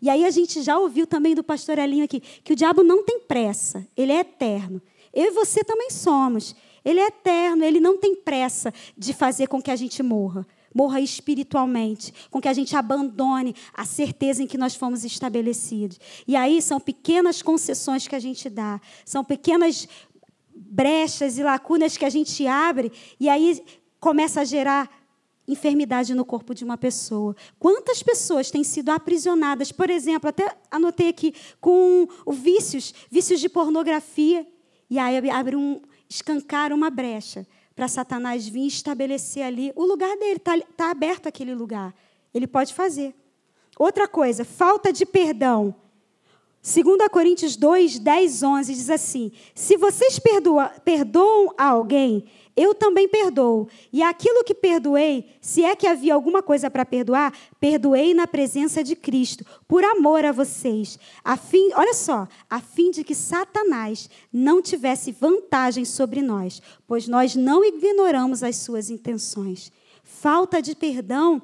E 0.00 0.08
aí 0.08 0.24
a 0.24 0.30
gente 0.30 0.62
já 0.62 0.78
ouviu 0.78 1.06
também 1.06 1.34
do 1.34 1.42
pastor 1.42 1.78
Elinho 1.78 2.04
aqui 2.04 2.20
que 2.20 2.52
o 2.52 2.56
diabo 2.56 2.84
não 2.84 3.04
tem 3.04 3.18
pressa, 3.18 3.84
ele 3.96 4.12
é 4.12 4.20
eterno. 4.20 4.80
Eu 5.12 5.26
e 5.26 5.30
você 5.30 5.64
também 5.64 5.90
somos. 5.90 6.54
Ele 6.84 6.98
é 6.98 7.06
eterno, 7.06 7.64
ele 7.64 7.78
não 7.78 7.96
tem 7.96 8.16
pressa 8.16 8.72
de 8.96 9.12
fazer 9.12 9.46
com 9.46 9.62
que 9.62 9.70
a 9.70 9.76
gente 9.76 10.02
morra 10.02 10.46
morra 10.74 11.00
espiritualmente, 11.00 12.12
com 12.30 12.40
que 12.40 12.48
a 12.48 12.52
gente 12.52 12.74
abandone 12.76 13.54
a 13.72 13.84
certeza 13.84 14.42
em 14.42 14.46
que 14.46 14.58
nós 14.58 14.74
fomos 14.74 15.04
estabelecidos. 15.04 15.98
E 16.26 16.36
aí 16.36 16.60
são 16.62 16.80
pequenas 16.80 17.42
concessões 17.42 18.06
que 18.06 18.14
a 18.14 18.20
gente 18.20 18.48
dá, 18.48 18.80
são 19.04 19.24
pequenas 19.24 19.88
brechas 20.54 21.38
e 21.38 21.42
lacunas 21.42 21.96
que 21.96 22.04
a 22.04 22.10
gente 22.10 22.46
abre, 22.46 22.92
e 23.18 23.28
aí 23.28 23.62
começa 24.00 24.40
a 24.40 24.44
gerar 24.44 24.90
enfermidade 25.46 26.14
no 26.14 26.24
corpo 26.24 26.54
de 26.54 26.64
uma 26.64 26.78
pessoa. 26.78 27.34
Quantas 27.58 28.02
pessoas 28.02 28.50
têm 28.50 28.64
sido 28.64 28.90
aprisionadas, 28.90 29.72
por 29.72 29.90
exemplo, 29.90 30.28
até 30.28 30.56
anotei 30.70 31.08
aqui, 31.08 31.34
com 31.60 32.06
vícios, 32.30 32.94
vícios 33.10 33.40
de 33.40 33.48
pornografia, 33.48 34.46
e 34.88 34.98
aí 34.98 35.30
abre 35.30 35.56
um, 35.56 35.80
escancar 36.08 36.72
uma 36.72 36.90
brecha 36.90 37.46
para 37.74 37.88
Satanás 37.88 38.46
vir 38.46 38.66
estabelecer 38.66 39.42
ali 39.42 39.72
o 39.74 39.84
lugar 39.84 40.16
dele. 40.18 40.36
Está 40.36 40.58
tá 40.76 40.90
aberto 40.90 41.26
aquele 41.26 41.54
lugar. 41.54 41.94
Ele 42.32 42.46
pode 42.46 42.74
fazer. 42.74 43.14
Outra 43.78 44.06
coisa, 44.06 44.44
falta 44.44 44.92
de 44.92 45.06
perdão. 45.06 45.74
2 46.62 47.08
Coríntios 47.10 47.56
2, 47.56 47.98
10, 47.98 48.42
11 48.42 48.74
diz 48.74 48.90
assim: 48.90 49.32
Se 49.54 49.76
vocês 49.76 50.18
perdoa, 50.18 50.68
perdoam 50.84 51.52
a 51.58 51.66
alguém, 51.66 52.24
eu 52.56 52.74
também 52.74 53.08
perdoo. 53.08 53.68
E 53.92 54.02
aquilo 54.02 54.44
que 54.44 54.54
perdoei, 54.54 55.26
se 55.40 55.64
é 55.64 55.74
que 55.74 55.86
havia 55.86 56.14
alguma 56.14 56.42
coisa 56.42 56.70
para 56.70 56.84
perdoar, 56.84 57.32
perdoei 57.60 58.14
na 58.14 58.26
presença 58.26 58.82
de 58.82 58.94
Cristo, 58.94 59.44
por 59.66 59.84
amor 59.84 60.24
a 60.24 60.32
vocês. 60.32 60.98
A 61.24 61.36
fim, 61.36 61.70
olha 61.74 61.94
só, 61.94 62.28
a 62.48 62.60
fim 62.60 62.90
de 62.90 63.04
que 63.04 63.14
Satanás 63.14 64.08
não 64.32 64.60
tivesse 64.62 65.12
vantagem 65.12 65.84
sobre 65.84 66.22
nós, 66.22 66.60
pois 66.86 67.08
nós 67.08 67.34
não 67.34 67.64
ignoramos 67.64 68.42
as 68.42 68.56
suas 68.56 68.90
intenções. 68.90 69.72
Falta 70.02 70.60
de 70.60 70.74
perdão 70.74 71.42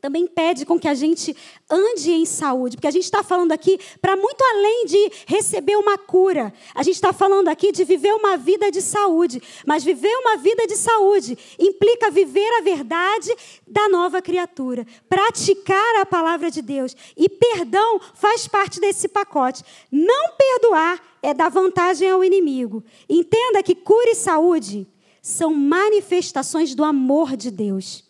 também 0.00 0.26
pede 0.26 0.64
com 0.64 0.78
que 0.78 0.88
a 0.88 0.94
gente 0.94 1.36
ande 1.68 2.12
em 2.12 2.24
saúde, 2.24 2.76
porque 2.76 2.88
a 2.88 2.90
gente 2.90 3.04
está 3.04 3.22
falando 3.22 3.52
aqui 3.52 3.78
para 4.00 4.16
muito 4.16 4.42
além 4.42 4.86
de 4.86 5.12
receber 5.26 5.76
uma 5.76 5.98
cura, 5.98 6.52
a 6.74 6.82
gente 6.82 6.94
está 6.94 7.12
falando 7.12 7.48
aqui 7.48 7.70
de 7.70 7.84
viver 7.84 8.12
uma 8.14 8.36
vida 8.36 8.70
de 8.70 8.80
saúde, 8.80 9.42
mas 9.66 9.84
viver 9.84 10.14
uma 10.16 10.36
vida 10.36 10.66
de 10.66 10.76
saúde 10.76 11.36
implica 11.58 12.10
viver 12.10 12.48
a 12.58 12.62
verdade 12.62 13.34
da 13.66 13.88
nova 13.88 14.22
criatura, 14.22 14.86
praticar 15.08 16.00
a 16.00 16.06
palavra 16.06 16.50
de 16.50 16.62
Deus, 16.62 16.96
e 17.16 17.28
perdão 17.28 18.00
faz 18.14 18.48
parte 18.48 18.80
desse 18.80 19.08
pacote. 19.08 19.62
Não 19.90 20.32
perdoar 20.36 21.00
é 21.22 21.34
dar 21.34 21.50
vantagem 21.50 22.08
ao 22.10 22.24
inimigo. 22.24 22.82
Entenda 23.08 23.62
que 23.62 23.74
cura 23.74 24.10
e 24.10 24.14
saúde 24.14 24.86
são 25.22 25.52
manifestações 25.52 26.74
do 26.74 26.82
amor 26.82 27.36
de 27.36 27.50
Deus. 27.50 28.09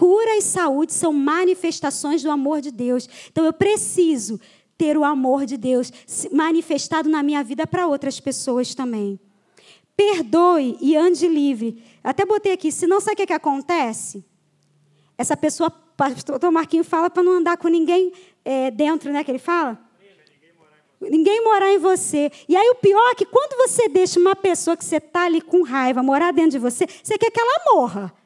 Cura 0.00 0.34
e 0.34 0.40
saúde 0.40 0.94
são 0.94 1.12
manifestações 1.12 2.22
do 2.22 2.30
amor 2.30 2.62
de 2.62 2.70
Deus. 2.70 3.06
Então 3.30 3.44
eu 3.44 3.52
preciso 3.52 4.40
ter 4.78 4.96
o 4.96 5.04
amor 5.04 5.44
de 5.44 5.58
Deus 5.58 5.92
manifestado 6.32 7.06
na 7.06 7.22
minha 7.22 7.44
vida 7.44 7.66
para 7.66 7.86
outras 7.86 8.18
pessoas 8.18 8.74
também. 8.74 9.20
Perdoe 9.94 10.78
e 10.80 10.96
ande 10.96 11.28
livre. 11.28 11.84
Até 12.02 12.24
botei 12.24 12.52
aqui, 12.52 12.72
se 12.72 12.86
não 12.86 12.98
sabe 12.98 13.12
o 13.12 13.16
que, 13.18 13.26
que 13.26 13.32
acontece? 13.34 14.24
Essa 15.18 15.36
pessoa, 15.36 15.70
o 15.70 16.50
Marquinho 16.50 16.82
fala 16.82 17.10
para 17.10 17.22
não 17.22 17.32
andar 17.32 17.58
com 17.58 17.68
ninguém 17.68 18.10
é, 18.42 18.70
dentro, 18.70 19.12
né? 19.12 19.22
Que 19.22 19.32
ele 19.32 19.38
fala? 19.38 19.78
Ninguém 20.98 21.44
morar 21.44 21.74
em 21.74 21.78
você. 21.78 22.32
E 22.48 22.56
aí 22.56 22.70
o 22.70 22.76
pior 22.76 23.10
é 23.10 23.14
que 23.14 23.26
quando 23.26 23.68
você 23.68 23.86
deixa 23.86 24.18
uma 24.18 24.34
pessoa 24.34 24.78
que 24.78 24.84
você 24.86 24.96
está 24.96 25.26
ali 25.26 25.42
com 25.42 25.60
raiva 25.62 26.02
morar 26.02 26.32
dentro 26.32 26.52
de 26.52 26.58
você, 26.58 26.86
você 26.86 27.18
quer 27.18 27.30
que 27.30 27.38
ela 27.38 27.74
morra. 27.74 28.18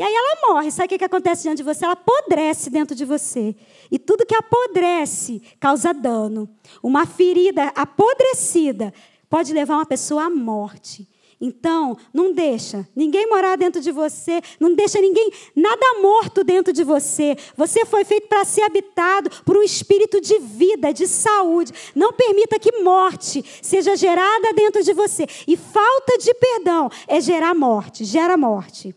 E 0.00 0.02
aí 0.02 0.14
ela 0.14 0.48
morre. 0.48 0.70
Sabe 0.70 0.94
o 0.94 0.98
que 0.98 1.04
acontece 1.04 1.42
diante 1.42 1.58
de 1.58 1.62
você? 1.62 1.84
Ela 1.84 1.92
apodrece 1.92 2.70
dentro 2.70 2.96
de 2.96 3.04
você. 3.04 3.54
E 3.90 3.98
tudo 3.98 4.24
que 4.24 4.34
apodrece 4.34 5.42
causa 5.60 5.92
dano. 5.92 6.48
Uma 6.82 7.04
ferida 7.04 7.64
apodrecida 7.76 8.94
pode 9.28 9.52
levar 9.52 9.74
uma 9.74 9.84
pessoa 9.84 10.24
à 10.24 10.30
morte. 10.30 11.06
Então, 11.38 11.98
não 12.14 12.32
deixa 12.32 12.88
ninguém 12.96 13.28
morar 13.28 13.56
dentro 13.56 13.78
de 13.78 13.92
você, 13.92 14.40
não 14.58 14.74
deixa 14.74 14.98
ninguém, 15.00 15.30
nada 15.54 16.00
morto 16.00 16.42
dentro 16.42 16.72
de 16.72 16.82
você. 16.82 17.36
Você 17.54 17.84
foi 17.84 18.02
feito 18.02 18.26
para 18.26 18.42
ser 18.46 18.62
habitado 18.62 19.28
por 19.44 19.54
um 19.54 19.62
espírito 19.62 20.18
de 20.18 20.38
vida, 20.38 20.94
de 20.94 21.06
saúde. 21.06 21.72
Não 21.94 22.10
permita 22.10 22.58
que 22.58 22.80
morte 22.80 23.44
seja 23.60 23.94
gerada 23.96 24.54
dentro 24.54 24.82
de 24.82 24.94
você. 24.94 25.26
E 25.46 25.58
falta 25.58 26.16
de 26.16 26.32
perdão 26.32 26.88
é 27.06 27.20
gerar 27.20 27.54
morte, 27.54 28.06
gera 28.06 28.34
morte. 28.34 28.94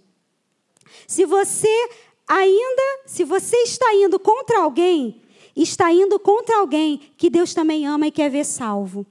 Se 1.08 1.26
você 1.26 1.89
ainda, 2.28 3.01
se 3.06 3.24
você 3.24 3.58
está 3.58 3.93
indo 3.93 4.20
contra 4.20 4.60
alguém, 4.60 5.22
está 5.56 5.91
indo 5.91 6.20
contra 6.20 6.58
alguém 6.58 6.99
que 7.18 7.30
Deus 7.30 7.54
também 7.54 7.86
ama 7.86 8.08
e 8.08 8.12
quer 8.12 8.30
ver 8.30 8.45
salvo. 8.45 9.06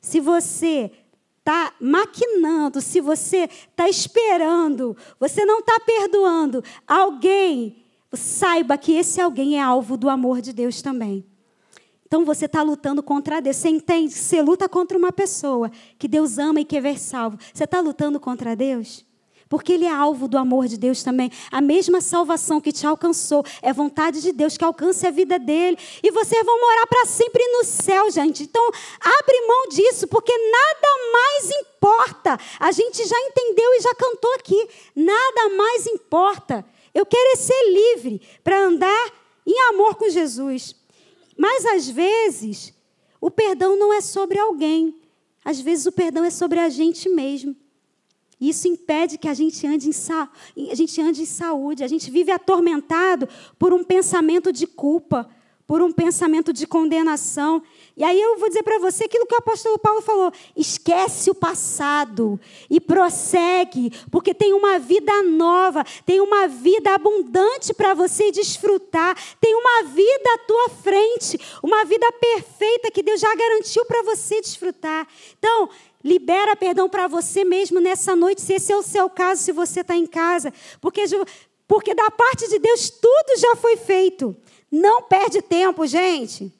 Se 0.00 0.20
você 0.20 0.90
está 1.38 1.72
maquinando, 1.80 2.80
se 2.80 3.00
você 3.00 3.48
está 3.70 3.88
esperando, 3.88 4.96
você 5.18 5.44
não 5.44 5.58
está 5.58 5.78
perdoando 5.80 6.62
alguém, 6.86 7.84
saiba 8.12 8.78
que 8.78 8.92
esse 8.92 9.20
alguém 9.20 9.58
é 9.58 9.62
alvo 9.62 9.96
do 9.96 10.08
amor 10.08 10.40
de 10.40 10.52
Deus 10.52 10.82
também. 10.82 11.24
Então 12.06 12.24
você 12.24 12.44
está 12.44 12.62
lutando 12.62 13.02
contra 13.02 13.40
Deus. 13.40 13.56
Você 13.56 13.70
entende? 13.70 14.12
Você 14.12 14.42
luta 14.42 14.68
contra 14.68 14.98
uma 14.98 15.10
pessoa 15.10 15.70
que 15.98 16.06
Deus 16.06 16.36
ama 16.38 16.60
e 16.60 16.64
quer 16.64 16.82
ver 16.82 16.98
salvo. 16.98 17.38
Você 17.52 17.64
está 17.64 17.80
lutando 17.80 18.20
contra 18.20 18.54
Deus? 18.54 19.04
Porque 19.52 19.74
ele 19.74 19.84
é 19.84 19.92
alvo 19.92 20.26
do 20.26 20.38
amor 20.38 20.66
de 20.66 20.78
Deus 20.78 21.02
também. 21.02 21.30
A 21.50 21.60
mesma 21.60 22.00
salvação 22.00 22.58
que 22.58 22.72
te 22.72 22.86
alcançou 22.86 23.44
é 23.60 23.70
vontade 23.70 24.22
de 24.22 24.32
Deus 24.32 24.56
que 24.56 24.64
alcance 24.64 25.06
a 25.06 25.10
vida 25.10 25.38
dele. 25.38 25.76
E 26.02 26.10
vocês 26.10 26.42
vão 26.42 26.58
morar 26.58 26.86
para 26.86 27.04
sempre 27.04 27.46
no 27.48 27.62
céu, 27.62 28.10
gente. 28.10 28.44
Então, 28.44 28.66
abre 28.98 29.46
mão 29.46 29.68
disso, 29.68 30.08
porque 30.08 30.32
nada 30.32 30.88
mais 31.12 31.50
importa. 31.50 32.40
A 32.58 32.72
gente 32.72 33.06
já 33.06 33.20
entendeu 33.20 33.74
e 33.74 33.80
já 33.82 33.94
cantou 33.94 34.32
aqui. 34.36 34.68
Nada 34.96 35.50
mais 35.50 35.86
importa. 35.86 36.64
Eu 36.94 37.04
quero 37.04 37.32
é 37.32 37.36
ser 37.36 37.92
livre 37.94 38.22
para 38.42 38.58
andar 38.58 39.12
em 39.46 39.60
amor 39.68 39.96
com 39.96 40.08
Jesus. 40.08 40.74
Mas 41.36 41.66
às 41.66 41.90
vezes, 41.90 42.72
o 43.20 43.30
perdão 43.30 43.76
não 43.76 43.92
é 43.92 44.00
sobre 44.00 44.38
alguém. 44.38 44.98
Às 45.44 45.60
vezes 45.60 45.84
o 45.84 45.92
perdão 45.92 46.24
é 46.24 46.30
sobre 46.30 46.58
a 46.58 46.70
gente 46.70 47.06
mesmo. 47.10 47.54
Isso 48.42 48.66
impede 48.66 49.18
que 49.18 49.28
a 49.28 49.34
gente, 49.34 49.64
ande 49.68 49.88
em 49.88 49.92
a 50.68 50.74
gente 50.74 51.00
ande 51.00 51.22
em 51.22 51.26
saúde. 51.26 51.84
A 51.84 51.86
gente 51.86 52.10
vive 52.10 52.32
atormentado 52.32 53.28
por 53.56 53.72
um 53.72 53.84
pensamento 53.84 54.52
de 54.52 54.66
culpa, 54.66 55.30
por 55.64 55.80
um 55.80 55.92
pensamento 55.92 56.52
de 56.52 56.66
condenação. 56.66 57.62
E 57.96 58.02
aí 58.02 58.20
eu 58.20 58.36
vou 58.38 58.48
dizer 58.48 58.64
para 58.64 58.80
você 58.80 59.04
aquilo 59.04 59.26
que 59.26 59.34
o 59.36 59.38
apóstolo 59.38 59.78
Paulo 59.78 60.02
falou: 60.02 60.32
esquece 60.56 61.30
o 61.30 61.34
passado 61.36 62.38
e 62.68 62.80
prossegue, 62.80 63.92
porque 64.10 64.34
tem 64.34 64.52
uma 64.52 64.76
vida 64.80 65.22
nova, 65.22 65.84
tem 66.04 66.20
uma 66.20 66.48
vida 66.48 66.94
abundante 66.94 67.72
para 67.72 67.94
você 67.94 68.32
desfrutar, 68.32 69.16
tem 69.40 69.54
uma 69.54 69.84
vida 69.84 70.34
à 70.34 70.38
tua 70.38 70.68
frente, 70.82 71.38
uma 71.62 71.84
vida 71.84 72.10
perfeita 72.10 72.90
que 72.90 73.04
Deus 73.04 73.20
já 73.20 73.32
garantiu 73.32 73.84
para 73.84 74.02
você 74.02 74.40
desfrutar. 74.40 75.06
Então, 75.38 75.70
Libera 76.04 76.56
perdão 76.56 76.88
para 76.88 77.06
você 77.06 77.44
mesmo 77.44 77.80
nessa 77.80 78.16
noite, 78.16 78.40
se 78.40 78.54
esse 78.54 78.72
é 78.72 78.76
o 78.76 78.82
seu 78.82 79.08
caso, 79.08 79.42
se 79.42 79.52
você 79.52 79.80
está 79.80 79.96
em 79.96 80.06
casa. 80.06 80.52
Porque, 80.80 81.04
porque 81.68 81.94
da 81.94 82.10
parte 82.10 82.48
de 82.48 82.58
Deus 82.58 82.90
tudo 82.90 83.38
já 83.38 83.54
foi 83.56 83.76
feito. 83.76 84.36
Não 84.70 85.02
perde 85.02 85.40
tempo, 85.40 85.86
gente. 85.86 86.52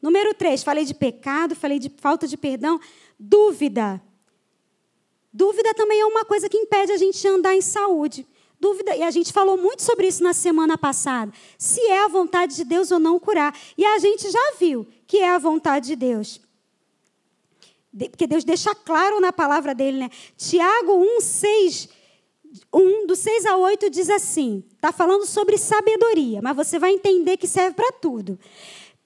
Número 0.00 0.32
3, 0.32 0.62
falei 0.62 0.84
de 0.84 0.94
pecado, 0.94 1.54
falei 1.54 1.78
de 1.78 1.90
falta 1.98 2.26
de 2.26 2.36
perdão. 2.36 2.80
Dúvida. 3.18 4.00
Dúvida 5.32 5.74
também 5.74 6.00
é 6.00 6.06
uma 6.06 6.24
coisa 6.24 6.48
que 6.48 6.56
impede 6.56 6.92
a 6.92 6.96
gente 6.96 7.26
andar 7.28 7.54
em 7.54 7.60
saúde. 7.60 8.26
Dúvida, 8.58 8.96
e 8.96 9.02
a 9.02 9.10
gente 9.10 9.34
falou 9.34 9.58
muito 9.58 9.82
sobre 9.82 10.06
isso 10.06 10.22
na 10.22 10.32
semana 10.32 10.78
passada. 10.78 11.30
Se 11.58 11.80
é 11.88 12.04
a 12.04 12.08
vontade 12.08 12.56
de 12.56 12.64
Deus 12.64 12.90
ou 12.90 12.98
não 12.98 13.18
curar. 13.18 13.54
E 13.76 13.84
a 13.84 13.98
gente 13.98 14.30
já 14.30 14.54
viu 14.58 14.86
que 15.06 15.18
é 15.18 15.28
a 15.28 15.38
vontade 15.38 15.88
de 15.88 15.96
Deus 15.96 16.40
porque 18.10 18.26
Deus 18.26 18.44
deixa 18.44 18.74
claro 18.74 19.20
na 19.20 19.32
palavra 19.32 19.74
dele, 19.74 19.98
né? 19.98 20.10
Tiago 20.36 20.92
1, 20.92 21.20
6, 21.20 21.88
1, 22.72 23.06
do 23.06 23.16
6 23.16 23.46
a 23.46 23.56
8 23.56 23.90
diz 23.90 24.10
assim: 24.10 24.62
está 24.74 24.92
falando 24.92 25.26
sobre 25.26 25.56
sabedoria, 25.56 26.40
mas 26.42 26.56
você 26.56 26.78
vai 26.78 26.92
entender 26.92 27.36
que 27.36 27.46
serve 27.46 27.74
para 27.74 27.92
tudo. 27.92 28.38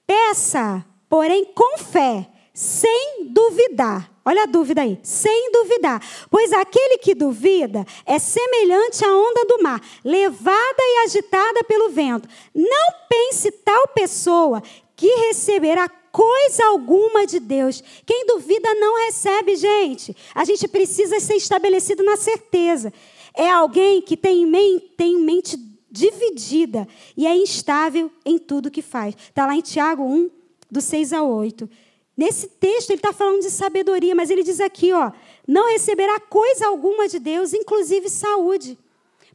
Peça, 0.05 0.85
porém, 1.09 1.45
com 1.45 1.77
fé, 1.77 2.29
sem 2.53 3.27
duvidar. 3.29 4.11
Olha 4.23 4.43
a 4.43 4.45
dúvida 4.45 4.81
aí, 4.81 4.99
sem 5.01 5.51
duvidar. 5.51 5.99
Pois 6.29 6.53
aquele 6.53 6.99
que 6.99 7.15
duvida 7.15 7.85
é 8.05 8.19
semelhante 8.19 9.03
à 9.03 9.09
onda 9.09 9.45
do 9.45 9.63
mar, 9.63 9.81
levada 10.03 10.77
e 10.79 11.05
agitada 11.05 11.63
pelo 11.63 11.89
vento. 11.89 12.29
Não 12.53 12.91
pense 13.09 13.51
tal 13.51 13.87
pessoa 13.87 14.61
que 14.95 15.07
receberá 15.27 15.89
coisa 16.11 16.65
alguma 16.65 17.25
de 17.25 17.39
Deus. 17.39 17.83
Quem 18.05 18.25
duvida 18.25 18.73
não 18.75 19.05
recebe, 19.05 19.55
gente. 19.55 20.15
A 20.35 20.43
gente 20.45 20.67
precisa 20.67 21.19
ser 21.19 21.35
estabelecido 21.35 22.03
na 22.03 22.17
certeza. 22.17 22.93
É 23.33 23.49
alguém 23.49 24.01
que 24.01 24.17
tem, 24.17 24.45
mente, 24.45 24.91
tem 24.97 25.17
mente 25.17 25.57
dividida 25.89 26.87
e 27.15 27.27
é 27.27 27.35
instável 27.35 28.11
em 28.25 28.37
tudo 28.37 28.71
que 28.71 28.81
faz. 28.81 29.15
Está 29.15 29.45
lá 29.45 29.55
em 29.55 29.61
Tiago 29.61 30.03
1, 30.03 30.29
do 30.69 30.81
6 30.81 31.13
a 31.13 31.23
8. 31.23 31.69
Nesse 32.15 32.47
texto 32.47 32.91
ele 32.91 32.99
está 32.99 33.13
falando 33.13 33.41
de 33.41 33.49
sabedoria, 33.49 34.13
mas 34.13 34.29
ele 34.29 34.43
diz 34.43 34.59
aqui, 34.59 34.93
ó, 34.93 35.11
não 35.47 35.71
receberá 35.71 36.19
coisa 36.19 36.67
alguma 36.67 37.07
de 37.07 37.19
Deus, 37.19 37.53
inclusive 37.53 38.09
saúde. 38.09 38.77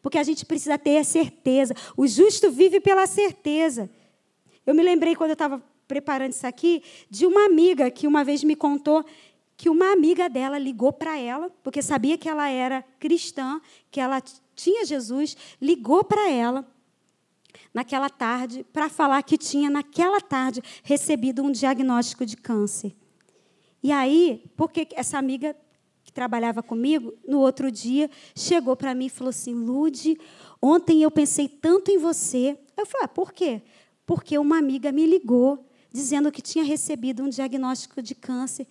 Porque 0.02 0.18
a 0.18 0.22
gente 0.22 0.46
precisa 0.46 0.78
ter 0.78 0.98
a 0.98 1.04
certeza. 1.04 1.74
O 1.96 2.06
justo 2.06 2.50
vive 2.50 2.80
pela 2.80 3.06
certeza. 3.06 3.90
Eu 4.64 4.74
me 4.74 4.82
lembrei 4.82 5.16
quando 5.16 5.30
eu 5.30 5.34
estava 5.34 5.62
preparando 5.86 6.32
isso 6.32 6.46
aqui, 6.46 6.82
de 7.08 7.26
uma 7.26 7.46
amiga 7.46 7.90
que 7.90 8.06
uma 8.06 8.24
vez 8.24 8.42
me 8.42 8.56
contou 8.56 9.04
que 9.56 9.70
uma 9.70 9.90
amiga 9.90 10.28
dela 10.28 10.58
ligou 10.58 10.92
para 10.92 11.18
ela, 11.18 11.50
porque 11.62 11.80
sabia 11.80 12.18
que 12.18 12.28
ela 12.28 12.48
era 12.48 12.84
cristã, 12.98 13.60
que 13.90 13.98
ela 13.98 14.22
tinha 14.54 14.84
Jesus, 14.84 15.36
ligou 15.60 16.04
para 16.04 16.30
ela 16.30 16.66
naquela 17.72 18.10
tarde 18.10 18.64
para 18.72 18.88
falar 18.88 19.22
que 19.22 19.38
tinha 19.38 19.70
naquela 19.70 20.20
tarde 20.20 20.62
recebido 20.82 21.42
um 21.42 21.50
diagnóstico 21.50 22.26
de 22.26 22.36
câncer. 22.36 22.94
E 23.82 23.92
aí, 23.92 24.42
porque 24.56 24.88
essa 24.92 25.16
amiga 25.16 25.56
que 26.04 26.12
trabalhava 26.12 26.62
comigo, 26.62 27.14
no 27.26 27.40
outro 27.40 27.70
dia, 27.70 28.10
chegou 28.34 28.76
para 28.76 28.94
mim 28.94 29.06
e 29.06 29.10
falou 29.10 29.30
assim: 29.30 29.54
Lude, 29.54 30.18
ontem 30.60 31.02
eu 31.02 31.10
pensei 31.10 31.48
tanto 31.48 31.90
em 31.90 31.98
você. 31.98 32.58
Eu 32.76 32.84
falei: 32.84 33.04
ah, 33.04 33.08
por 33.08 33.32
quê? 33.32 33.62
Porque 34.04 34.38
uma 34.38 34.58
amiga 34.58 34.92
me 34.92 35.06
ligou 35.06 35.66
dizendo 35.92 36.32
que 36.32 36.42
tinha 36.42 36.64
recebido 36.64 37.22
um 37.22 37.28
diagnóstico 37.28 38.02
de 38.02 38.14
câncer. 38.14 38.66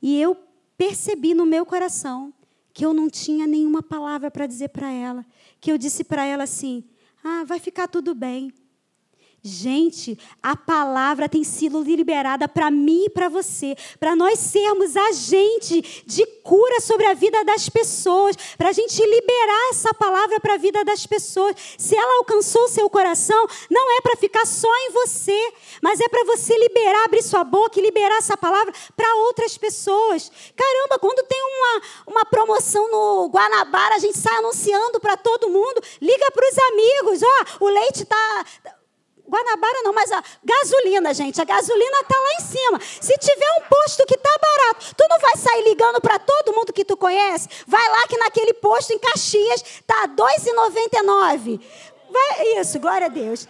E 0.00 0.20
eu 0.20 0.36
percebi 0.76 1.34
no 1.34 1.44
meu 1.46 1.66
coração 1.66 2.32
que 2.72 2.84
eu 2.84 2.94
não 2.94 3.08
tinha 3.10 3.46
nenhuma 3.46 3.82
palavra 3.82 4.30
para 4.30 4.46
dizer 4.46 4.68
para 4.68 4.90
ela. 4.90 5.26
Que 5.60 5.72
eu 5.72 5.78
disse 5.78 6.04
para 6.04 6.24
ela 6.24 6.44
assim: 6.44 6.84
ah, 7.24 7.44
vai 7.44 7.58
ficar 7.58 7.88
tudo 7.88 8.14
bem. 8.14 8.52
Gente, 9.40 10.18
a 10.42 10.56
palavra 10.56 11.28
tem 11.28 11.44
sido 11.44 11.80
liberada 11.82 12.48
para 12.48 12.72
mim 12.72 13.04
e 13.04 13.10
para 13.10 13.28
você, 13.28 13.76
para 14.00 14.16
nós 14.16 14.36
sermos 14.36 14.96
agente 14.96 16.02
de 16.04 16.26
cura 16.42 16.80
sobre 16.80 17.06
a 17.06 17.14
vida 17.14 17.44
das 17.44 17.68
pessoas, 17.68 18.34
para 18.56 18.70
a 18.70 18.72
gente 18.72 19.00
liberar 19.00 19.70
essa 19.70 19.94
palavra 19.94 20.40
para 20.40 20.54
a 20.54 20.58
vida 20.58 20.84
das 20.84 21.06
pessoas. 21.06 21.54
Se 21.78 21.96
ela 21.96 22.18
alcançou 22.18 22.64
o 22.64 22.68
seu 22.68 22.90
coração, 22.90 23.46
não 23.70 23.98
é 23.98 24.00
para 24.00 24.16
ficar 24.16 24.44
só 24.44 24.68
em 24.68 24.90
você, 24.90 25.52
mas 25.80 26.00
é 26.00 26.08
para 26.08 26.24
você 26.24 26.58
liberar, 26.58 27.04
abrir 27.04 27.22
sua 27.22 27.44
boca 27.44 27.78
e 27.78 27.82
liberar 27.82 28.18
essa 28.18 28.36
palavra 28.36 28.74
para 28.96 29.14
outras 29.26 29.56
pessoas. 29.56 30.32
Caramba, 30.56 30.98
quando 30.98 31.24
tem 31.28 31.40
uma, 31.40 31.82
uma 32.08 32.24
promoção 32.24 32.90
no 32.90 33.28
Guanabara, 33.28 33.94
a 33.94 33.98
gente 34.00 34.18
sai 34.18 34.36
anunciando 34.38 34.98
para 34.98 35.16
todo 35.16 35.48
mundo, 35.48 35.80
liga 36.02 36.28
para 36.32 36.48
os 36.48 36.58
amigos, 36.58 37.22
ó, 37.22 37.44
oh, 37.60 37.66
o 37.66 37.68
leite 37.68 38.02
está 38.02 38.44
Guanabara 39.28 39.82
não, 39.82 39.92
mas 39.92 40.10
a 40.10 40.22
gasolina, 40.42 41.12
gente. 41.12 41.40
A 41.40 41.44
gasolina 41.44 42.00
está 42.00 42.16
lá 42.16 42.32
em 42.32 42.40
cima. 42.40 42.80
Se 43.00 43.12
tiver 43.18 43.50
um 43.58 43.68
posto 43.68 44.06
que 44.06 44.14
está 44.14 44.30
barato, 44.40 44.94
tu 44.96 45.04
não 45.08 45.18
vai 45.18 45.36
sair 45.36 45.62
ligando 45.64 46.00
para 46.00 46.18
todo 46.18 46.54
mundo 46.54 46.72
que 46.72 46.84
tu 46.84 46.96
conhece? 46.96 47.48
Vai 47.66 47.88
lá 47.90 48.06
que 48.06 48.16
naquele 48.16 48.54
posto 48.54 48.92
em 48.92 48.98
Caxias 48.98 49.62
está 49.62 50.02
R$ 50.02 50.08
2,99. 50.16 51.60
Vai, 52.10 52.58
isso, 52.58 52.80
glória 52.80 53.06
a 53.06 53.10
Deus. 53.10 53.46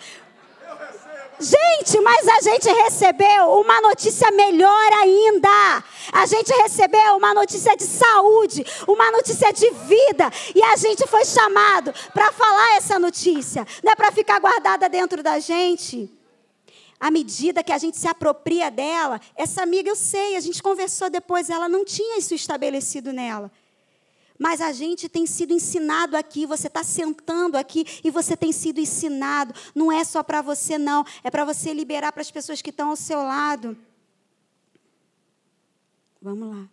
Gente, 1.41 2.01
mas 2.01 2.27
a 2.27 2.41
gente 2.41 2.69
recebeu 2.69 3.61
uma 3.61 3.81
notícia 3.81 4.31
melhor 4.33 4.93
ainda. 4.95 5.85
A 6.13 6.27
gente 6.27 6.53
recebeu 6.53 7.17
uma 7.17 7.33
notícia 7.33 7.77
de 7.77 7.85
saúde, 7.85 8.65
uma 8.87 9.11
notícia 9.13 9.53
de 9.53 9.71
vida. 9.71 10.31
E 10.55 10.63
a 10.63 10.77
gente 10.77 11.07
foi 11.07 11.25
chamado 11.25 11.95
para 12.13 12.33
falar 12.33 12.77
essa 12.77 12.99
notícia. 12.99 13.67
Não 13.85 13.93
é 13.93 13.95
para 13.95 14.11
ficar 14.11 14.41
guardada 14.41 14.89
dentro 14.89 15.23
da 15.23 15.39
gente. 15.39 16.11
À 16.99 17.11
medida 17.11 17.63
que 17.63 17.73
a 17.73 17.79
gente 17.79 17.97
se 17.97 18.09
apropria 18.09 18.71
dela, 18.71 19.21
essa 19.37 19.63
amiga 19.63 19.89
eu 19.89 19.95
sei, 19.95 20.35
a 20.35 20.41
gente 20.41 20.61
conversou 20.61 21.09
depois, 21.09 21.49
ela 21.49 21.69
não 21.69 21.85
tinha 21.85 22.19
isso 22.19 22.35
estabelecido 22.35 23.13
nela. 23.13 23.53
Mas 24.39 24.61
a 24.61 24.73
gente 24.73 25.09
tem 25.09 25.27
sido 25.27 25.53
ensinado 25.53 26.17
aqui, 26.17 26.47
você 26.47 26.69
está 26.69 26.85
sentando 26.85 27.57
aqui 27.57 27.85
e 28.05 28.11
você 28.11 28.37
tem 28.37 28.53
sido 28.53 28.79
ensinado. 28.79 29.53
Não 29.75 29.91
é 29.91 30.05
só 30.05 30.23
para 30.23 30.41
você, 30.41 30.79
não. 30.79 31.05
É 31.25 31.31
para 31.31 31.45
você 31.45 31.73
liberar 31.75 32.13
para 32.13 32.23
as 32.23 32.31
pessoas 32.31 32.63
que 32.63 32.71
estão 32.71 32.91
ao 32.91 32.97
seu 32.97 33.19
lado. 33.19 33.77
Vamos 36.23 36.57
lá. 36.57 36.69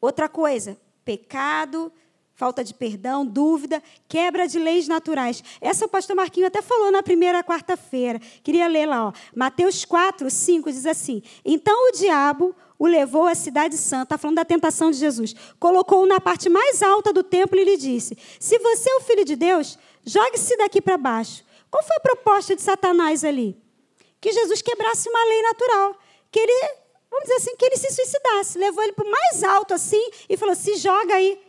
Outra 0.00 0.28
coisa, 0.28 0.76
pecado, 1.04 1.92
falta 2.34 2.62
de 2.62 2.74
perdão, 2.74 3.24
dúvida, 3.24 3.82
quebra 4.06 4.46
de 4.46 4.58
leis 4.58 4.86
naturais. 4.86 5.42
Essa 5.60 5.86
o 5.86 5.88
pastor 5.88 6.14
Marquinho 6.14 6.46
até 6.46 6.60
falou 6.60 6.92
na 6.92 7.02
primeira 7.02 7.42
quarta-feira. 7.42 8.20
Queria 8.42 8.68
ler 8.68 8.86
lá, 8.86 9.08
ó. 9.08 9.12
Mateus 9.34 9.84
4, 9.84 10.30
5 10.30 10.70
diz 10.70 10.86
assim: 10.86 11.22
Então 11.44 11.88
o 11.88 11.92
diabo 11.92 12.54
o 12.78 12.86
levou 12.86 13.26
à 13.26 13.34
cidade 13.34 13.76
santa, 13.76 14.02
está 14.02 14.18
falando 14.18 14.36
da 14.36 14.44
tentação 14.44 14.90
de 14.90 14.98
Jesus, 14.98 15.34
colocou-o 15.58 16.06
na 16.06 16.20
parte 16.20 16.48
mais 16.48 16.82
alta 16.82 17.12
do 17.12 17.22
templo 17.22 17.58
e 17.58 17.64
lhe 17.64 17.76
disse: 17.76 18.16
Se 18.38 18.58
você 18.58 18.90
é 18.90 18.96
o 18.96 19.00
filho 19.00 19.24
de 19.24 19.36
Deus, 19.36 19.78
jogue-se 20.04 20.56
daqui 20.56 20.80
para 20.80 20.98
baixo. 20.98 21.44
Qual 21.70 21.82
foi 21.82 21.96
a 21.96 22.00
proposta 22.00 22.54
de 22.54 22.62
Satanás 22.62 23.24
ali? 23.24 23.56
Que 24.20 24.32
Jesus 24.32 24.62
quebrasse 24.62 25.08
uma 25.08 25.24
lei 25.24 25.42
natural, 25.42 25.96
que 26.30 26.38
ele, 26.38 26.74
vamos 27.10 27.24
dizer 27.24 27.36
assim, 27.36 27.56
que 27.56 27.64
ele 27.64 27.76
se 27.76 27.90
suicidasse. 27.90 28.58
Levou 28.58 28.82
ele 28.82 28.92
para 28.92 29.06
o 29.06 29.10
mais 29.10 29.42
alto 29.42 29.74
assim 29.74 30.10
e 30.28 30.36
falou: 30.36 30.54
se 30.54 30.76
joga 30.76 31.14
aí, 31.14 31.40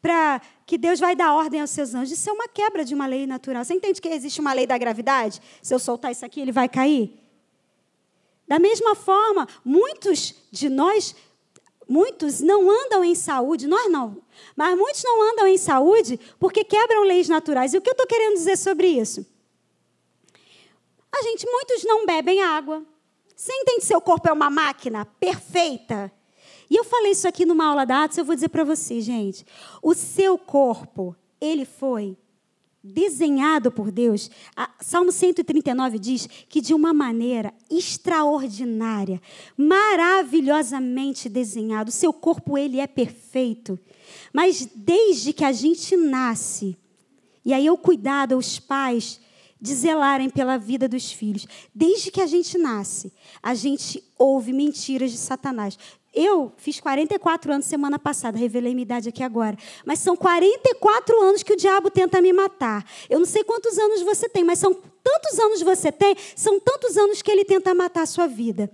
para 0.00 0.40
que 0.64 0.78
Deus 0.78 1.00
vai 1.00 1.16
dar 1.16 1.34
ordem 1.34 1.60
aos 1.60 1.70
seus 1.70 1.94
anjos. 1.94 2.18
Isso 2.18 2.30
é 2.30 2.32
uma 2.32 2.48
quebra 2.48 2.84
de 2.84 2.94
uma 2.94 3.06
lei 3.06 3.26
natural. 3.26 3.64
Você 3.64 3.74
entende 3.74 4.00
que 4.00 4.08
existe 4.08 4.40
uma 4.40 4.52
lei 4.52 4.66
da 4.66 4.78
gravidade? 4.78 5.40
Se 5.62 5.74
eu 5.74 5.78
soltar 5.78 6.12
isso 6.12 6.24
aqui, 6.24 6.40
ele 6.40 6.52
vai 6.52 6.68
cair? 6.68 7.27
Da 8.48 8.58
mesma 8.58 8.94
forma, 8.94 9.46
muitos 9.62 10.34
de 10.50 10.70
nós, 10.70 11.14
muitos 11.86 12.40
não 12.40 12.70
andam 12.70 13.04
em 13.04 13.14
saúde, 13.14 13.66
nós 13.66 13.92
não, 13.92 14.22
mas 14.56 14.76
muitos 14.76 15.04
não 15.04 15.30
andam 15.30 15.46
em 15.46 15.58
saúde 15.58 16.18
porque 16.40 16.64
quebram 16.64 17.04
leis 17.04 17.28
naturais. 17.28 17.74
E 17.74 17.78
o 17.78 17.80
que 17.82 17.90
eu 17.90 17.92
estou 17.92 18.06
querendo 18.06 18.34
dizer 18.34 18.56
sobre 18.56 18.88
isso? 18.88 19.26
A 21.12 21.22
gente, 21.22 21.46
muitos 21.46 21.84
não 21.84 22.06
bebem 22.06 22.42
água. 22.42 22.82
Você 23.36 23.52
entende 23.52 23.80
que 23.80 23.86
seu 23.86 24.00
corpo 24.00 24.28
é 24.28 24.32
uma 24.32 24.50
máquina 24.50 25.04
perfeita? 25.04 26.10
E 26.70 26.76
eu 26.76 26.84
falei 26.84 27.12
isso 27.12 27.28
aqui 27.28 27.44
numa 27.44 27.66
aula 27.66 27.84
da 27.84 28.04
Atos, 28.04 28.18
eu 28.18 28.24
vou 28.24 28.34
dizer 28.34 28.48
para 28.48 28.64
você, 28.64 29.00
gente. 29.00 29.44
O 29.82 29.94
seu 29.94 30.38
corpo, 30.38 31.14
ele 31.40 31.64
foi 31.64 32.16
desenhado 32.88 33.70
por 33.70 33.90
Deus. 33.90 34.30
Salmo 34.80 35.12
139 35.12 35.98
diz 35.98 36.28
que 36.48 36.60
de 36.60 36.74
uma 36.74 36.92
maneira 36.92 37.52
extraordinária, 37.70 39.20
maravilhosamente 39.56 41.28
desenhado. 41.28 41.90
O 41.90 41.92
seu 41.92 42.12
corpo 42.12 42.56
ele 42.58 42.80
é 42.80 42.86
perfeito. 42.86 43.78
Mas 44.32 44.68
desde 44.74 45.32
que 45.32 45.44
a 45.44 45.52
gente 45.52 45.96
nasce, 45.96 46.76
e 47.44 47.52
aí 47.52 47.68
o 47.70 47.78
cuidado, 47.78 48.36
os 48.36 48.58
pais 48.58 49.20
de 49.60 49.74
zelarem 49.74 50.30
pela 50.30 50.56
vida 50.56 50.88
dos 50.88 51.10
filhos. 51.10 51.46
Desde 51.74 52.10
que 52.10 52.20
a 52.20 52.26
gente 52.26 52.56
nasce, 52.56 53.12
a 53.42 53.54
gente 53.54 54.02
ouve 54.16 54.52
mentiras 54.52 55.10
de 55.10 55.18
Satanás. 55.18 55.76
Eu 56.12 56.52
fiz 56.56 56.80
44 56.80 57.52
anos 57.52 57.66
semana 57.66 57.98
passada, 57.98 58.38
revelei 58.38 58.74
minha 58.74 58.82
idade 58.82 59.08
aqui 59.08 59.22
agora. 59.22 59.56
Mas 59.84 59.98
são 59.98 60.16
44 60.16 61.20
anos 61.22 61.42
que 61.42 61.52
o 61.52 61.56
diabo 61.56 61.90
tenta 61.90 62.20
me 62.20 62.32
matar. 62.32 62.84
Eu 63.10 63.18
não 63.18 63.26
sei 63.26 63.44
quantos 63.44 63.78
anos 63.78 64.02
você 64.02 64.28
tem, 64.28 64.42
mas 64.42 64.58
são 64.58 64.72
tantos 64.74 65.38
anos 65.38 65.62
você 65.62 65.92
tem, 65.92 66.16
são 66.34 66.58
tantos 66.58 66.96
anos 66.96 67.22
que 67.22 67.30
ele 67.30 67.44
tenta 67.44 67.74
matar 67.74 68.02
a 68.02 68.06
sua 68.06 68.26
vida 68.26 68.70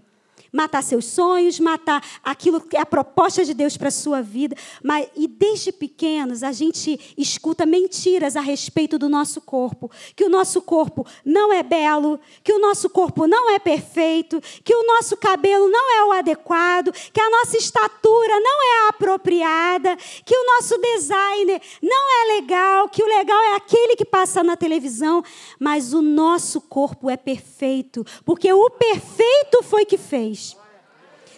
matar 0.54 0.82
seus 0.84 1.06
sonhos, 1.06 1.58
matar 1.58 2.00
aquilo 2.22 2.60
que 2.60 2.76
é 2.76 2.80
a 2.80 2.86
proposta 2.86 3.44
de 3.44 3.52
Deus 3.52 3.76
para 3.76 3.88
a 3.88 3.90
sua 3.90 4.22
vida. 4.22 4.54
Mas, 4.82 5.08
e 5.16 5.26
desde 5.26 5.72
pequenos 5.72 6.44
a 6.44 6.52
gente 6.52 7.14
escuta 7.18 7.66
mentiras 7.66 8.36
a 8.36 8.40
respeito 8.40 8.96
do 8.96 9.08
nosso 9.08 9.40
corpo. 9.40 9.90
Que 10.14 10.24
o 10.24 10.28
nosso 10.28 10.62
corpo 10.62 11.04
não 11.24 11.52
é 11.52 11.64
belo, 11.64 12.20
que 12.44 12.52
o 12.52 12.60
nosso 12.60 12.88
corpo 12.88 13.26
não 13.26 13.50
é 13.50 13.58
perfeito, 13.58 14.40
que 14.62 14.74
o 14.74 14.86
nosso 14.86 15.16
cabelo 15.16 15.68
não 15.68 15.92
é 15.96 16.04
o 16.04 16.12
adequado, 16.12 16.92
que 16.92 17.20
a 17.20 17.30
nossa 17.30 17.56
estatura 17.56 18.38
não 18.38 18.62
é 18.62 18.86
a 18.86 18.88
apropriada, 18.90 19.96
que 20.24 20.36
o 20.36 20.46
nosso 20.54 20.78
designer 20.78 21.60
não 21.82 22.22
é 22.22 22.34
legal, 22.36 22.88
que 22.88 23.02
o 23.02 23.06
legal 23.06 23.40
é 23.42 23.56
aquele 23.56 23.96
que 23.96 24.04
passa 24.04 24.44
na 24.44 24.56
televisão. 24.56 25.24
Mas 25.58 25.92
o 25.92 26.00
nosso 26.00 26.60
corpo 26.60 27.10
é 27.10 27.16
perfeito, 27.16 28.06
porque 28.24 28.52
o 28.52 28.70
perfeito 28.70 29.60
foi 29.64 29.84
que 29.84 29.98
fez. 29.98 30.43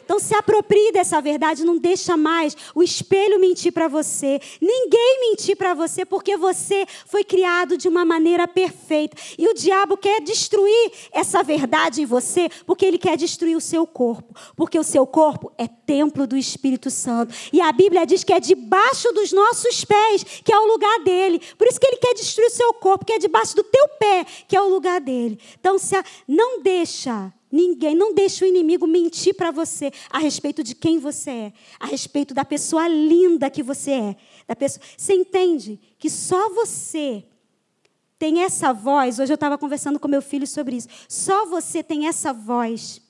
Então 0.07 0.21
se 0.21 0.33
aproprie 0.37 0.93
dessa 0.93 1.21
verdade, 1.21 1.65
não 1.65 1.77
deixa 1.77 2.17
mais 2.17 2.57
o 2.77 2.83
espelho 2.83 3.41
mentir 3.41 3.73
para 3.73 3.89
você, 3.89 4.41
ninguém 4.61 5.21
mentir 5.29 5.57
para 5.57 5.75
você, 5.75 6.05
porque 6.07 6.37
você 6.37 6.87
foi 7.07 7.25
criado 7.25 7.77
de 7.77 7.89
uma 7.89 8.05
maneira 8.05 8.47
perfeita. 8.47 9.17
E 9.37 9.49
o 9.49 9.53
diabo 9.53 9.97
quer 9.97 10.21
destruir 10.21 10.93
essa 11.11 11.43
verdade 11.43 12.03
em 12.03 12.07
você, 12.07 12.49
porque 12.65 12.87
ele 12.87 12.99
quer 12.99 13.17
destruir 13.17 13.57
o 13.57 13.61
seu 13.61 13.85
corpo, 13.85 14.33
porque 14.55 14.79
o 14.79 14.85
seu 14.85 15.05
corpo 15.09 15.53
é 15.59 15.67
templo 15.67 16.25
do 16.25 16.37
Espírito 16.37 16.89
Santo. 16.89 17.35
E 17.53 17.61
a 17.61 17.73
Bíblia 17.73 18.07
diz 18.07 18.23
que 18.23 18.33
é 18.33 18.39
debaixo 18.39 19.11
dos 19.13 19.33
nossos 19.33 19.85
pés, 19.85 20.23
que 20.45 20.53
é 20.53 20.59
o 20.59 20.67
lugar 20.67 21.01
dele. 21.01 21.41
Por 21.59 21.67
isso 21.67 21.81
que 21.81 21.87
ele 21.87 21.97
quer 21.97 22.15
destruir 22.15 22.47
o 22.47 22.51
seu 22.51 22.73
corpo, 22.75 23.05
que 23.05 23.13
é 23.13 23.19
debaixo 23.19 23.57
do 23.57 23.65
teu 23.65 23.89
pé, 23.99 24.25
que 24.47 24.57
é 24.57 24.63
o 24.63 24.69
lugar 24.69 25.01
dele. 25.01 25.37
Então 25.59 25.81
se 25.81 25.97
a... 25.97 26.05
não 26.29 26.63
deixa 26.63 27.33
Ninguém, 27.51 27.95
não 27.95 28.13
deixe 28.13 28.45
o 28.45 28.49
inimigo 28.49 28.87
mentir 28.87 29.35
para 29.35 29.51
você 29.51 29.93
a 30.11 30.19
respeito 30.19 30.63
de 30.63 30.75
quem 30.75 30.99
você 30.99 31.31
é, 31.31 31.53
a 31.79 31.87
respeito 31.87 32.35
da 32.35 32.45
pessoa 32.45 32.89
linda 32.89 33.49
que 33.49 33.63
você 33.63 33.93
é. 33.93 34.17
Da 34.47 34.57
pessoa, 34.57 34.85
você 34.97 35.15
entende 35.15 35.81
que 35.99 36.11
só 36.11 36.49
você 36.51 37.25
tem 38.19 38.43
essa 38.43 38.73
voz. 38.73 39.19
Hoje 39.19 39.33
eu 39.33 39.37
estava 39.37 39.57
conversando 39.57 40.01
com 40.01 40.09
meu 40.09 40.23
filho 40.23 40.47
sobre 40.47 40.77
isso. 40.77 40.89
Só 41.09 41.47
você 41.47 41.83
tem 41.83 42.09
essa 42.09 42.33
voz 42.33 43.01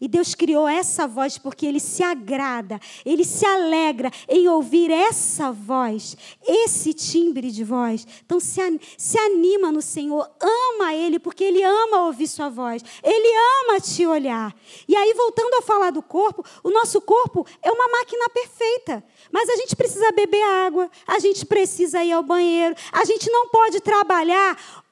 E 0.00 0.08
Deus 0.08 0.34
criou 0.34 0.68
essa 0.68 1.06
voz 1.06 1.38
porque 1.38 1.66
Ele 1.66 1.80
se 1.80 2.02
agrada, 2.02 2.80
Ele 3.04 3.24
se 3.24 3.46
alegra 3.46 4.10
em 4.28 4.48
ouvir 4.48 4.90
essa 4.90 5.52
voz, 5.52 6.16
esse 6.46 6.92
timbre 6.92 7.50
de 7.50 7.64
voz. 7.64 8.06
Então 8.24 8.40
se, 8.40 8.60
se 8.96 9.18
anima 9.18 9.70
no 9.70 9.82
Senhor, 9.82 10.28
ama 10.40 10.94
Ele, 10.94 11.18
porque 11.18 11.44
Ele 11.44 11.62
ama 11.62 12.06
ouvir 12.06 12.28
Sua 12.28 12.48
voz, 12.48 12.82
Ele 13.02 13.36
ama 13.62 13.80
te 13.80 14.06
olhar. 14.06 14.54
E 14.88 14.96
aí, 14.96 15.14
voltando 15.14 15.54
a 15.54 15.62
falar 15.62 15.90
do 15.90 16.02
corpo, 16.02 16.44
o 16.62 16.70
nosso 16.70 17.00
corpo 17.00 17.46
é 17.62 17.70
uma 17.70 17.88
máquina 17.88 18.28
perfeita, 18.30 19.04
mas 19.30 19.48
a 19.48 19.56
gente 19.56 19.76
precisa 19.76 20.12
beber 20.12 20.42
água, 20.42 20.90
a 21.06 21.18
gente 21.18 21.46
precisa 21.46 22.02
ir 22.02 22.12
ao 22.12 22.22
banheiro, 22.22 22.74
a 22.92 23.04
gente 23.04 23.30
não 23.30 23.48
pode 23.48 23.80
trabalhar 23.80 24.83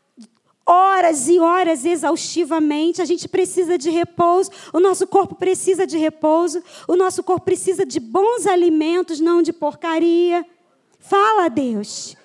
horas 0.66 1.28
e 1.28 1.38
horas 1.38 1.84
exaustivamente. 1.84 3.02
A 3.02 3.04
gente 3.04 3.28
precisa 3.28 3.76
de 3.76 3.90
repouso, 3.90 4.50
o 4.72 4.80
nosso 4.80 5.06
corpo 5.06 5.34
precisa 5.34 5.86
de 5.86 5.98
repouso, 5.98 6.62
o 6.86 6.96
nosso 6.96 7.22
corpo 7.22 7.44
precisa 7.44 7.84
de 7.84 8.00
bons 8.00 8.46
alimentos, 8.46 9.20
não 9.20 9.42
de 9.42 9.52
porcaria. 9.52 10.44
Fala, 10.98 11.48
Deus. 11.48 12.16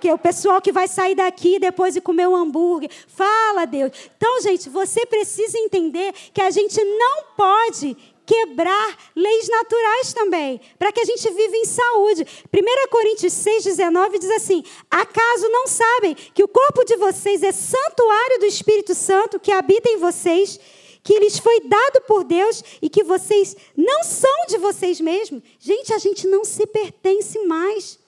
Que 0.00 0.10
o 0.12 0.18
pessoal 0.18 0.62
que 0.62 0.72
vai 0.72 0.88
sair 0.88 1.14
daqui 1.14 1.58
depois 1.58 1.92
de 1.92 2.00
comer 2.00 2.26
um 2.26 2.34
hambúrguer. 2.34 2.90
Fala, 3.06 3.66
Deus. 3.66 3.92
Então, 4.16 4.40
gente, 4.40 4.68
você 4.70 5.04
precisa 5.04 5.58
entender 5.58 6.12
que 6.32 6.40
a 6.40 6.50
gente 6.50 6.82
não 6.82 7.24
pode 7.36 7.96
quebrar 8.26 9.12
leis 9.14 9.48
naturais 9.48 10.12
também, 10.12 10.60
para 10.78 10.92
que 10.92 11.00
a 11.00 11.04
gente 11.04 11.28
viva 11.30 11.56
em 11.56 11.64
saúde. 11.64 12.26
1 12.52 12.90
Coríntios 12.90 13.32
6, 13.32 13.64
19 13.64 14.18
diz 14.18 14.30
assim: 14.30 14.62
Acaso 14.90 15.48
não 15.48 15.66
sabem 15.66 16.14
que 16.14 16.42
o 16.42 16.48
corpo 16.48 16.84
de 16.84 16.96
vocês 16.96 17.42
é 17.42 17.52
santuário 17.52 18.38
do 18.40 18.46
Espírito 18.46 18.94
Santo 18.94 19.40
que 19.40 19.52
habita 19.52 19.88
em 19.88 19.98
vocês? 19.98 20.58
que 21.02 21.18
lhes 21.18 21.38
foi 21.38 21.60
dado 21.60 22.02
por 22.02 22.24
Deus 22.24 22.62
e 22.82 22.90
que 22.90 23.02
vocês 23.02 23.56
não 23.74 24.04
são 24.04 24.46
de 24.48 24.58
vocês 24.58 25.00
mesmos. 25.00 25.42
Gente, 25.58 25.94
a 25.94 25.98
gente 25.98 26.26
não 26.26 26.44
se 26.44 26.66
pertence 26.66 27.38
mais. 27.46 27.98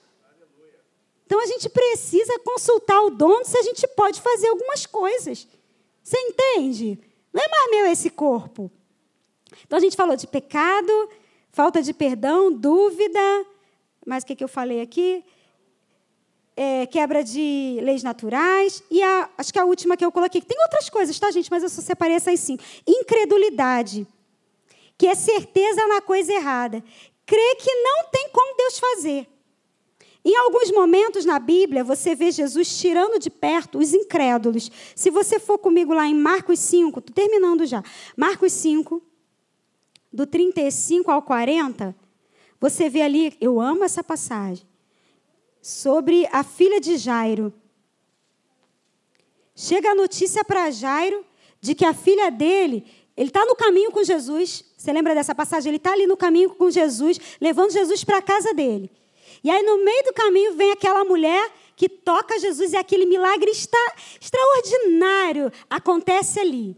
Então 1.25 1.41
a 1.41 1.45
gente 1.47 1.67
precisa 1.69 2.37
consultar 2.45 3.01
o 3.01 3.09
dono 3.09 3.43
se 3.43 3.57
a 3.57 3.63
gente 3.63 3.87
pode 3.87 4.21
fazer 4.21 4.47
algumas 4.49 4.85
coisas. 4.85 5.47
Você 6.03 6.17
entende? 6.19 6.99
Não 7.33 7.41
é 7.41 7.47
mais 7.47 7.71
meu 7.71 7.85
esse 7.87 8.09
corpo. 8.09 8.69
Então 9.65 9.77
a 9.77 9.81
gente 9.81 9.95
falou 9.95 10.15
de 10.15 10.27
pecado, 10.27 11.09
falta 11.51 11.81
de 11.81 11.93
perdão, 11.93 12.51
dúvida, 12.51 13.45
mas 14.05 14.23
o 14.23 14.27
que, 14.27 14.35
que 14.35 14.43
eu 14.43 14.47
falei 14.47 14.81
aqui? 14.81 15.23
É, 16.55 16.85
quebra 16.85 17.23
de 17.23 17.79
leis 17.81 18.03
naturais. 18.03 18.83
E 18.91 19.01
a, 19.01 19.29
acho 19.37 19.51
que 19.51 19.59
a 19.59 19.65
última 19.65 19.97
que 19.97 20.05
eu 20.05 20.11
coloquei. 20.11 20.41
Tem 20.41 20.57
outras 20.63 20.89
coisas, 20.89 21.17
tá, 21.17 21.31
gente? 21.31 21.49
Mas 21.49 21.63
eu 21.63 21.69
só 21.69 21.81
separei 21.81 22.15
essas 22.15 22.39
cinco. 22.39 22.63
Incredulidade, 22.87 24.05
que 24.97 25.07
é 25.07 25.15
certeza 25.15 25.87
na 25.87 26.01
coisa 26.01 26.31
errada. 26.31 26.83
Crê 27.25 27.55
que 27.55 27.73
não 27.73 28.09
tem 28.11 28.29
como 28.31 28.57
Deus 28.57 28.77
fazer. 28.77 29.27
Em 30.25 30.35
alguns 30.37 30.71
momentos 30.71 31.25
na 31.25 31.37
Bíblia, 31.37 31.83
você 31.83 32.15
vê 32.15 32.31
Jesus 32.31 32.77
tirando 32.77 33.19
de 33.19 33.29
perto 33.29 33.77
os 33.79 33.93
incrédulos. 33.93 34.71
Se 34.95 35.09
você 35.09 35.37
for 35.37 35.57
comigo 35.57 35.93
lá 35.93 36.07
em 36.07 36.15
Marcos 36.15 36.59
5, 36.59 36.99
estou 36.99 37.13
terminando 37.13 37.65
já. 37.65 37.83
Marcos 38.15 38.53
5, 38.53 39.01
do 40.13 40.27
35 40.27 41.09
ao 41.09 41.23
40, 41.23 41.95
você 42.59 42.87
vê 42.87 43.01
ali, 43.01 43.35
eu 43.41 43.59
amo 43.59 43.83
essa 43.83 44.03
passagem, 44.03 44.65
sobre 45.59 46.27
a 46.31 46.43
filha 46.43 46.79
de 46.79 46.97
Jairo. 46.97 47.51
Chega 49.55 49.89
a 49.89 49.95
notícia 49.95 50.45
para 50.45 50.69
Jairo 50.69 51.25
de 51.59 51.73
que 51.73 51.83
a 51.83 51.93
filha 51.93 52.29
dele, 52.29 52.85
ele 53.17 53.29
está 53.29 53.43
no 53.45 53.55
caminho 53.55 53.91
com 53.91 54.03
Jesus. 54.03 54.63
Você 54.77 54.91
lembra 54.93 55.15
dessa 55.15 55.33
passagem? 55.33 55.69
Ele 55.69 55.77
está 55.77 55.93
ali 55.93 56.05
no 56.05 56.17
caminho 56.17 56.51
com 56.51 56.69
Jesus, 56.69 57.19
levando 57.41 57.71
Jesus 57.71 58.03
para 58.03 58.17
a 58.17 58.21
casa 58.21 58.53
dele. 58.53 58.91
E 59.43 59.49
aí, 59.49 59.63
no 59.63 59.83
meio 59.83 60.03
do 60.03 60.13
caminho, 60.13 60.55
vem 60.55 60.71
aquela 60.71 61.03
mulher 61.03 61.51
que 61.75 61.89
toca 61.89 62.39
Jesus 62.39 62.73
e 62.73 62.77
aquele 62.77 63.05
milagre 63.05 63.49
está, 63.49 63.93
extraordinário 64.21 65.51
acontece 65.69 66.39
ali. 66.39 66.77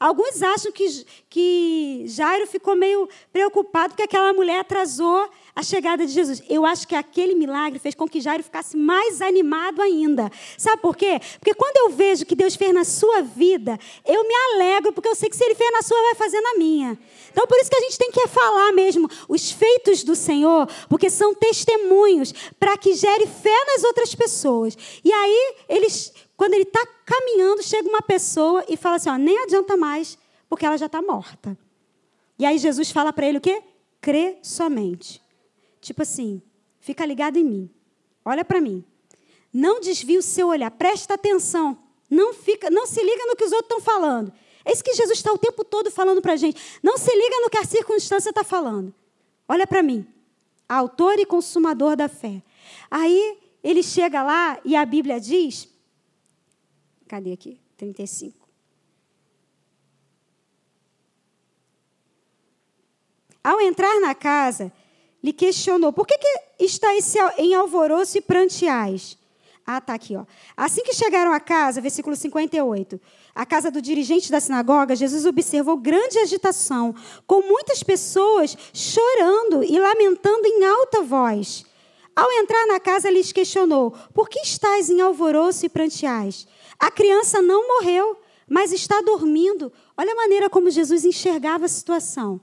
Alguns 0.00 0.42
acham 0.42 0.72
que, 0.72 1.04
que 1.28 2.04
Jairo 2.06 2.46
ficou 2.46 2.74
meio 2.74 3.06
preocupado 3.30 3.90
porque 3.90 4.04
aquela 4.04 4.32
mulher 4.32 4.60
atrasou 4.60 5.28
a 5.54 5.62
chegada 5.62 6.06
de 6.06 6.12
Jesus. 6.12 6.42
Eu 6.48 6.64
acho 6.64 6.88
que 6.88 6.94
aquele 6.94 7.34
milagre 7.34 7.78
fez 7.78 7.94
com 7.94 8.08
que 8.08 8.18
Jairo 8.18 8.42
ficasse 8.42 8.78
mais 8.78 9.20
animado 9.20 9.82
ainda. 9.82 10.32
Sabe 10.56 10.80
por 10.80 10.96
quê? 10.96 11.20
Porque 11.38 11.52
quando 11.52 11.76
eu 11.76 11.90
vejo 11.90 12.24
que 12.24 12.34
Deus 12.34 12.56
fez 12.56 12.72
na 12.72 12.82
sua 12.82 13.20
vida, 13.20 13.78
eu 14.06 14.26
me 14.26 14.34
alegro, 14.54 14.90
porque 14.90 15.08
eu 15.08 15.14
sei 15.14 15.28
que 15.28 15.36
se 15.36 15.44
Ele 15.44 15.54
fez 15.54 15.70
na 15.70 15.82
sua, 15.82 16.00
vai 16.00 16.14
fazer 16.14 16.40
na 16.40 16.54
minha. 16.54 16.98
Então, 17.30 17.46
por 17.46 17.58
isso 17.58 17.68
que 17.68 17.76
a 17.76 17.80
gente 17.80 17.98
tem 17.98 18.10
que 18.10 18.26
falar 18.26 18.72
mesmo 18.72 19.06
os 19.28 19.52
feitos 19.52 20.02
do 20.02 20.16
Senhor, 20.16 20.66
porque 20.88 21.10
são 21.10 21.34
testemunhos 21.34 22.32
para 22.58 22.78
que 22.78 22.94
gere 22.94 23.26
fé 23.26 23.64
nas 23.66 23.84
outras 23.84 24.14
pessoas. 24.14 24.78
E 25.04 25.12
aí, 25.12 25.54
eles 25.68 26.10
quando 26.40 26.54
ele 26.54 26.62
está 26.62 26.80
caminhando, 27.04 27.62
chega 27.62 27.86
uma 27.86 28.00
pessoa 28.00 28.64
e 28.66 28.74
fala 28.74 28.96
assim: 28.96 29.10
ó, 29.10 29.18
nem 29.18 29.42
adianta 29.42 29.76
mais, 29.76 30.16
porque 30.48 30.64
ela 30.64 30.78
já 30.78 30.86
está 30.86 31.02
morta. 31.02 31.54
E 32.38 32.46
aí 32.46 32.56
Jesus 32.56 32.90
fala 32.90 33.12
para 33.12 33.28
ele 33.28 33.36
o 33.36 33.40
quê? 33.42 33.62
Crê 34.00 34.38
somente. 34.42 35.22
Tipo 35.82 36.00
assim, 36.00 36.40
fica 36.78 37.04
ligado 37.04 37.36
em 37.36 37.44
mim. 37.44 37.70
Olha 38.24 38.42
para 38.42 38.58
mim. 38.58 38.82
Não 39.52 39.80
desvie 39.80 40.16
o 40.16 40.22
seu 40.22 40.48
olhar, 40.48 40.70
presta 40.70 41.12
atenção. 41.12 41.76
Não 42.08 42.32
fica, 42.32 42.70
não 42.70 42.86
se 42.86 43.02
liga 43.02 43.26
no 43.26 43.36
que 43.36 43.44
os 43.44 43.52
outros 43.52 43.76
estão 43.76 43.80
falando. 43.82 44.32
É 44.64 44.72
isso 44.72 44.82
que 44.82 44.94
Jesus 44.94 45.18
está 45.18 45.30
o 45.30 45.36
tempo 45.36 45.62
todo 45.62 45.90
falando 45.90 46.22
para 46.22 46.32
a 46.32 46.36
gente. 46.36 46.58
Não 46.82 46.96
se 46.96 47.14
liga 47.14 47.40
no 47.42 47.50
que 47.50 47.58
a 47.58 47.66
circunstância 47.66 48.30
está 48.30 48.42
falando. 48.42 48.94
Olha 49.46 49.66
para 49.66 49.82
mim. 49.82 50.06
Autor 50.66 51.18
e 51.18 51.26
consumador 51.26 51.96
da 51.96 52.08
fé. 52.08 52.42
Aí 52.90 53.36
ele 53.62 53.82
chega 53.82 54.22
lá 54.22 54.58
e 54.64 54.74
a 54.74 54.86
Bíblia 54.86 55.20
diz 55.20 55.68
Cadê 57.10 57.32
aqui? 57.32 57.58
35. 57.76 58.48
Ao 63.42 63.60
entrar 63.60 63.98
na 63.98 64.14
casa, 64.14 64.72
lhe 65.20 65.32
questionou: 65.32 65.92
Por 65.92 66.06
que, 66.06 66.16
que 66.16 66.64
está 66.64 66.94
esse 66.94 67.18
em 67.36 67.52
alvoroço 67.52 68.16
e 68.16 68.20
pranteais? 68.20 69.18
Ah, 69.66 69.78
está 69.78 69.94
aqui. 69.94 70.14
Ó. 70.14 70.24
Assim 70.56 70.84
que 70.84 70.94
chegaram 70.94 71.32
à 71.32 71.40
casa, 71.40 71.80
versículo 71.80 72.14
58, 72.14 73.00
a 73.34 73.44
casa 73.44 73.72
do 73.72 73.82
dirigente 73.82 74.30
da 74.30 74.38
sinagoga, 74.38 74.94
Jesus 74.94 75.26
observou 75.26 75.76
grande 75.76 76.16
agitação, 76.16 76.94
com 77.26 77.42
muitas 77.42 77.82
pessoas 77.82 78.56
chorando 78.72 79.64
e 79.64 79.80
lamentando 79.80 80.46
em 80.46 80.64
alta 80.64 81.02
voz. 81.02 81.64
Ao 82.14 82.30
entrar 82.34 82.68
na 82.68 82.78
casa, 82.78 83.10
lhes 83.10 83.32
questionou: 83.32 83.90
Por 84.14 84.28
que 84.28 84.38
estáis 84.38 84.88
em 84.88 85.00
alvoroço 85.00 85.66
e 85.66 85.68
pranteais? 85.68 86.46
A 86.80 86.90
criança 86.90 87.42
não 87.42 87.68
morreu, 87.68 88.16
mas 88.48 88.72
está 88.72 89.02
dormindo. 89.02 89.70
Olha 89.96 90.12
a 90.12 90.16
maneira 90.16 90.48
como 90.48 90.70
Jesus 90.70 91.04
enxergava 91.04 91.66
a 91.66 91.68
situação. 91.68 92.40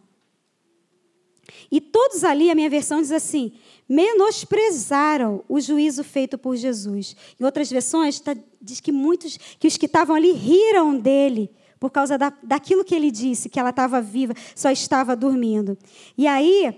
E 1.71 1.81
todos 1.81 2.23
ali, 2.23 2.51
a 2.51 2.55
minha 2.55 2.69
versão 2.69 3.01
diz 3.01 3.11
assim: 3.11 3.51
menosprezaram 3.89 5.43
o 5.49 5.59
juízo 5.59 6.03
feito 6.03 6.37
por 6.37 6.55
Jesus. 6.55 7.15
Em 7.39 7.43
outras 7.43 7.69
versões, 7.69 8.19
tá, 8.19 8.35
diz 8.61 8.79
que 8.79 8.91
muitos, 8.91 9.37
que 9.59 9.67
os 9.67 9.75
que 9.75 9.85
estavam 9.85 10.15
ali 10.15 10.31
riram 10.31 10.97
dele 10.97 11.49
por 11.79 11.91
causa 11.91 12.17
da, 12.17 12.33
daquilo 12.41 12.83
que 12.83 12.95
ele 12.95 13.11
disse, 13.11 13.49
que 13.49 13.59
ela 13.59 13.69
estava 13.69 14.01
viva, 14.01 14.33
só 14.55 14.71
estava 14.71 15.15
dormindo. 15.15 15.77
E 16.17 16.27
aí, 16.27 16.69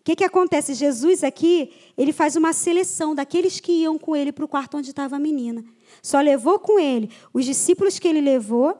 o 0.00 0.04
que, 0.04 0.16
que 0.16 0.24
acontece? 0.24 0.74
Jesus 0.74 1.22
aqui, 1.22 1.72
ele 1.96 2.12
faz 2.12 2.34
uma 2.34 2.52
seleção 2.52 3.14
daqueles 3.14 3.60
que 3.60 3.72
iam 3.72 3.98
com 3.98 4.16
ele 4.16 4.32
para 4.32 4.44
o 4.44 4.48
quarto 4.48 4.76
onde 4.76 4.90
estava 4.90 5.16
a 5.16 5.18
menina. 5.18 5.64
Só 6.02 6.20
levou 6.20 6.58
com 6.58 6.80
ele 6.80 7.08
os 7.32 7.44
discípulos 7.44 7.98
que 7.98 8.08
ele 8.08 8.20
levou 8.20 8.76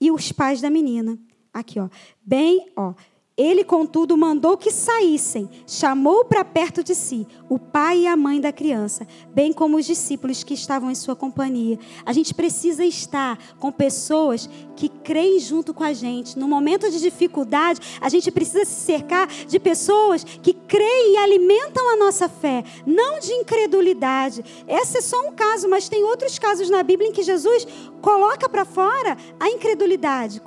e 0.00 0.10
os 0.10 0.30
pais 0.30 0.60
da 0.60 0.70
menina. 0.70 1.18
Aqui, 1.52 1.80
ó. 1.80 1.88
Bem, 2.22 2.70
ó. 2.76 2.94
Ele, 3.36 3.64
contudo, 3.64 4.18
mandou 4.18 4.56
que 4.56 4.70
saíssem, 4.70 5.48
chamou 5.66 6.26
para 6.26 6.44
perto 6.44 6.84
de 6.84 6.94
si 6.94 7.26
o 7.48 7.58
pai 7.58 8.00
e 8.00 8.06
a 8.06 8.14
mãe 8.14 8.38
da 8.38 8.52
criança, 8.52 9.06
bem 9.32 9.50
como 9.50 9.78
os 9.78 9.86
discípulos 9.86 10.44
que 10.44 10.52
estavam 10.52 10.90
em 10.90 10.94
sua 10.94 11.16
companhia. 11.16 11.78
A 12.04 12.12
gente 12.12 12.34
precisa 12.34 12.84
estar 12.84 13.38
com 13.58 13.72
pessoas 13.72 14.48
que 14.76 14.88
creem 14.88 15.38
junto 15.38 15.72
com 15.72 15.82
a 15.82 15.92
gente. 15.92 16.38
No 16.38 16.46
momento 16.46 16.90
de 16.90 17.00
dificuldade, 17.00 17.80
a 18.00 18.08
gente 18.10 18.30
precisa 18.30 18.64
se 18.64 18.84
cercar 18.84 19.26
de 19.26 19.58
pessoas 19.58 20.22
que 20.22 20.52
creem 20.52 21.14
e 21.14 21.16
alimentam 21.16 21.94
a 21.94 21.96
nossa 21.96 22.28
fé, 22.28 22.62
não 22.84 23.20
de 23.20 23.32
incredulidade. 23.32 24.44
Esse 24.68 24.98
é 24.98 25.00
só 25.00 25.18
um 25.26 25.32
caso, 25.32 25.66
mas 25.68 25.88
tem 25.88 26.04
outros 26.04 26.38
casos 26.38 26.68
na 26.68 26.82
Bíblia 26.82 27.08
em 27.08 27.12
que 27.12 27.22
Jesus 27.22 27.66
coloca 28.02 28.48
para 28.48 28.64
fora 28.64 29.16
a 29.38 29.48
incredulidade 29.48 30.42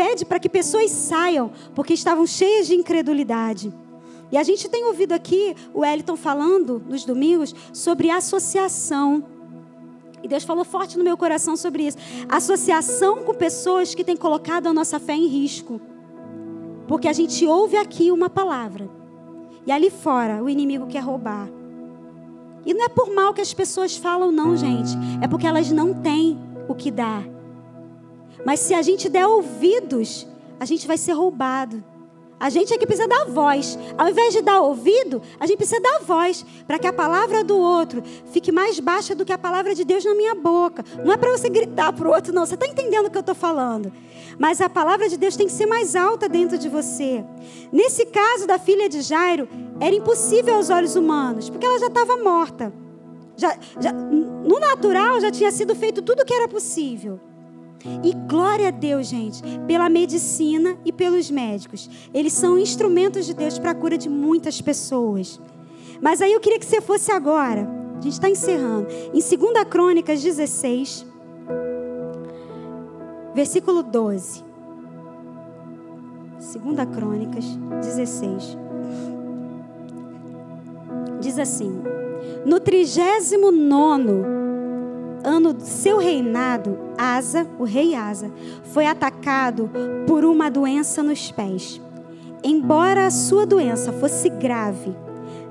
pede 0.00 0.24
para 0.24 0.40
que 0.40 0.48
pessoas 0.48 0.90
saiam, 0.90 1.50
porque 1.74 1.92
estavam 1.92 2.26
cheias 2.26 2.66
de 2.66 2.74
incredulidade. 2.74 3.70
E 4.32 4.38
a 4.38 4.42
gente 4.42 4.66
tem 4.66 4.86
ouvido 4.86 5.12
aqui 5.12 5.54
o 5.74 5.80
Wellington 5.80 6.16
falando 6.16 6.82
nos 6.88 7.04
domingos 7.04 7.54
sobre 7.70 8.08
associação. 8.08 9.22
E 10.22 10.28
Deus 10.28 10.42
falou 10.42 10.64
forte 10.64 10.96
no 10.96 11.04
meu 11.04 11.18
coração 11.18 11.54
sobre 11.54 11.86
isso. 11.86 11.98
Associação 12.30 13.24
com 13.24 13.34
pessoas 13.34 13.94
que 13.94 14.02
têm 14.02 14.16
colocado 14.16 14.68
a 14.68 14.72
nossa 14.72 14.98
fé 14.98 15.14
em 15.14 15.26
risco. 15.26 15.78
Porque 16.88 17.06
a 17.06 17.12
gente 17.12 17.46
ouve 17.46 17.76
aqui 17.76 18.10
uma 18.10 18.30
palavra. 18.30 18.88
E 19.66 19.72
ali 19.72 19.90
fora, 19.90 20.42
o 20.42 20.48
inimigo 20.48 20.86
quer 20.86 21.00
roubar. 21.00 21.46
E 22.64 22.72
não 22.72 22.86
é 22.86 22.88
por 22.88 23.12
mal 23.14 23.34
que 23.34 23.42
as 23.42 23.52
pessoas 23.52 23.98
falam, 23.98 24.32
não, 24.32 24.56
gente. 24.56 24.92
É 25.20 25.28
porque 25.28 25.46
elas 25.46 25.70
não 25.70 25.92
têm 25.92 26.38
o 26.68 26.74
que 26.74 26.90
dar. 26.90 27.39
Mas 28.44 28.60
se 28.60 28.74
a 28.74 28.82
gente 28.82 29.08
der 29.08 29.26
ouvidos, 29.26 30.26
a 30.58 30.64
gente 30.64 30.86
vai 30.86 30.96
ser 30.96 31.12
roubado. 31.12 31.82
A 32.40 32.48
gente 32.48 32.72
é 32.72 32.78
que 32.78 32.86
precisa 32.86 33.06
dar 33.06 33.26
voz. 33.26 33.78
Ao 33.98 34.08
invés 34.08 34.32
de 34.32 34.40
dar 34.40 34.62
ouvido, 34.62 35.20
a 35.38 35.46
gente 35.46 35.58
precisa 35.58 35.78
dar 35.78 36.00
voz 36.00 36.44
para 36.66 36.78
que 36.78 36.86
a 36.86 36.92
palavra 36.92 37.44
do 37.44 37.58
outro 37.58 38.02
fique 38.32 38.50
mais 38.50 38.80
baixa 38.80 39.14
do 39.14 39.26
que 39.26 39.32
a 39.32 39.36
palavra 39.36 39.74
de 39.74 39.84
Deus 39.84 40.02
na 40.06 40.14
minha 40.14 40.34
boca. 40.34 40.82
Não 41.04 41.12
é 41.12 41.18
para 41.18 41.30
você 41.30 41.50
gritar 41.50 41.92
para 41.92 42.08
o 42.08 42.10
outro, 42.10 42.32
não. 42.32 42.46
Você 42.46 42.54
está 42.54 42.66
entendendo 42.66 43.06
o 43.06 43.10
que 43.10 43.18
eu 43.18 43.20
estou 43.20 43.34
falando? 43.34 43.92
Mas 44.38 44.58
a 44.62 44.70
palavra 44.70 45.06
de 45.06 45.18
Deus 45.18 45.36
tem 45.36 45.46
que 45.46 45.52
ser 45.52 45.66
mais 45.66 45.94
alta 45.94 46.30
dentro 46.30 46.56
de 46.56 46.66
você. 46.70 47.22
Nesse 47.70 48.06
caso 48.06 48.46
da 48.46 48.58
filha 48.58 48.88
de 48.88 49.02
Jairo, 49.02 49.46
era 49.78 49.94
impossível 49.94 50.54
aos 50.54 50.70
olhos 50.70 50.96
humanos, 50.96 51.50
porque 51.50 51.66
ela 51.66 51.78
já 51.78 51.88
estava 51.88 52.16
morta. 52.16 52.72
Já, 53.36 53.54
já, 53.78 53.92
no 53.92 54.58
natural 54.58 55.20
já 55.20 55.30
tinha 55.30 55.52
sido 55.52 55.74
feito 55.74 56.00
tudo 56.00 56.22
o 56.22 56.24
que 56.24 56.32
era 56.32 56.48
possível. 56.48 57.20
E 58.02 58.12
glória 58.28 58.68
a 58.68 58.70
Deus, 58.70 59.06
gente, 59.06 59.42
pela 59.66 59.88
medicina 59.88 60.76
e 60.84 60.92
pelos 60.92 61.30
médicos. 61.30 61.88
Eles 62.12 62.32
são 62.32 62.58
instrumentos 62.58 63.26
de 63.26 63.34
Deus 63.34 63.58
para 63.58 63.70
a 63.70 63.74
cura 63.74 63.96
de 63.96 64.08
muitas 64.08 64.60
pessoas. 64.60 65.40
Mas 66.00 66.20
aí 66.20 66.32
eu 66.32 66.40
queria 66.40 66.58
que 66.58 66.66
você 66.66 66.80
fosse 66.80 67.10
agora. 67.10 67.68
A 67.98 68.00
gente 68.02 68.12
está 68.12 68.28
encerrando. 68.28 68.86
Em 69.12 69.20
2 69.20 69.64
Crônicas 69.68 70.22
16, 70.22 71.06
versículo 73.34 73.82
12. 73.82 74.44
2 76.38 76.94
Crônicas 76.94 77.44
16. 77.82 78.58
Diz 81.20 81.38
assim: 81.38 81.82
No 82.44 82.58
trigésimo 82.58 83.50
nono 83.50 84.39
ano 85.24 85.52
do 85.52 85.62
seu 85.62 85.98
reinado, 85.98 86.78
Asa, 86.96 87.46
o 87.58 87.64
rei 87.64 87.94
Asa, 87.94 88.30
foi 88.64 88.86
atacado 88.86 89.70
por 90.06 90.24
uma 90.24 90.50
doença 90.50 91.02
nos 91.02 91.30
pés. 91.30 91.80
Embora 92.42 93.06
a 93.06 93.10
sua 93.10 93.44
doença 93.44 93.92
fosse 93.92 94.28
grave, 94.28 94.94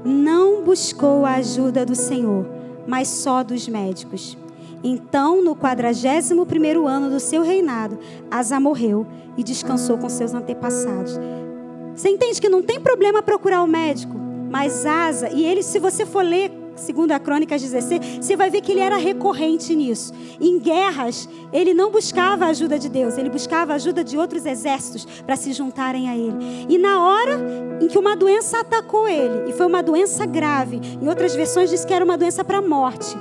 não 0.03 0.63
buscou 0.63 1.26
a 1.26 1.36
ajuda 1.36 1.86
do 1.86 1.95
Senhor, 1.95 2.45
mas 2.88 3.07
só 3.07 3.43
dos 3.43 3.67
médicos. 3.67 4.38
Então, 4.84 5.43
no 5.43 5.55
quadragésimo 5.55 6.45
primeiro 6.45 6.88
ano 6.88 7.09
do 7.09 7.20
seu 7.20 7.41
reinado, 7.41 7.99
Asa 8.32 8.59
morreu 8.59 9.05
e 9.38 9.43
descansou 9.43 9.97
com 9.97 10.09
seus 10.09 10.34
antepassados. 10.34 11.20
Você 11.95 12.09
entende 12.09 12.39
que 12.39 12.47
não 12.47 12.63
tem 12.63 12.80
problema 12.80 13.22
procurar 13.22 13.61
o 13.61 13.67
médico, 13.67 14.15
mas 14.49 14.86
Asa, 14.86 15.30
e 15.30 15.45
ele, 15.45 15.61
se 15.61 15.80
você 15.80 16.05
for 16.05 16.24
ler 16.24 16.59
segundo 16.80 17.12
a 17.12 17.20
Crônicas 17.20 17.62
16, 17.62 18.20
você 18.22 18.36
vai 18.36 18.50
ver 18.50 18.62
que 18.62 18.72
ele 18.72 18.82
era 18.82 18.98
recorrente 18.98 19.76
nisso. 19.76 20.14
Em 20.40 20.60
guerras, 20.60 21.30
ele 21.52 21.74
não 21.74 21.92
buscava 21.92 22.46
a 22.46 22.50
ajuda 22.50 22.80
de 22.80 22.90
Deus, 22.90 23.18
ele 23.18 23.30
buscava 23.30 23.74
a 23.74 23.76
ajuda 23.76 24.04
de 24.04 24.18
outros 24.18 24.46
exércitos 24.46 25.06
para 25.26 25.36
se 25.36 25.54
juntarem 25.54 26.10
a 26.10 26.18
ele. 26.18 26.66
E 26.68 26.78
na 26.78 27.04
hora 27.04 27.40
em 27.82 27.88
que 27.88 27.98
uma 27.98 28.16
doença 28.16 28.60
atacou 28.60 29.08
ele, 29.08 29.50
e 29.50 29.54
foi 29.54 29.66
uma 29.66 29.84
doença 29.84 30.26
grave, 30.26 30.82
em 31.02 31.08
outras 31.08 31.36
versões 31.36 31.70
diz 31.70 31.86
que 31.86 31.94
era 31.94 32.04
uma 32.04 32.18
doença 32.18 32.44
para 32.44 32.58
a 32.58 32.62
morte. 32.62 33.16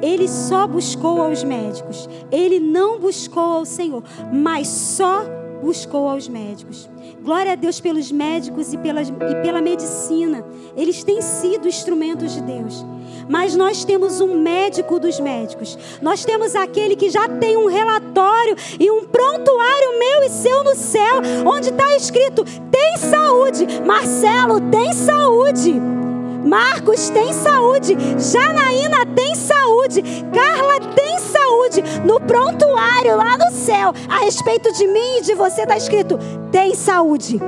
Ele 0.00 0.26
só 0.26 0.66
buscou 0.66 1.22
aos 1.22 1.44
médicos, 1.44 2.08
ele 2.30 2.58
não 2.58 2.98
buscou 2.98 3.42
ao 3.42 3.64
Senhor, 3.64 4.02
mas 4.32 4.66
só 4.66 5.41
buscou 5.62 6.08
aos 6.08 6.28
médicos. 6.28 6.90
Glória 7.22 7.52
a 7.52 7.54
Deus 7.54 7.80
pelos 7.80 8.10
médicos 8.10 8.72
e 8.72 8.78
pela, 8.78 9.00
e 9.00 9.42
pela 9.42 9.62
medicina. 9.62 10.44
Eles 10.76 11.04
têm 11.04 11.22
sido 11.22 11.68
instrumentos 11.68 12.32
de 12.34 12.42
Deus. 12.42 12.84
Mas 13.28 13.54
nós 13.54 13.84
temos 13.84 14.20
um 14.20 14.34
médico 14.34 14.98
dos 14.98 15.20
médicos. 15.20 15.78
Nós 16.02 16.24
temos 16.24 16.56
aquele 16.56 16.96
que 16.96 17.08
já 17.08 17.28
tem 17.28 17.56
um 17.56 17.66
relatório 17.66 18.56
e 18.78 18.90
um 18.90 19.04
prontuário 19.04 19.98
meu 19.98 20.24
e 20.24 20.28
seu 20.28 20.64
no 20.64 20.74
céu, 20.74 21.22
onde 21.46 21.68
está 21.68 21.96
escrito: 21.96 22.44
tem 22.70 22.96
saúde. 22.96 23.66
Marcelo, 23.86 24.60
tem 24.70 24.92
saúde. 24.92 26.01
Marcos 26.44 27.08
tem 27.10 27.32
saúde, 27.32 27.96
Janaína 28.18 29.06
tem 29.14 29.34
saúde, 29.34 30.02
Carla 30.32 30.80
tem 30.94 31.18
saúde. 31.18 31.82
No 32.04 32.20
prontuário 32.20 33.16
lá 33.16 33.38
no 33.38 33.50
céu, 33.52 33.92
a 34.08 34.18
respeito 34.18 34.72
de 34.72 34.86
mim 34.86 35.18
e 35.18 35.22
de 35.22 35.34
você 35.34 35.62
está 35.62 35.76
escrito: 35.76 36.18
tem 36.50 36.74
saúde. 36.74 37.40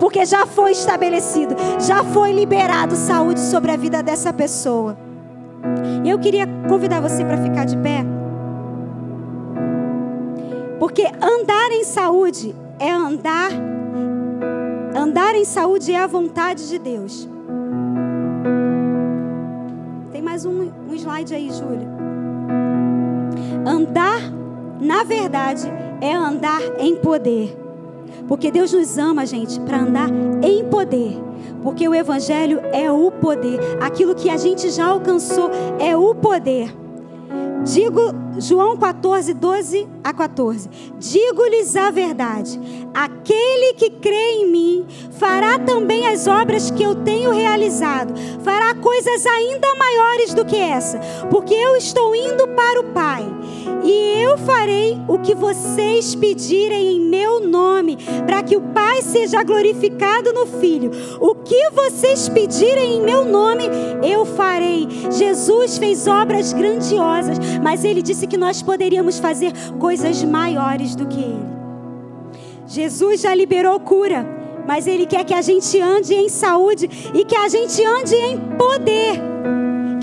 Porque 0.00 0.24
já 0.24 0.46
foi 0.46 0.72
estabelecido, 0.72 1.54
já 1.78 2.02
foi 2.02 2.32
liberado 2.32 2.96
saúde 2.96 3.40
sobre 3.40 3.70
a 3.70 3.76
vida 3.76 4.02
dessa 4.02 4.32
pessoa. 4.32 4.96
Eu 6.04 6.18
queria 6.18 6.46
convidar 6.68 7.00
você 7.00 7.24
para 7.24 7.38
ficar 7.38 7.64
de 7.64 7.76
pé. 7.78 8.04
Porque 10.78 11.06
andar 11.22 11.70
em 11.70 11.84
saúde 11.84 12.54
é 12.78 12.90
andar 12.90 13.50
andar 14.96 15.34
em 15.34 15.44
saúde 15.44 15.92
é 15.92 15.98
a 15.98 16.06
vontade 16.06 16.68
de 16.68 16.78
Deus 16.78 17.28
mais 20.34 20.44
um, 20.44 20.68
um 20.90 20.94
slide 20.96 21.32
aí, 21.32 21.48
Júlia. 21.48 21.88
Andar, 23.64 24.20
na 24.80 25.04
verdade, 25.04 25.62
é 26.00 26.12
andar 26.12 26.60
em 26.80 26.96
poder. 26.96 27.56
Porque 28.26 28.50
Deus 28.50 28.72
nos 28.72 28.98
ama, 28.98 29.24
gente, 29.24 29.60
para 29.60 29.78
andar 29.78 30.08
em 30.42 30.64
poder. 30.64 31.22
Porque 31.62 31.88
o 31.88 31.94
Evangelho 31.94 32.60
é 32.72 32.90
o 32.90 33.12
poder. 33.12 33.60
Aquilo 33.80 34.12
que 34.12 34.28
a 34.28 34.36
gente 34.36 34.70
já 34.70 34.86
alcançou 34.86 35.52
é 35.78 35.96
o 35.96 36.16
poder. 36.16 36.83
Digo, 37.62 38.14
João 38.38 38.76
14, 38.76 39.32
12 39.32 39.88
a 40.02 40.12
14. 40.12 40.68
Digo-lhes 40.98 41.76
a 41.76 41.90
verdade: 41.90 42.60
aquele 42.92 43.74
que 43.74 43.90
crê 43.90 44.32
em 44.32 44.50
mim 44.50 44.86
fará 45.18 45.58
também 45.58 46.06
as 46.06 46.26
obras 46.26 46.70
que 46.70 46.82
eu 46.82 46.94
tenho 46.96 47.30
realizado, 47.32 48.12
fará 48.42 48.74
coisas 48.74 49.24
ainda 49.26 49.74
maiores 49.76 50.34
do 50.34 50.44
que 50.44 50.56
essa, 50.56 50.98
porque 51.30 51.54
eu 51.54 51.76
estou 51.76 52.14
indo 52.14 52.48
para 52.48 52.80
o 52.80 52.84
Pai. 52.92 53.24
E 53.82 54.22
eu 54.22 54.38
farei 54.38 54.98
o 55.06 55.18
que 55.18 55.34
vocês 55.34 56.14
pedirem 56.14 56.96
em 56.96 57.00
meu 57.00 57.40
nome, 57.40 57.98
para 58.26 58.42
que 58.42 58.56
o 58.56 58.60
Pai 58.60 59.02
seja 59.02 59.42
glorificado 59.42 60.32
no 60.32 60.46
Filho. 60.46 60.90
O 61.20 61.34
que 61.34 61.70
vocês 61.70 62.28
pedirem 62.28 62.96
em 62.96 63.02
meu 63.02 63.24
nome, 63.24 63.64
eu 64.02 64.24
farei. 64.24 64.88
Jesus 65.10 65.76
fez 65.76 66.06
obras 66.06 66.52
grandiosas, 66.52 67.38
mas 67.62 67.84
ele 67.84 68.02
disse 68.02 68.26
que 68.26 68.36
nós 68.36 68.62
poderíamos 68.62 69.18
fazer 69.18 69.52
coisas 69.78 70.22
maiores 70.22 70.94
do 70.94 71.06
que 71.06 71.20
ele. 71.20 71.54
Jesus 72.66 73.20
já 73.20 73.34
liberou 73.34 73.78
cura, 73.80 74.26
mas 74.66 74.86
ele 74.86 75.06
quer 75.06 75.24
que 75.24 75.34
a 75.34 75.42
gente 75.42 75.80
ande 75.80 76.14
em 76.14 76.28
saúde 76.28 76.88
e 77.14 77.24
que 77.24 77.36
a 77.36 77.48
gente 77.48 77.84
ande 77.84 78.14
em 78.14 78.38
poder 78.56 79.34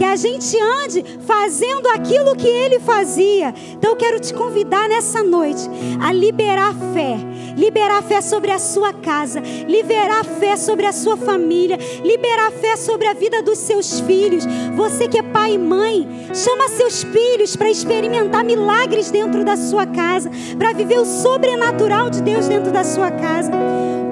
que 0.02 0.06
a 0.06 0.16
gente 0.16 0.58
ande 0.60 1.06
fazendo 1.28 1.88
aquilo 1.90 2.36
que 2.36 2.48
ele 2.48 2.80
fazia. 2.80 3.54
Então 3.74 3.92
eu 3.92 3.96
quero 3.96 4.20
te 4.20 4.34
convidar 4.34 4.90
nessa 4.90 5.22
noite 5.22 5.62
a 6.02 6.12
liberar 6.12 6.74
fé, 6.92 7.20
liberar 7.56 8.02
fé 8.04 8.22
sobre 8.22 8.52
a 8.52 8.60
sua 8.60 8.94
casa, 8.94 9.42
liberar 9.68 10.24
fé 10.24 10.56
sobre 10.56 10.86
a 10.86 10.92
sua 10.92 11.18
família, 11.18 11.78
liberar 12.04 12.52
fé 12.52 12.76
sobre 12.76 13.08
a 13.08 13.14
vida 13.14 13.42
dos 13.42 13.58
seus 13.58 14.00
filhos. 14.02 14.46
Você 14.76 15.08
que 15.08 15.18
é 15.18 15.24
pai 15.24 15.54
e 15.54 15.58
mãe, 15.58 16.08
chama 16.34 16.68
seus 16.70 17.04
filhos 17.04 17.56
para 17.56 17.70
experimentar 17.70 18.44
milagres 18.44 19.12
dentro 19.12 19.44
da 19.44 19.56
sua 19.58 19.86
casa, 19.86 20.30
para 20.58 20.74
viver 20.74 21.00
o 21.00 21.06
sobrenatural 21.06 22.10
de 22.10 22.22
Deus 22.22 22.48
dentro 22.48 22.72
da 22.72 22.84
sua 22.84 23.12
casa. 23.12 23.52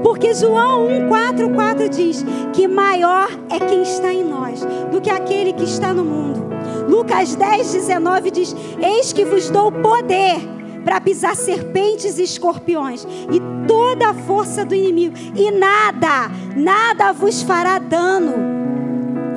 Porque 0.03 0.33
João 0.33 0.87
1,4,4 1.09 1.89
diz 1.89 2.25
que 2.53 2.67
maior 2.67 3.29
é 3.49 3.59
quem 3.59 3.81
está 3.81 4.13
em 4.13 4.23
nós 4.23 4.61
do 4.91 5.01
que 5.01 5.09
aquele 5.09 5.53
que 5.53 5.63
está 5.63 5.93
no 5.93 6.05
mundo. 6.05 6.49
Lucas 6.87 7.35
10, 7.35 7.73
19 7.73 8.31
diz: 8.31 8.55
Eis 8.81 9.13
que 9.13 9.25
vos 9.25 9.49
dou 9.49 9.71
poder 9.71 10.58
para 10.89 10.99
pisar 10.99 11.35
serpentes 11.35 12.17
e 12.17 12.23
escorpiões 12.23 13.05
e 13.31 13.39
toda 13.67 14.09
a 14.09 14.13
força 14.15 14.65
do 14.65 14.73
inimigo, 14.73 15.15
e 15.35 15.51
nada, 15.51 16.31
nada 16.55 17.13
vos 17.13 17.43
fará 17.43 17.77
dano. 17.77 18.33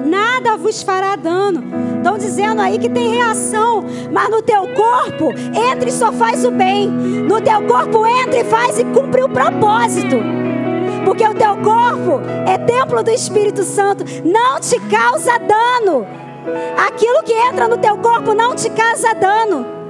Nada 0.07 0.57
vos 0.57 0.83
fará 0.83 1.15
dano. 1.15 1.63
Estão 1.99 2.17
dizendo 2.17 2.63
aí 2.63 2.79
que 2.79 2.89
tem 2.89 3.17
reação, 3.17 3.85
mas 4.11 4.31
no 4.31 4.41
teu 4.41 4.67
corpo, 4.69 5.31
entra 5.71 5.91
e 5.91 5.93
só 5.93 6.11
faz 6.11 6.43
o 6.43 6.51
bem. 6.51 6.89
No 6.89 7.39
teu 7.39 7.63
corpo, 7.67 8.07
entra 8.07 8.41
e 8.41 8.45
faz 8.45 8.79
e 8.79 8.85
cumpre 8.87 9.23
o 9.23 9.29
propósito 9.29 10.17
porque 11.05 11.27
o 11.27 11.35
teu 11.35 11.57
corpo 11.57 12.21
é 12.47 12.57
templo 12.57 13.03
do 13.03 13.11
Espírito 13.11 13.65
Santo, 13.65 14.05
não 14.25 14.59
te 14.59 14.81
causa 14.89 15.37
dano. 15.39 16.07
Aquilo 16.79 17.23
que 17.25 17.35
entra 17.35 17.69
no 17.69 17.77
teu 17.77 17.99
corpo 17.99 18.33
não 18.33 18.55
te 18.55 18.71
causa 18.71 19.13
dano. 19.13 19.82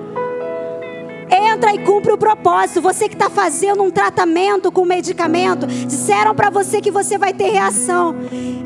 Entra 1.33 1.75
e 1.75 1.79
cumpre 1.79 2.13
o 2.13 2.19
propósito. 2.19 2.83
Você 2.83 3.09
que 3.09 3.15
está 3.15 3.31
fazendo 3.31 3.83
um 3.83 3.91
tratamento 3.91 4.71
com 4.71 4.85
medicamento, 4.85 5.67
disseram 5.67 6.35
para 6.35 6.51
você 6.51 6.81
que 6.81 6.91
você 6.91 7.17
vai 7.17 7.33
ter 7.33 7.51
reação. 7.51 8.15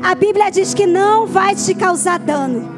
A 0.03 0.13
Bíblia 0.13 0.49
diz 0.49 0.73
que 0.73 0.85
não 0.85 1.25
vai 1.25 1.55
te 1.55 1.73
causar 1.73 2.19
dano 2.19 2.77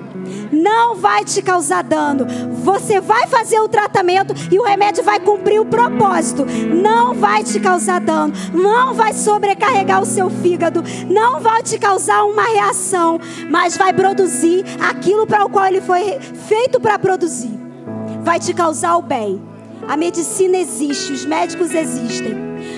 não 0.51 0.95
vai 0.95 1.23
te 1.23 1.41
causar 1.41 1.83
dano. 1.83 2.25
Você 2.63 2.99
vai 2.99 3.27
fazer 3.27 3.59
o 3.59 3.67
tratamento 3.67 4.33
e 4.51 4.59
o 4.59 4.63
remédio 4.63 5.03
vai 5.03 5.19
cumprir 5.19 5.59
o 5.59 5.65
propósito. 5.65 6.45
Não 6.45 7.13
vai 7.13 7.43
te 7.43 7.59
causar 7.59 7.99
dano, 7.99 8.33
não 8.53 8.93
vai 8.93 9.13
sobrecarregar 9.13 10.01
o 10.01 10.05
seu 10.05 10.29
fígado, 10.29 10.83
não 11.07 11.39
vai 11.39 11.63
te 11.63 11.77
causar 11.77 12.23
uma 12.23 12.43
reação, 12.43 13.19
mas 13.49 13.77
vai 13.77 13.93
produzir 13.93 14.63
aquilo 14.79 15.25
para 15.25 15.45
o 15.45 15.49
qual 15.49 15.65
ele 15.65 15.81
foi 15.81 16.19
feito 16.19 16.79
para 16.79 16.99
produzir. 16.99 17.57
Vai 18.21 18.39
te 18.39 18.53
causar 18.53 18.97
o 18.97 19.01
bem. 19.01 19.48
A 19.89 19.97
medicina 19.97 20.55
existe, 20.55 21.11
os 21.11 21.25
médicos 21.25 21.73
existem, 21.73 22.35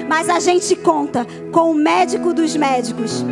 mas 0.07 0.29
a 0.29 0.39
gente 0.39 0.77
conta 0.77 1.27
com 1.51 1.69
o 1.69 1.75
médico 1.75 2.33
dos 2.33 2.55
médicos. 2.55 3.25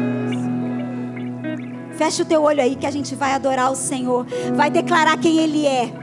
Fecha 1.93 2.23
o 2.23 2.25
teu 2.25 2.41
olho 2.41 2.61
aí 2.61 2.75
que 2.75 2.85
a 2.85 2.91
gente 2.91 3.15
vai 3.15 3.31
adorar 3.31 3.71
o 3.71 3.77
Senhor, 3.77 4.25
vai 4.53 4.69
declarar 4.69 5.17
quem 5.17 5.37
Ele 5.39 5.65
é. 5.65 5.93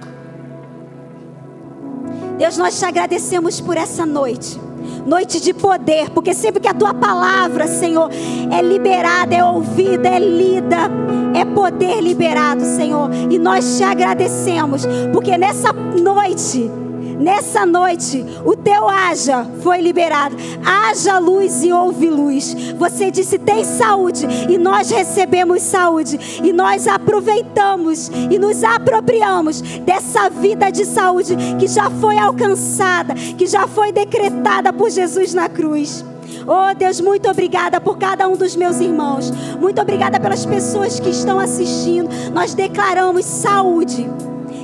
Deus, 2.38 2.56
nós 2.56 2.78
te 2.78 2.86
agradecemos 2.86 3.60
por 3.60 3.76
essa 3.76 4.06
noite. 4.06 4.58
Noite 5.04 5.38
de 5.38 5.52
poder, 5.52 6.08
porque 6.10 6.32
sempre 6.32 6.60
que 6.60 6.68
a 6.68 6.74
tua 6.74 6.94
palavra, 6.94 7.66
Senhor, 7.66 8.08
é 8.50 8.62
liberada, 8.62 9.34
é 9.34 9.44
ouvida, 9.44 10.08
é 10.08 10.18
lida, 10.18 10.90
é 11.34 11.44
poder 11.44 12.00
liberado, 12.00 12.62
Senhor. 12.62 13.10
E 13.30 13.38
nós 13.38 13.76
te 13.76 13.84
agradecemos, 13.84 14.86
porque 15.12 15.36
nessa 15.36 15.74
noite 15.74 16.70
Nessa 17.18 17.64
noite, 17.64 18.24
o 18.44 18.54
teu 18.54 18.88
haja 18.88 19.46
foi 19.62 19.80
liberado. 19.80 20.36
Haja 20.64 21.18
luz 21.18 21.62
e 21.62 21.72
houve 21.72 22.10
luz. 22.10 22.54
Você 22.78 23.10
disse: 23.10 23.38
tem 23.38 23.64
saúde, 23.64 24.26
e 24.48 24.58
nós 24.58 24.90
recebemos 24.90 25.62
saúde, 25.62 26.18
e 26.42 26.52
nós 26.52 26.86
aproveitamos 26.86 28.08
e 28.08 28.38
nos 28.38 28.62
apropriamos 28.62 29.60
dessa 29.60 30.28
vida 30.28 30.70
de 30.70 30.84
saúde 30.84 31.36
que 31.58 31.66
já 31.66 31.90
foi 31.90 32.18
alcançada, 32.18 33.14
que 33.14 33.46
já 33.46 33.66
foi 33.66 33.92
decretada 33.92 34.72
por 34.72 34.90
Jesus 34.90 35.32
na 35.32 35.48
cruz. 35.48 36.04
Oh 36.46 36.74
Deus, 36.76 37.00
muito 37.00 37.28
obrigada 37.28 37.80
por 37.80 37.98
cada 37.98 38.28
um 38.28 38.36
dos 38.36 38.54
meus 38.54 38.78
irmãos. 38.78 39.32
Muito 39.58 39.80
obrigada 39.80 40.20
pelas 40.20 40.44
pessoas 40.44 41.00
que 41.00 41.10
estão 41.10 41.40
assistindo. 41.40 42.08
Nós 42.32 42.54
declaramos 42.54 43.24
saúde 43.24 44.08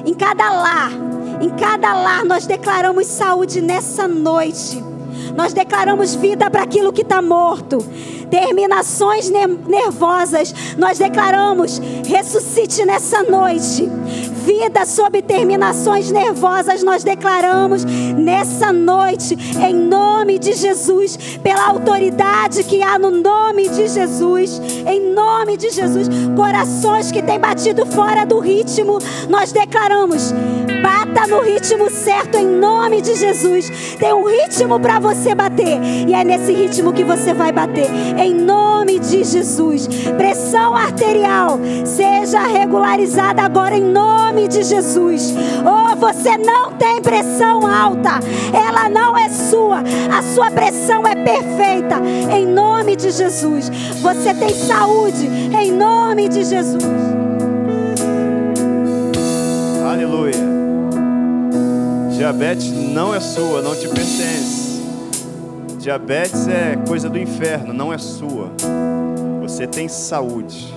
em 0.05 0.15
cada 0.15 0.49
lar 0.51 1.12
em 1.43 1.51
cada 1.51 1.93
lar 1.93 2.25
nós 2.25 2.47
declaramos 2.47 3.07
saúde 3.09 3.61
nessa 3.61 4.07
noite. 4.07 4.83
Nós 5.37 5.53
declaramos 5.53 6.15
vida 6.15 6.49
para 6.49 6.63
aquilo 6.63 6.93
que 6.93 7.03
está 7.03 7.21
morto. 7.21 7.85
Terminações 8.33 9.31
nervosas, 9.31 10.55
nós 10.79 10.97
declaramos: 10.97 11.79
ressuscite 12.07 12.83
nessa 12.83 13.23
noite. 13.23 13.87
Vida 14.43 14.85
sob 14.87 15.21
terminações 15.23 16.11
nervosas, 16.11 16.83
nós 16.83 17.05
declaramos 17.05 17.85
nessa 17.85 18.73
noite, 18.73 19.37
em 19.63 19.73
nome 19.73 20.39
de 20.39 20.55
Jesus, 20.55 21.17
pela 21.43 21.69
autoridade 21.69 22.65
que 22.65 22.83
há 22.83 22.99
no 22.99 23.11
nome 23.11 23.69
de 23.69 23.87
Jesus, 23.87 24.61
em 24.85 25.13
nome 25.13 25.57
de 25.57 25.71
Jesus, 25.71 26.09
corações 26.35 27.13
que 27.13 27.23
têm 27.23 27.39
batido 27.39 27.87
fora 27.87 28.25
do 28.25 28.41
ritmo, 28.41 28.99
nós 29.29 29.53
declaramos: 29.53 30.33
bata 30.83 31.29
no 31.29 31.41
ritmo 31.41 31.89
certo, 31.89 32.37
em 32.37 32.47
nome 32.47 33.01
de 33.01 33.15
Jesus. 33.15 33.71
Tem 33.99 34.13
um 34.13 34.25
ritmo 34.25 34.81
para 34.81 34.99
você 34.99 35.35
bater, 35.35 35.81
e 36.09 36.13
é 36.15 36.25
nesse 36.25 36.53
ritmo 36.53 36.93
que 36.93 37.05
você 37.05 37.33
vai 37.33 37.53
bater, 37.53 37.89
em 38.23 38.35
nome 38.35 38.99
de 38.99 39.25
Jesus. 39.25 39.89
Pressão 40.17 40.77
arterial 40.77 41.59
seja 41.85 42.47
regularizada 42.47 43.43
agora, 43.43 43.77
em 43.77 43.85
nome 43.85 44.49
de 44.49 44.63
Jesus. 44.63 45.35
Oh, 45.65 45.97
você 45.97 46.39
não 46.39 46.73
tem 46.73 47.01
pressão 47.03 47.67
alta, 47.67 48.21
ela 48.53 48.89
não 48.89 49.17
é 49.17 49.29
sua, 49.29 49.81
a 49.81 50.23
sua 50.35 50.51
pressão 50.51 51.07
é 51.07 51.15
perfeita, 51.15 52.01
em 52.33 52.47
nome 52.47 52.97
de 52.97 53.11
Jesus. 53.11 53.69
Você 54.01 54.35
tem 54.35 54.51
saúde, 54.51 55.27
em 55.27 55.73
nome 55.73 56.29
de 56.29 56.45
Jesus. 56.45 56.83
Aleluia. 59.91 60.33
Diabetes 62.17 62.71
não 62.71 63.15
é 63.15 63.21
sua, 63.21 63.61
não 63.63 63.75
te 63.75 63.89
pertence. 63.89 64.72
Diabetes 65.83 66.47
é 66.47 66.77
coisa 66.87 67.11
do 67.11 67.19
inferno, 67.19 67.75
não 67.75 67.93
é 67.93 67.99
sua. 67.99 68.53
Você 69.41 69.67
tem 69.67 69.89
saúde. 69.89 70.73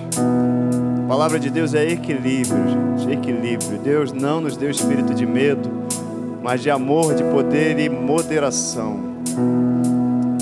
A 1.04 1.06
palavra 1.06 1.38
de 1.38 1.48
Deus 1.48 1.74
é 1.74 1.88
equilíbrio, 1.88 2.58
gente. 2.98 3.12
Equilíbrio. 3.12 3.78
Deus 3.78 4.12
não 4.12 4.40
nos 4.40 4.56
deu 4.56 4.68
espírito 4.68 5.14
de 5.14 5.24
medo, 5.24 5.70
mas 6.42 6.60
de 6.60 6.70
amor, 6.70 7.14
de 7.14 7.22
poder 7.22 7.78
e 7.78 7.88
moderação. 7.88 8.98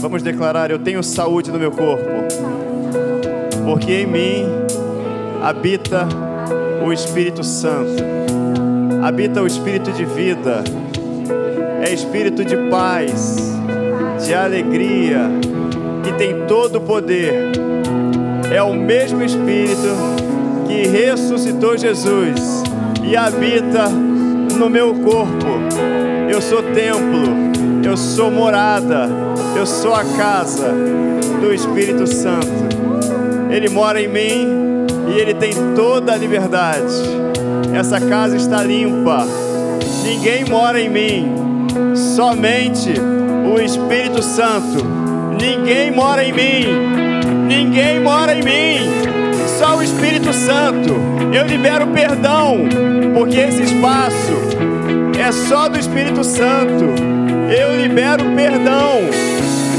Vamos 0.01 0.23
declarar: 0.23 0.71
Eu 0.71 0.79
tenho 0.79 1.03
saúde 1.03 1.53
no 1.53 1.59
meu 1.59 1.71
corpo, 1.71 2.09
porque 3.67 3.93
em 3.93 4.07
mim 4.07 4.47
habita 5.43 6.09
o 6.83 6.91
Espírito 6.91 7.45
Santo, 7.45 8.03
habita 9.03 9.43
o 9.43 9.47
Espírito 9.47 9.93
de 9.93 10.07
vida, 10.07 10.65
é 11.87 11.93
espírito 11.93 12.43
de 12.43 12.57
paz, 12.71 13.55
de 14.25 14.35
alegria, 14.35 15.31
que 16.03 16.13
tem 16.15 16.47
todo 16.47 16.77
o 16.77 16.81
poder. 16.81 17.53
É 18.51 18.63
o 18.63 18.73
mesmo 18.73 19.23
Espírito 19.23 19.95
que 20.67 20.87
ressuscitou 20.87 21.77
Jesus 21.77 22.63
e 23.03 23.15
habita 23.17 23.89
no 23.89 24.71
meu 24.71 24.95
corpo. 24.95 25.47
Eu 26.31 26.41
sou 26.41 26.63
templo, 26.63 27.85
eu 27.85 27.97
sou 27.97 28.31
morada, 28.31 29.09
eu 29.55 29.67
sou 29.67 29.95
a 29.95 30.05
casa 30.17 30.73
do 31.41 31.53
Espírito 31.53 32.07
Santo. 32.07 32.49
Ele 33.51 33.69
mora 33.69 34.01
em 34.01 34.09
mim 34.09 34.87
e 35.15 35.21
ele 35.21 35.35
tem 35.35 35.53
toda 35.77 36.15
a 36.15 36.17
liberdade. 36.17 36.95
Essa 37.75 38.01
casa 38.01 38.37
está 38.37 38.63
limpa. 38.63 39.27
Ninguém 40.03 40.45
mora 40.47 40.81
em 40.81 40.89
mim, 40.89 41.33
somente 41.95 42.95
o 43.45 43.61
Espírito 43.61 44.23
Santo. 44.23 44.85
Ninguém 45.41 45.91
mora 45.91 46.25
em 46.25 46.33
mim. 46.33 46.67
Ninguém 47.49 48.01
mora 48.01 48.35
em 48.35 48.43
mim 48.43 49.15
só 49.59 49.77
o 49.77 49.83
Espírito 49.83 50.33
Santo. 50.33 50.95
Eu 51.33 51.47
libero 51.47 51.87
perdão, 51.89 52.59
porque 53.15 53.39
esse 53.39 53.63
espaço 53.63 54.33
é 55.19 55.33
só 55.33 55.69
do 55.69 55.79
Espírito 55.79 56.25
Santo. 56.25 56.85
Eu 57.57 57.81
libero 57.81 58.25
perdão 58.35 59.01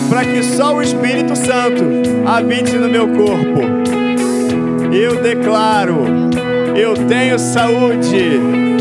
para 0.09 0.23
que 0.23 0.43
só 0.43 0.75
o 0.75 0.81
Espírito 0.81 1.35
Santo 1.35 1.83
habite 2.25 2.75
no 2.75 2.87
meu 2.87 3.07
corpo. 3.07 3.61
Eu 4.93 5.21
declaro, 5.21 6.05
eu 6.75 6.93
tenho 7.07 7.37
saúde. 7.37 8.74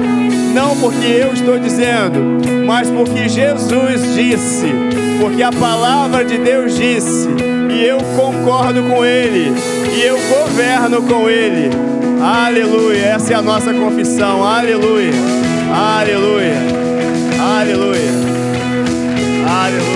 Não 0.55 0.77
porque 0.77 1.05
eu 1.07 1.33
estou 1.33 1.59
dizendo, 1.59 2.39
mas 2.65 2.89
porque 2.89 3.29
Jesus 3.29 4.15
disse, 4.15 4.67
porque 5.21 5.43
a 5.43 5.51
palavra 5.51 6.25
de 6.25 6.39
Deus 6.39 6.77
disse, 6.77 7.29
e 7.71 7.85
eu 7.85 7.99
concordo 8.17 8.83
com 8.85 9.05
Ele 9.05 9.53
e 9.93 10.01
eu 10.01 10.17
governo 10.17 11.03
com 11.03 11.29
Ele. 11.29 11.71
Aleluia. 12.23 13.07
Essa 13.07 13.33
é 13.33 13.37
a 13.37 13.43
nossa 13.43 13.75
confissão. 13.75 14.45
Aleluia. 14.45 15.13
Aleluia. 15.73 16.55
Aleluia. 17.39 18.11
Aleluia. 19.47 19.94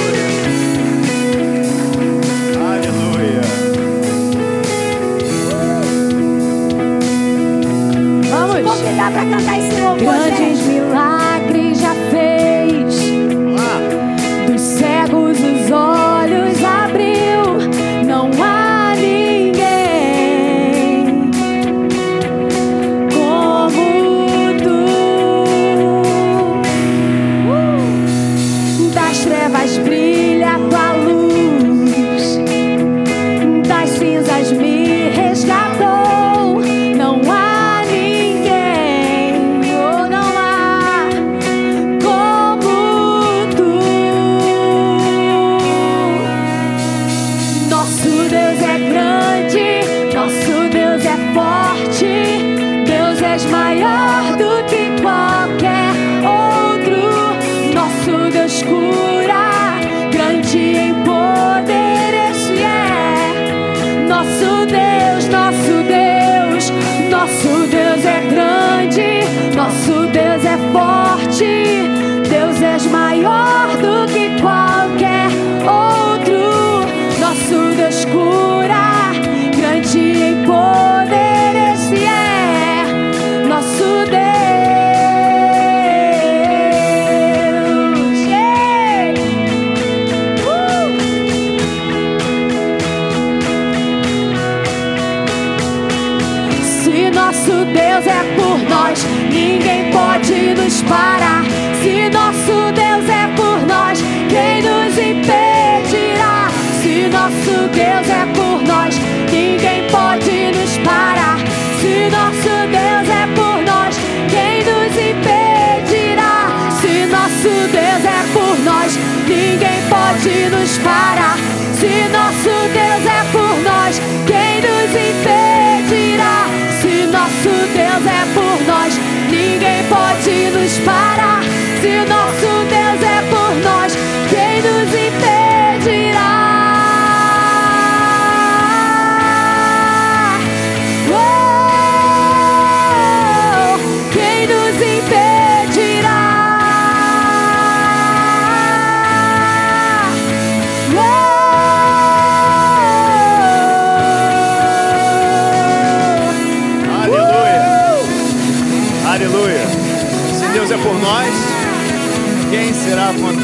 Parar. 120.82 121.36
Se 121.74 122.08
nosso 122.08 122.50
Deus 122.72 123.06
é 123.06 123.24
por 123.32 123.54
nós, 123.62 124.00
quem 124.26 124.60
nos 124.60 124.90
impedirá? 124.90 126.46
Se 126.80 127.06
nosso 127.06 127.50
Deus 127.74 128.06
é 128.06 128.24
por 128.34 128.66
nós, 128.66 128.98
ninguém 129.30 129.84
pode 129.88 130.50
nos 130.50 130.78
parar. 130.78 131.42
Se 131.80 132.04
nosso 132.08 132.37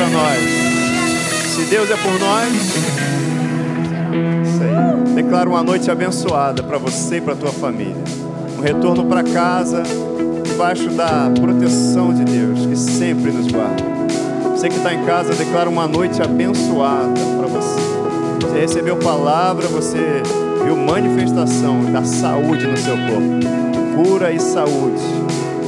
nós? 0.08 0.40
Se 1.54 1.62
Deus 1.64 1.90
é 1.90 1.96
por 1.96 2.18
nós, 2.18 2.52
isso 4.42 4.62
aí. 4.62 5.14
Declaro 5.14 5.50
uma 5.50 5.62
noite 5.62 5.90
abençoada 5.90 6.62
para 6.62 6.78
você 6.78 7.18
e 7.18 7.20
para 7.20 7.34
tua 7.34 7.52
família. 7.52 8.02
Um 8.58 8.62
retorno 8.62 9.06
para 9.06 9.22
casa 9.22 9.82
debaixo 10.44 10.88
da 10.90 11.30
proteção 11.40 12.12
de 12.12 12.24
Deus, 12.24 12.66
que 12.66 12.76
sempre 12.76 13.30
nos 13.30 13.50
guarda. 13.50 13.82
Você 14.50 14.68
que 14.68 14.76
está 14.76 14.94
em 14.94 15.04
casa, 15.04 15.34
declara 15.34 15.68
uma 15.68 15.86
noite 15.86 16.22
abençoada 16.22 17.20
para 17.38 17.46
você. 17.46 17.80
Você 18.40 18.60
recebeu 18.60 18.96
palavra, 18.96 19.66
você 19.68 20.22
viu 20.64 20.76
manifestação 20.76 21.92
da 21.92 22.04
saúde 22.04 22.66
no 22.66 22.76
seu 22.76 22.96
corpo. 22.96 24.04
Cura 24.08 24.32
e 24.32 24.40
saúde. 24.40 25.02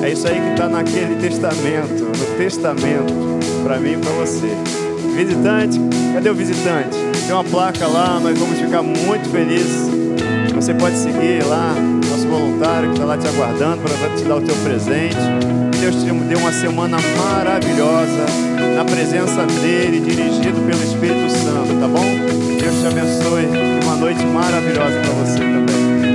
É 0.02 0.10
isso 0.10 0.28
aí 0.28 0.40
que 0.40 0.50
está 0.50 0.68
naquele 0.68 1.16
testamento, 1.16 2.04
no 2.04 2.38
testamento, 2.38 3.35
para 3.66 3.80
mim 3.80 3.94
e 3.94 3.96
para 3.96 4.12
você. 4.12 4.46
Visitante, 5.16 5.80
cadê 6.14 6.30
o 6.30 6.34
visitante? 6.36 6.96
Tem 7.26 7.32
uma 7.34 7.42
placa 7.42 7.84
lá, 7.88 8.20
nós 8.20 8.38
vamos 8.38 8.60
ficar 8.60 8.80
muito 8.80 9.28
felizes. 9.28 9.90
Você 10.54 10.72
pode 10.72 10.96
seguir 10.96 11.44
lá, 11.44 11.74
nosso 12.08 12.28
voluntário 12.28 12.90
que 12.90 12.94
está 12.94 13.04
lá 13.04 13.18
te 13.18 13.26
aguardando 13.26 13.78
para 13.82 14.14
te 14.14 14.22
dar 14.22 14.36
o 14.36 14.40
teu 14.40 14.54
presente. 14.62 15.16
Deus 15.80 15.96
te 15.96 16.04
deu 16.04 16.38
uma 16.38 16.52
semana 16.52 16.96
maravilhosa 17.18 18.26
na 18.76 18.84
presença 18.84 19.44
dele, 19.60 19.98
dirigido 19.98 20.60
pelo 20.60 20.82
Espírito 20.84 21.28
Santo, 21.30 21.80
tá 21.80 21.88
bom? 21.88 22.04
Deus 22.60 22.80
te 22.80 22.86
abençoe. 22.86 23.46
Uma 23.82 23.96
noite 23.96 24.24
maravilhosa. 24.26 26.05